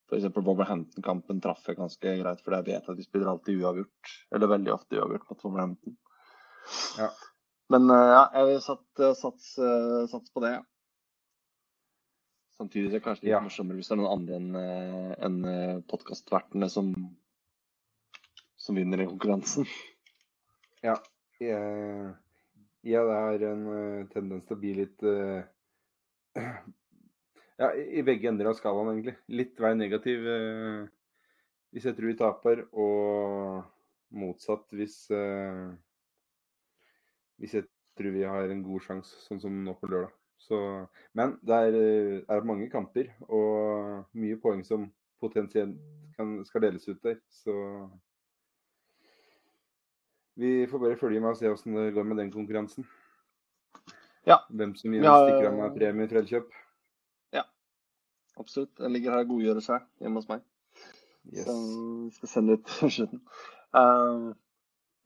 F.eks. 0.09 0.29
Wolverhampton-kampen 0.33 1.41
traff 1.43 1.67
jeg 1.69 1.77
ganske 1.77 2.13
greit, 2.21 2.39
for 2.41 2.57
jeg 2.57 2.65
vet 2.71 2.87
at 2.89 2.97
de 2.97 3.05
spiller 3.05 3.29
alltid 3.29 3.61
uavgjort. 3.61 4.13
Eller 4.33 4.55
veldig 4.55 4.73
ofte 4.73 4.97
uavgjort 4.97 5.27
mot 5.29 5.43
Wolverhampton. 5.45 5.97
Ja. 6.97 7.11
Men 7.73 7.89
eh, 7.93 8.09
ja, 8.15 8.23
jeg 8.33 8.49
vil 8.49 8.61
satt, 8.65 9.01
eh, 9.01 9.15
sats, 9.17 9.49
eh, 9.61 10.03
sats 10.11 10.33
på 10.33 10.43
det. 10.45 10.57
ja. 10.57 10.65
Samtidig 12.59 12.89
er 12.89 12.97
det 12.97 13.03
kanskje 13.05 13.23
litt 13.23 13.31
Ja. 13.31 13.39
morsommere 13.39 13.79
hvis 13.79 13.87
det 13.87 13.93
er 13.95 13.99
noen 14.01 14.15
andre 14.17 14.35
enn 14.35 14.55
uh, 14.59 15.11
en, 15.23 15.83
podkastvertene 15.87 16.67
som, 16.67 16.89
som 18.59 18.75
vinner 18.75 19.05
i 19.05 19.07
konkurransen. 19.07 19.69
Ja, 20.79 20.93
jeg, 21.43 22.11
ja, 22.87 22.99
det 23.03 23.15
er 23.15 23.41
en 23.49 23.63
tendens 24.11 24.45
til 24.47 24.55
å 24.55 24.59
bli 24.59 24.69
litt 24.77 25.01
uh, 25.03 25.41
Ja, 27.59 27.73
i 27.75 28.03
begge 28.07 28.29
ender 28.31 28.47
av 28.47 28.55
skalaen, 28.55 28.93
egentlig. 28.93 29.17
Litt 29.35 29.59
vei 29.59 29.73
negativ 29.75 30.23
uh, 30.23 30.85
hvis 31.71 31.85
jeg 31.85 31.97
tror 31.97 32.11
vi 32.11 32.17
taper, 32.19 32.61
og 32.71 33.65
motsatt 34.17 34.71
hvis 34.73 35.03
eh, 35.13 35.69
Hvis 37.39 37.53
jeg 37.55 37.65
tror 37.97 38.11
vi 38.15 38.23
har 38.27 38.51
en 38.51 38.63
god 38.63 38.83
sjanse, 38.85 39.15
sånn 39.27 39.41
som 39.43 39.63
nå 39.65 39.73
på 39.79 39.89
lørdag. 39.91 40.11
Så, 40.39 40.57
men 41.19 41.33
det 41.43 41.55
er, 41.55 41.75
eh, 41.75 42.21
er 42.31 42.45
mange 42.47 42.69
kamper 42.71 43.09
og 43.27 44.05
mye 44.15 44.37
poeng 44.39 44.61
som 44.65 44.85
potensielt 45.19 45.75
kan, 46.15 46.37
skal 46.47 46.63
deles 46.63 46.87
ut 46.87 47.01
der. 47.03 47.17
Så 47.29 47.53
vi 50.39 50.67
får 50.71 50.79
bare 50.79 50.97
følge 50.99 51.19
med 51.19 51.33
og 51.33 51.37
se 51.37 51.51
hvordan 51.51 51.75
det 51.75 51.93
går 51.97 52.07
med 52.07 52.21
den 52.21 52.31
konkurransen. 52.31 52.87
Ja. 54.27 54.37
Hvem 54.49 54.75
som 54.75 54.91
Vi 54.91 54.99
har- 55.03 55.27
stikker 55.27 55.49
av 55.49 55.57
med 55.57 55.75
premie 55.77 56.05
i 56.05 56.43
Ja, 57.33 57.43
Absolutt. 58.37 58.77
Den 58.77 58.93
ligger 58.93 59.11
her 59.11 59.19
og 59.19 59.27
godgjøres 59.27 59.65
seg 59.65 59.81
hjemme 59.99 60.15
hos 60.15 60.29
meg. 60.29 60.41
Yes. 61.33 61.45
Så 61.45 61.55
vi 62.05 62.11
skal 62.11 62.27
sende 62.29 62.53
ut 62.53 62.65
slutten. 62.67 63.21
Eh, 63.75 64.33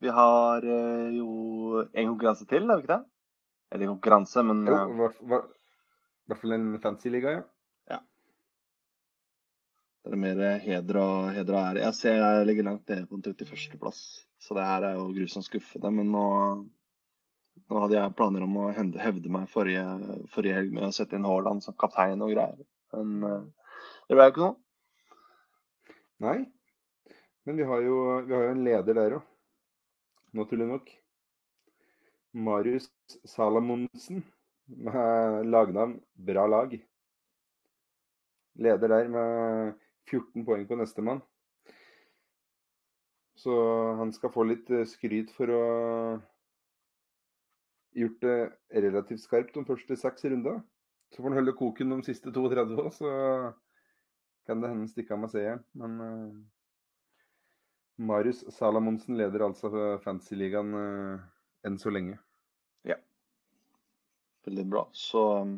vi 0.04 0.12
har 0.12 0.64
eh, 0.68 1.10
jo 1.16 1.80
en 1.92 2.08
konkurranse 2.12 2.46
til, 2.50 2.66
har 2.68 2.78
vi 2.80 2.84
ikke 2.84 2.94
det? 2.96 3.04
Eller 3.74 3.90
konkurranse, 3.90 4.42
men 4.46 4.62
Jo, 4.68 4.74
eh, 4.76 5.10
i 5.24 5.28
hvert- 5.32 6.38
fall 6.40 6.52
en 6.56 6.66
fancy 6.80 7.10
liga, 7.12 7.32
ja. 7.38 7.42
ja. 7.90 7.98
det 10.04 10.12
er 10.12 10.20
mer 10.20 10.40
eh, 10.44 10.60
heder 10.64 11.00
og, 11.00 11.32
heder 11.36 11.56
og 11.56 11.60
ære. 11.62 11.82
Jeg 11.86 11.94
ser 11.98 12.16
jeg 12.20 12.46
ligger 12.46 12.68
langt 12.70 12.88
nede 12.88 13.06
på 13.08 13.18
en 13.18 13.24
31. 13.26 13.78
plass, 13.80 14.00
så 14.40 14.54
det 14.56 14.64
her 14.68 14.88
er 14.90 14.94
jo 15.00 15.08
grusomt 15.16 15.48
skuffende. 15.48 15.90
Men 15.98 16.12
nå, 16.12 16.24
nå 17.70 17.82
hadde 17.84 17.98
jeg 17.98 18.16
planer 18.16 18.44
om 18.46 18.56
å 18.62 18.70
hevde, 18.76 19.32
meg 19.32 19.48
forrige, 19.52 19.84
forrige 20.32 20.60
helg 20.60 20.72
med 20.76 20.88
å 20.88 20.92
sette 20.96 21.16
inn 21.18 21.24
Haaland 21.28 21.64
som 21.64 21.76
kaptein 21.80 22.22
og 22.24 22.32
greier. 22.36 22.64
Men 22.94 23.50
det 24.08 24.16
ble 24.16 24.28
jo 24.28 24.32
ikke 24.34 24.44
noe. 24.46 24.56
Nei. 26.24 26.38
Men 27.44 27.56
vi 27.58 27.64
har 27.68 27.80
jo, 27.84 27.96
vi 28.24 28.32
har 28.32 28.44
jo 28.46 28.52
en 28.54 28.64
leder 28.64 28.94
der 28.96 29.16
òg. 29.18 29.30
Naturlig 30.34 30.66
nok. 30.66 30.88
Marius 32.34 32.88
Salamonsen 33.24 34.24
med 34.66 35.46
lagnavn 35.46 36.00
Bra 36.14 36.46
lag. 36.50 36.74
Leder 38.54 38.88
der 38.88 39.08
med 39.08 39.74
14 40.10 40.44
poeng 40.44 40.66
på 40.66 40.78
nestemann. 40.78 41.22
Så 43.38 43.54
han 43.98 44.12
skal 44.14 44.32
få 44.34 44.46
litt 44.46 44.70
eh, 44.70 44.86
skryt 44.88 45.30
for 45.36 45.50
å 45.50 45.64
gjort 47.94 48.20
det 48.24 48.38
relativt 48.86 49.22
skarpt 49.22 49.54
de 49.54 49.64
første 49.68 49.98
seks 49.98 50.26
rundene. 50.26 50.62
Så 51.14 51.22
får 51.22 51.30
han 51.30 51.38
holde 51.38 51.54
koken 51.58 51.94
de 51.94 52.00
siste 52.06 52.32
32 52.34 52.78
òg, 52.82 52.90
så 52.94 53.10
kan 54.48 54.58
det 54.58 54.70
hende 54.70 54.86
han 54.86 54.90
stikker 54.90 55.14
av 55.14 55.22
med 55.22 55.30
seieren. 55.30 55.62
Men 55.78 56.00
uh, 56.02 56.53
Marius 57.96 58.42
Salamonsen 58.54 59.18
leder 59.18 59.46
altså 59.46 59.70
Fantasyligaen 60.02 60.74
uh, 60.74 61.22
enn 61.66 61.78
så 61.78 61.92
lenge. 61.94 62.18
Ja. 62.86 62.98
Veldig 64.46 64.66
bra. 64.72 64.88
Så 64.92 65.22
um, 65.44 65.54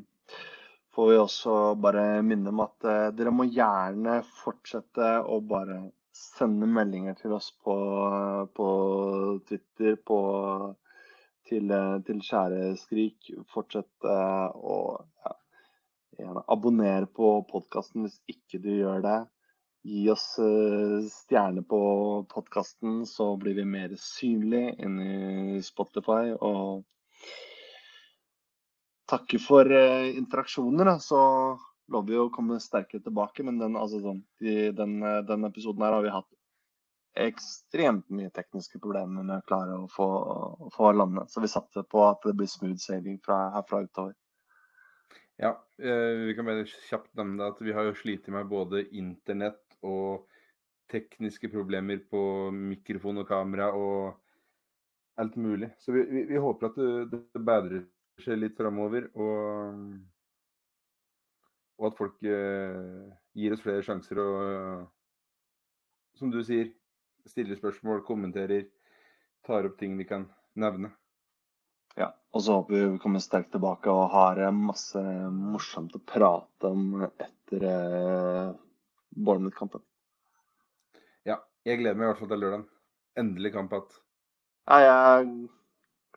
får 0.96 1.10
vi 1.10 1.16
også 1.18 1.54
bare 1.74 2.22
minne 2.24 2.52
om 2.52 2.62
at 2.64 2.86
eh, 2.88 3.08
dere 3.16 3.32
må 3.34 3.44
gjerne 3.52 4.22
fortsette 4.38 5.08
å 5.28 5.40
bare 5.44 5.82
sende 6.16 6.68
meldinger 6.70 7.18
til 7.18 7.34
oss 7.36 7.50
på, 7.64 7.74
på 8.56 8.68
Twitter, 9.48 9.98
på, 10.00 10.20
til, 11.48 11.68
eh, 11.68 11.96
til 12.06 12.22
Skjæreskrik. 12.24 13.32
Fortsett 13.52 14.08
eh, 14.08 14.56
å 14.56 14.78
ja, 15.26 16.32
abonnere 16.48 17.10
på 17.12 17.34
podkasten 17.50 18.06
hvis 18.06 18.16
ikke 18.32 18.62
du 18.64 18.72
gjør 18.78 19.04
det. 19.04 19.18
Gi 19.86 20.08
oss 20.10 20.38
eh, 20.38 21.06
stjerne 21.10 21.62
på 21.62 21.78
podkasten, 22.30 23.06
så 23.06 23.36
blir 23.38 23.54
vi 23.54 23.64
mer 23.64 23.92
synlig 24.02 24.74
inni 24.82 25.60
Spotify. 25.62 26.32
og 26.34 26.82
takke 29.06 29.38
for 29.38 29.70
eh, 29.70 30.08
interaksjoner, 30.18 30.90
da, 30.90 30.96
så 30.98 31.20
lover 31.92 32.10
vi 32.10 32.18
å 32.18 32.32
komme 32.34 32.58
sterkere 32.62 33.04
tilbake. 33.04 33.44
Men 33.46 33.60
den, 33.62 33.76
altså, 33.78 34.00
sånn, 34.02 34.24
i 34.42 34.72
den, 34.74 34.96
eh, 35.06 35.20
den 35.28 35.46
episoden 35.46 35.84
her 35.86 35.94
har 35.94 36.02
vi 36.02 36.14
hatt 36.16 36.32
ekstremt 37.28 38.10
mye 38.10 38.32
tekniske 38.34 38.80
problemer 38.82 39.22
med 39.22 39.38
å 39.38 39.46
klare 39.46 39.76
å 39.84 39.86
få, 39.92 40.08
få 40.74 40.90
landet. 40.96 41.30
Så 41.30 41.44
vi 41.44 41.52
satser 41.52 41.86
på 41.86 42.02
at 42.08 42.26
det 42.26 42.34
blir 42.40 42.50
smooth 42.50 42.82
sailing 42.82 43.20
fra, 43.22 43.38
herfra 43.54 43.84
utover. 43.86 44.18
Ja, 45.38 45.52
vi 45.76 46.32
kan 46.36 46.48
bare 46.48 46.64
kjapt 46.88 47.12
nevne 47.14 47.52
at 47.52 47.58
vi 47.60 47.72
har 47.76 47.86
jo 47.86 47.96
slitt 47.96 48.28
med 48.32 48.48
både 48.48 48.86
internett 48.96 49.65
og 49.86 50.26
tekniske 50.90 51.50
problemer 51.50 52.02
på 52.10 52.20
mikrofon 52.54 53.22
og 53.22 53.28
kamera 53.28 53.72
og 53.74 54.14
alt 55.20 55.36
mulig. 55.40 55.70
Så 55.80 55.92
vi, 55.92 56.04
vi, 56.10 56.24
vi 56.30 56.42
håper 56.42 56.70
at 56.70 56.78
det, 56.78 57.22
det 57.34 57.42
bedrer 57.42 57.86
seg 58.22 58.40
litt 58.40 58.56
framover, 58.56 59.08
og, 59.18 59.80
og 61.76 61.88
at 61.90 61.98
folk 61.98 62.20
eh, 62.24 63.08
gir 63.36 63.56
oss 63.56 63.64
flere 63.64 63.84
sjanser 63.84 64.20
og, 64.22 64.86
som 66.16 66.32
du 66.32 66.40
sier, 66.44 66.70
stiller 67.28 67.58
spørsmål, 67.58 68.04
kommenterer, 68.06 68.68
tar 69.46 69.68
opp 69.68 69.76
ting 69.80 69.96
vi 69.98 70.06
kan 70.08 70.28
nevne. 70.56 70.92
Ja, 71.96 72.10
og 72.32 72.44
så 72.44 72.58
håper 72.58 72.76
vi 72.76 73.00
kommer 73.00 73.22
sterkt 73.24 73.54
tilbake 73.54 73.92
og 73.92 74.12
har 74.12 74.40
masse 74.52 75.00
morsomt 75.32 75.96
å 75.96 76.02
prate 76.04 76.72
om 76.72 77.04
etter 77.08 77.68
eh, 77.70 78.50
Bournemouth-kampen. 79.16 79.82
Ja, 81.26 81.40
jeg 81.64 81.80
gleder 81.80 81.98
meg 81.98 82.06
i 82.06 82.10
hvert 82.12 82.22
fall 82.22 82.32
til 82.32 82.42
lørdag. 82.44 82.66
Endelig 83.16 83.52
kamp 83.54 83.72
igjen. 83.72 84.02
Ja, 84.66 84.80
jeg 84.84 85.30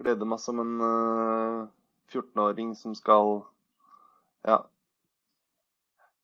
gleder 0.02 0.28
meg 0.28 0.42
som 0.44 0.60
en 0.64 0.76
uh, 0.84 1.70
14-åring 2.12 2.76
som 2.78 2.98
skal 2.98 3.40
Ja. 4.48 4.60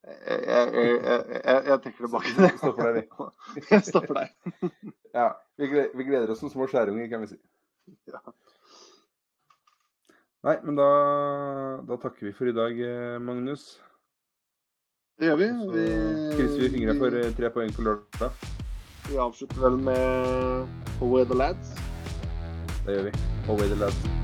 Jeg, 0.06 0.42
jeg, 0.46 0.74
jeg, 0.76 1.22
jeg, 1.34 1.62
jeg 1.66 1.80
trekker 1.82 2.06
tilbake 2.06 2.34
det. 2.38 2.52
Stopper 2.60 2.92
deg, 2.94 2.98
vi. 3.00 3.62
Jeg 3.72 3.86
stopper 3.88 4.20
deg. 4.20 4.74
Ja, 5.16 5.32
vi 5.58 5.70
gleder, 5.72 5.96
vi 5.98 6.06
gleder 6.06 6.34
oss 6.34 6.44
som 6.44 6.52
små 6.54 6.68
skjærunger, 6.70 7.08
kan 7.10 7.24
vi 7.24 7.32
si. 7.32 7.40
Ja. 8.12 8.22
Nei, 10.46 10.60
men 10.62 10.78
da, 10.78 10.86
da 11.90 11.98
takker 12.04 12.28
vi 12.28 12.36
for 12.38 12.52
i 12.52 12.54
dag, 12.54 12.78
eh, 12.78 13.18
Magnus. 13.18 13.64
Det 15.20 15.26
gjør 15.26 15.36
vi. 15.36 15.46
vi... 15.46 15.86
Så 16.32 16.38
krysser 16.38 16.60
vi 16.62 16.70
fingrene 16.70 17.00
for 17.00 17.16
eh, 17.16 17.32
tre 17.38 17.52
poeng 17.56 17.72
på 17.76 17.86
lørdag. 17.88 18.50
Vi 19.08 19.22
avslutter 19.28 19.62
vel 19.64 19.80
med 19.88 21.02
Away 21.02 21.24
the 21.26 21.40
Lads. 21.40 21.72
Det 22.86 22.98
gjør 22.98 23.10
vi. 23.10 23.18
Away 23.48 23.68
the 23.72 23.80
lads. 23.80 24.15